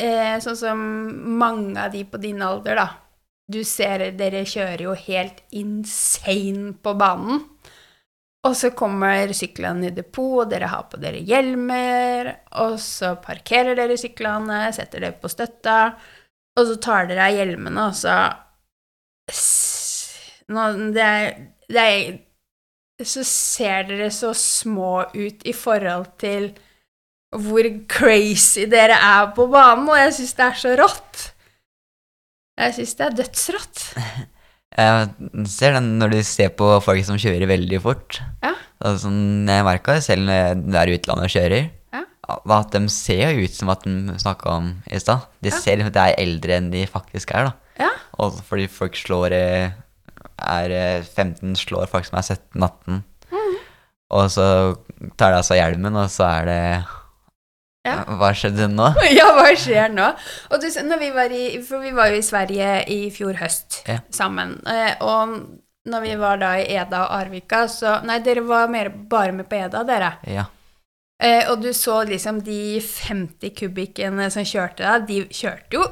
eh, 0.00 0.38
Sånn 0.40 0.56
som 0.56 0.84
mange 1.36 1.74
av 1.76 1.92
de 1.92 2.06
på 2.08 2.16
din 2.22 2.40
alder, 2.40 2.78
da. 2.80 2.86
Du 3.50 3.62
ser 3.66 4.04
dere 4.18 4.44
kjører 4.46 4.84
jo 4.84 4.94
helt 5.06 5.42
insane 5.56 6.74
på 6.82 6.94
banen. 6.98 7.42
Og 8.46 8.54
så 8.56 8.70
kommer 8.72 9.34
syklene 9.36 9.90
i 9.90 9.92
depot, 9.92 10.44
og 10.44 10.52
dere 10.52 10.70
har 10.72 10.86
på 10.88 11.00
dere 11.02 11.20
hjelmer. 11.28 12.30
Og 12.62 12.78
så 12.80 13.16
parkerer 13.20 13.76
dere 13.76 13.98
syklene, 14.00 14.62
setter 14.76 15.04
dere 15.04 15.18
på 15.20 15.28
støtta, 15.28 15.80
og 16.56 16.70
så 16.70 16.78
tar 16.80 17.10
dere 17.10 17.28
av 17.28 17.36
hjelmene, 17.40 17.90
og 17.90 17.98
så 17.98 18.20
Nå, 20.50 20.62
det 20.96 21.02
er, 21.06 21.26
det 21.70 21.82
er 21.86 22.16
så 23.06 23.22
ser 23.24 23.84
dere 23.88 24.10
så 24.12 24.32
små 24.36 25.04
ut 25.14 25.44
i 25.46 25.52
forhold 25.56 26.08
til 26.20 26.50
hvor 27.30 27.66
crazy 27.88 28.64
dere 28.66 28.96
er 28.98 29.30
på 29.36 29.46
banen, 29.52 29.86
og 29.88 30.00
jeg 30.00 30.16
syns 30.16 30.34
det 30.38 30.46
er 30.48 30.58
så 30.58 30.72
rått. 30.80 31.22
Jeg 32.60 32.74
syns 32.76 32.94
det 32.98 33.06
er 33.08 33.16
dødsrått. 33.22 33.82
Jeg 34.80 35.46
ser 35.50 35.74
den 35.74 35.88
når 35.98 36.12
du 36.14 36.18
ser 36.24 36.52
på 36.54 36.66
folk 36.84 37.02
som 37.04 37.16
kjører 37.18 37.48
veldig 37.50 37.80
fort. 37.82 38.20
Ja. 38.44 38.52
Altså, 38.86 39.10
jeg 39.10 39.64
merka 39.66 39.96
det 39.96 40.04
selv 40.06 40.22
når 40.28 40.38
jeg 40.70 40.78
er 40.78 40.88
i 40.92 40.94
utlandet 40.96 41.26
og 41.26 41.32
kjører. 41.34 41.64
Ja. 41.92 42.02
At 42.54 42.70
de 42.76 42.80
ser 42.94 43.32
jo 43.34 43.48
ut 43.48 43.56
som 43.58 43.72
at 43.74 43.82
de 43.84 44.14
snakka 44.22 44.54
om 44.60 44.68
i 44.86 45.00
stad. 45.02 45.26
De 45.42 45.50
Ja. 45.50 45.58
ser 45.58 45.82
ut 45.82 45.88
som 45.88 45.92
de 45.98 46.04
er 46.06 46.14
eldre 46.22 46.56
enn 46.60 46.70
de 46.72 46.84
faktisk 46.86 47.34
er. 47.34 47.50
da. 47.50 47.82
Ja. 47.82 47.90
Og 48.22 48.38
fordi 48.46 48.68
folk 48.70 48.94
slår 48.96 49.34
eh, 49.36 49.74
er 50.38 50.70
eh, 50.78 51.02
15, 51.02 51.56
slår 51.58 51.90
folk 51.90 52.06
som 52.06 52.20
er 52.22 52.28
17-18. 52.30 53.02
Mm. 53.34 53.58
Og 54.16 54.30
så 54.30 54.46
tar 55.18 55.34
de 55.34 55.42
av 55.42 55.44
seg 55.50 55.58
hjelmen, 55.60 55.98
og 55.98 56.08
så 56.14 56.30
er 56.30 56.48
det 56.48 56.62
Ja. 57.86 58.02
Hva 58.20 58.28
skjedde 58.36 58.66
nå? 58.68 58.90
Ja, 59.18 59.30
hva 59.38 59.48
skjer 59.56 59.88
nå? 59.94 60.10
Du, 60.60 60.66
vi 61.00 61.10
var 61.16 61.32
i, 61.32 61.44
for 61.64 61.80
vi 61.80 61.92
var 61.96 62.10
jo 62.12 62.18
i 62.20 62.24
Sverige 62.26 62.74
i 62.92 63.00
fjor 63.14 63.38
høst 63.40 63.82
Ja. 63.88 64.00
sammen. 64.12 64.58
eh, 64.68 64.96
Og 65.00 65.38
når 65.88 66.02
vi 66.04 66.14
var 66.20 66.36
da 66.42 66.50
i 66.60 66.66
Eda 66.76 67.06
og 67.06 67.14
Arvika, 67.22 67.62
så 67.72 68.02
Nei, 68.04 68.18
dere 68.20 68.42
var 68.44 68.68
mer 68.68 68.90
bare 68.90 69.32
med 69.32 69.48
på 69.48 69.56
Eda, 69.56 69.82
dere. 69.88 70.12
Ja. 70.28 70.44
Eh, 71.22 71.48
og 71.50 71.62
du 71.62 71.72
så 71.76 72.02
liksom 72.08 72.42
de 72.44 72.80
50 72.80 73.50
kubikkene 73.56 74.28
som 74.32 74.44
kjørte 74.44 74.84
da, 74.84 74.98
de 75.04 75.24
kjørte 75.28 75.76
jo 75.80 75.88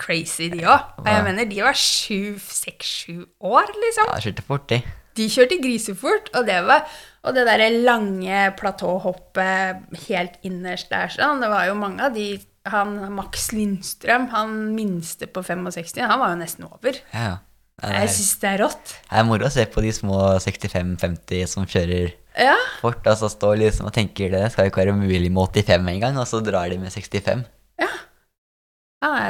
crazy, 0.00 0.48
de 0.48 0.62
òg. 0.64 1.02
Jeg 1.06 1.24
mener, 1.26 1.44
de 1.50 1.60
var 1.62 1.76
sju, 1.76 2.38
seks, 2.40 2.86
sju 3.02 3.26
år, 3.44 3.68
liksom. 3.82 4.08
ja, 4.14 4.22
kjørte 4.24 4.46
fort, 4.46 4.64
de. 4.72 4.78
De 5.18 5.26
kjørte 5.28 5.58
grisefort, 5.62 6.30
og 6.38 6.46
det 6.46 6.60
var 6.66 6.84
Og 7.24 7.34
det 7.36 7.42
derre 7.44 7.66
lange 7.84 8.46
platåhoppet 8.56 9.98
helt 10.08 10.38
innerst 10.46 10.88
der, 10.92 11.08
sånn, 11.12 11.40
det 11.42 11.50
var 11.52 11.66
jo 11.68 11.74
mange 11.76 12.06
av 12.06 12.14
de 12.14 12.38
Han 12.70 12.94
Max 13.16 13.50
Lindstrøm, 13.52 14.28
han 14.30 14.74
minste 14.76 15.26
på 15.26 15.42
65, 15.42 16.00
han 16.06 16.20
var 16.20 16.34
jo 16.34 16.40
nesten 16.40 16.64
over. 16.68 16.96
Ja. 17.12 17.38
Nei, 17.82 17.92
Jeg 17.94 18.02
er, 18.04 18.12
syns 18.12 18.32
det 18.42 18.48
er 18.50 18.58
rått. 18.60 18.90
det 19.08 19.16
er 19.18 19.24
moro 19.24 19.46
å 19.48 19.50
se 19.50 19.64
på 19.72 19.80
de 19.80 19.92
små 19.96 20.18
65-50 20.38 21.46
som 21.48 21.64
kjører 21.66 22.12
Ja. 22.38 22.54
fort, 22.82 23.00
Altså 23.08 23.30
står 23.32 23.56
liksom 23.58 23.86
og 23.88 23.94
tenker 23.96 24.30
det 24.30 24.52
skal 24.52 24.66
jo 24.66 24.70
ikke 24.70 24.84
være 24.84 24.96
mulig 24.96 25.30
med 25.32 25.48
85 25.48 25.88
engang, 25.88 26.18
og 26.20 26.26
så 26.28 26.42
drar 26.44 26.68
de 26.68 26.76
med 26.78 26.92
65. 26.92 27.44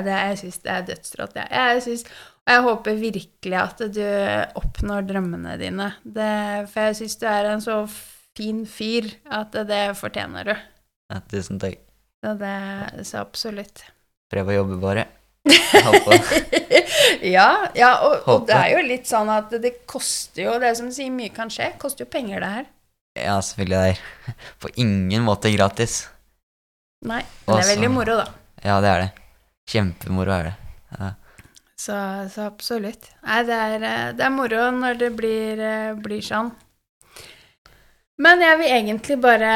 Nei, 0.00 0.06
det, 0.06 0.18
jeg 0.30 0.38
syns 0.40 0.60
det 0.64 0.72
er 0.72 0.86
dødsrått. 0.88 1.36
Jeg, 1.36 1.50
jeg 1.52 1.82
synes, 1.84 2.04
og 2.40 2.54
jeg 2.54 2.64
håper 2.64 3.00
virkelig 3.00 3.58
at 3.60 3.82
du 3.92 4.02
oppnår 4.60 5.04
drømmene 5.10 5.58
dine. 5.60 5.90
Det, 6.02 6.32
for 6.72 6.88
jeg 6.88 6.98
syns 7.02 7.20
du 7.20 7.26
er 7.28 7.50
en 7.52 7.64
så 7.64 7.76
fin 8.38 8.64
fyr 8.64 9.10
at 9.28 9.54
det 9.68 9.84
fortjener 10.00 10.48
du. 10.48 10.54
Ja, 11.10 11.20
tusen 11.28 11.60
takk. 11.60 11.82
Så 12.24 12.34
det 12.40 13.06
så 13.08 13.20
absolutt. 13.20 13.84
Prøv 14.32 14.52
å 14.52 14.60
jobbe, 14.60 14.80
bare. 14.80 15.08
Ja, 17.24 17.70
ja 17.74 17.90
og, 18.04 18.26
og 18.28 18.42
det 18.48 18.54
er 18.54 18.74
jo 18.74 18.82
litt 18.84 19.08
sånn 19.08 19.30
at 19.32 19.54
det 19.62 19.70
koster 19.88 20.42
jo 20.44 20.52
Det 20.60 20.68
som 20.76 20.90
du 20.90 20.94
sier, 20.94 21.12
mye 21.12 21.32
kan 21.34 21.50
skje. 21.52 21.72
Koster 21.80 22.04
jo 22.04 22.10
penger, 22.12 22.40
det 22.44 22.50
her. 22.54 22.68
Ja, 23.18 23.38
selvfølgelig. 23.42 23.96
Det 24.26 24.34
er 24.34 24.50
på 24.62 24.70
ingen 24.84 25.24
måte 25.26 25.52
gratis. 25.52 26.02
Nei, 27.08 27.22
men 27.46 27.56
det 27.56 27.64
er 27.64 27.72
veldig 27.74 27.90
moro, 27.92 28.20
da. 28.20 28.26
Ja, 28.62 28.78
det 28.84 28.92
er 28.92 29.02
det. 29.06 29.10
Kjempemoro 29.70 30.34
er 30.34 30.48
det. 30.48 30.54
Ja. 30.98 31.10
Så, 31.78 31.94
så 32.32 32.48
absolutt. 32.48 33.06
Nei, 33.22 33.38
det 33.48 33.56
er, 33.56 33.84
eh, 33.86 34.08
det 34.18 34.26
er 34.26 34.34
moro 34.34 34.66
når 34.74 34.98
det 35.00 35.10
blir, 35.16 35.62
eh, 35.62 35.92
blir 35.96 36.24
sånn. 36.24 36.50
Men 38.20 38.42
jeg 38.44 38.58
vil 38.60 38.74
egentlig 38.74 39.16
bare 39.22 39.52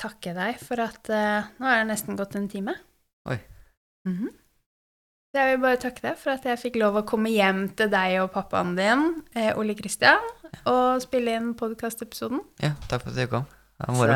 takke 0.00 0.34
deg 0.36 0.58
for 0.60 0.80
at 0.84 1.08
uh, 1.12 1.48
Nå 1.60 1.68
er 1.68 1.78
det 1.80 1.88
nesten 1.92 2.18
gått 2.18 2.36
en 2.36 2.48
time. 2.50 2.74
Oi. 3.28 3.38
Mhm. 4.08 4.34
Så 5.30 5.38
jeg 5.38 5.52
vil 5.52 5.62
bare 5.62 5.78
takke 5.80 6.02
deg 6.04 6.18
for 6.18 6.34
at 6.34 6.44
jeg 6.48 6.58
fikk 6.58 6.76
lov 6.82 6.98
å 6.98 7.04
komme 7.06 7.30
hjem 7.30 7.68
til 7.78 7.88
deg 7.92 8.16
og 8.18 8.32
pappaen 8.34 8.72
din, 8.74 9.04
Ole 9.54 9.76
Kristian, 9.78 10.24
og 10.66 10.98
spille 11.04 11.36
inn 11.38 11.52
podkastepisoden. 11.54 12.42
ja, 12.58 12.72
takk 12.90 13.04
for 13.04 13.14
at 13.14 13.20
du 13.20 13.30
kom. 13.30 13.46
Det 13.80 13.86
var 13.88 13.94
Så 13.94 13.96
moro. 13.96 14.12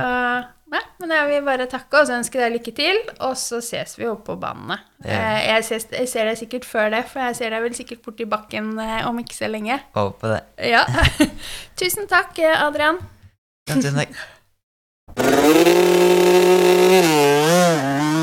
nei, 0.75 0.81
men 1.01 1.11
jeg 1.17 1.25
vil 1.31 1.43
bare 1.47 1.67
takke 1.71 1.95
og 2.03 2.11
ønske 2.13 2.39
deg 2.41 2.53
lykke 2.59 2.73
til, 2.77 2.97
og 3.25 3.35
så 3.41 3.61
ses 3.65 3.97
vi 3.99 4.05
jo 4.05 4.15
på 4.27 4.35
banene. 4.41 4.77
Eh, 5.05 5.39
Jeg, 5.49 5.65
ses, 5.65 5.87
jeg 5.93 6.09
ser 6.11 6.25
deg 6.29 6.37
sikkert 6.41 6.65
før 6.69 6.91
det, 6.93 7.05
for 7.09 7.21
jeg 7.25 7.37
ser 7.41 7.51
deg 7.55 7.63
vel 7.65 7.75
sikkert 7.79 8.03
borti 8.05 8.25
bakken 8.29 8.75
eh, 8.83 9.03
om 9.09 9.19
ikke 9.23 9.35
så 9.39 9.49
lenge. 9.49 9.79
Håper 9.97 10.29
det. 10.37 10.43
Ja. 10.75 10.83
Tusen 11.81 12.07
takk, 12.11 12.39
eh, 12.39 12.63
Adrian. 12.67 12.99
Ja, 13.71 13.75
tusen 13.81 13.97
takk. 13.97 14.13